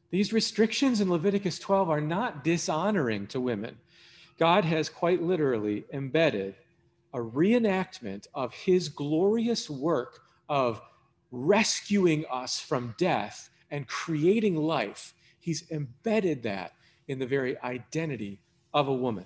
These 0.10 0.34
restrictions 0.34 1.02
in 1.02 1.10
Leviticus 1.10 1.60
12 1.60 1.90
are 1.90 2.02
not 2.02 2.44
dishonoring 2.44 3.28
to 3.28 3.40
women. 3.40 3.78
God 4.40 4.66
has 4.66 4.90
quite 4.90 5.22
literally 5.22 5.86
embedded 5.94 6.56
a 7.14 7.20
reenactment 7.20 8.28
of 8.34 8.54
his 8.54 8.90
glorious 8.90 9.70
work 9.70 10.22
of 10.50 10.82
rescuing 11.32 12.26
us 12.32 12.60
from 12.60 12.96
death 12.98 13.50
and 13.72 13.88
creating 13.88 14.56
life. 14.56 15.14
He's 15.40 15.70
embedded 15.72 16.44
that 16.44 16.74
in 17.08 17.20
the 17.20 17.26
very 17.26 17.60
identity 17.62 18.42
of 18.74 18.88
a 18.88 18.94
woman. 18.94 19.26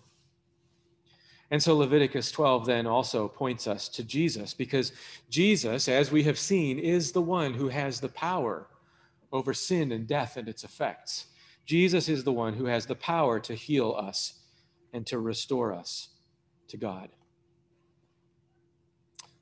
And 1.51 1.61
so 1.61 1.75
Leviticus 1.75 2.31
12 2.31 2.65
then 2.65 2.85
also 2.85 3.27
points 3.27 3.67
us 3.67 3.89
to 3.89 4.03
Jesus 4.03 4.53
because 4.53 4.93
Jesus, 5.29 5.87
as 5.87 6.11
we 6.11 6.23
have 6.23 6.37
seen, 6.37 6.77
is 6.77 7.11
the 7.11 7.21
one 7.21 7.53
who 7.53 7.69
has 7.69 7.99
the 7.99 8.09
power 8.09 8.67
over 9.31 9.53
sin 9.53 9.91
and 9.91 10.07
death 10.07 10.37
and 10.37 10.47
its 10.47 10.63
effects. 10.63 11.25
Jesus 11.65 12.09
is 12.09 12.23
the 12.23 12.31
one 12.31 12.53
who 12.53 12.65
has 12.65 12.85
the 12.85 12.95
power 12.95 13.39
to 13.41 13.53
heal 13.53 13.95
us 13.97 14.33
and 14.93 15.05
to 15.07 15.19
restore 15.19 15.73
us 15.73 16.09
to 16.67 16.77
God. 16.77 17.09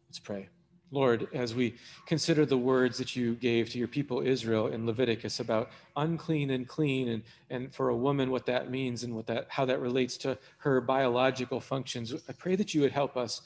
Let's 0.08 0.20
pray. 0.20 0.49
Lord, 0.92 1.28
as 1.34 1.54
we 1.54 1.76
consider 2.06 2.46
the 2.46 2.58
words 2.58 2.98
that 2.98 3.16
you 3.16 3.36
gave 3.36 3.70
to 3.72 3.78
your 3.78 3.90
people 3.90 4.22
Israel 4.22 4.68
in 4.68 4.86
Leviticus 4.86 5.42
about 5.42 5.70
unclean 5.98 6.52
and 6.52 6.66
clean, 6.68 7.10
and, 7.10 7.24
and 7.50 7.74
for 7.76 7.90
a 7.90 7.96
woman, 7.96 8.32
what 8.32 8.46
that 8.46 8.72
means 8.72 9.04
and 9.04 9.14
what 9.14 9.28
that, 9.28 9.48
how 9.50 9.66
that 9.66 9.82
relates 9.82 10.16
to 10.18 10.38
her 10.60 10.80
biological 10.80 11.60
functions, 11.60 12.14
I 12.30 12.34
pray 12.34 12.56
that 12.56 12.74
you 12.74 12.82
would 12.82 12.94
help 12.94 13.18
us 13.18 13.42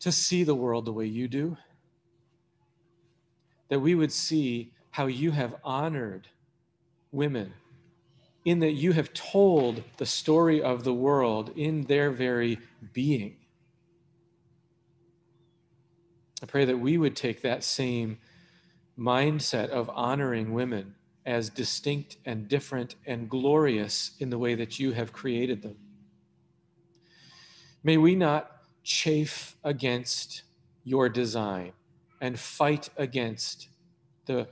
to 0.00 0.10
see 0.10 0.42
the 0.42 0.54
world 0.54 0.86
the 0.86 0.92
way 0.92 1.06
you 1.06 1.28
do. 1.28 1.56
That 3.68 3.80
we 3.80 3.94
would 3.94 4.12
see 4.12 4.72
how 4.90 5.06
you 5.06 5.32
have 5.32 5.54
honored 5.62 6.28
women, 7.12 7.52
in 8.46 8.60
that 8.60 8.72
you 8.72 8.92
have 8.92 9.12
told 9.12 9.82
the 9.98 10.06
story 10.06 10.62
of 10.62 10.82
the 10.82 10.94
world 10.94 11.52
in 11.56 11.82
their 11.82 12.10
very 12.10 12.58
being 12.94 13.36
I 16.42 16.46
pray 16.46 16.64
that 16.64 16.78
we 16.78 16.98
would 16.98 17.14
take 17.14 17.42
that 17.42 17.62
same 17.62 18.18
mindset 18.98 19.68
of 19.68 19.88
honoring 19.90 20.52
women 20.52 20.94
as 21.24 21.48
distinct 21.48 22.16
and 22.26 22.48
different 22.48 22.96
and 23.06 23.30
glorious 23.30 24.12
in 24.18 24.28
the 24.28 24.38
way 24.38 24.56
that 24.56 24.78
you 24.78 24.92
have 24.92 25.12
created 25.12 25.62
them. 25.62 25.76
May 27.84 27.96
we 27.96 28.16
not 28.16 28.50
chafe 28.82 29.56
against 29.62 30.42
your 30.84 31.08
design 31.08 31.72
and 32.20 32.38
fight 32.38 32.88
against 32.96 33.68
the, 34.26 34.48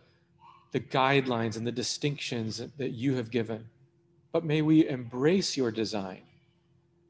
the 0.70 0.80
guidelines 0.80 1.56
and 1.56 1.66
the 1.66 1.72
distinctions 1.72 2.62
that 2.78 2.90
you 2.90 3.14
have 3.16 3.30
given, 3.30 3.66
but 4.32 4.44
may 4.44 4.62
we 4.62 4.88
embrace 4.88 5.56
your 5.56 5.72
design 5.72 6.22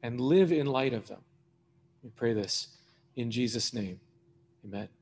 and 0.01 0.19
live 0.19 0.51
in 0.51 0.65
light 0.65 0.93
of 0.93 1.07
them. 1.07 1.21
We 2.03 2.09
pray 2.09 2.33
this 2.33 2.69
in 3.15 3.29
Jesus' 3.29 3.73
name. 3.73 3.99
Amen. 4.65 5.00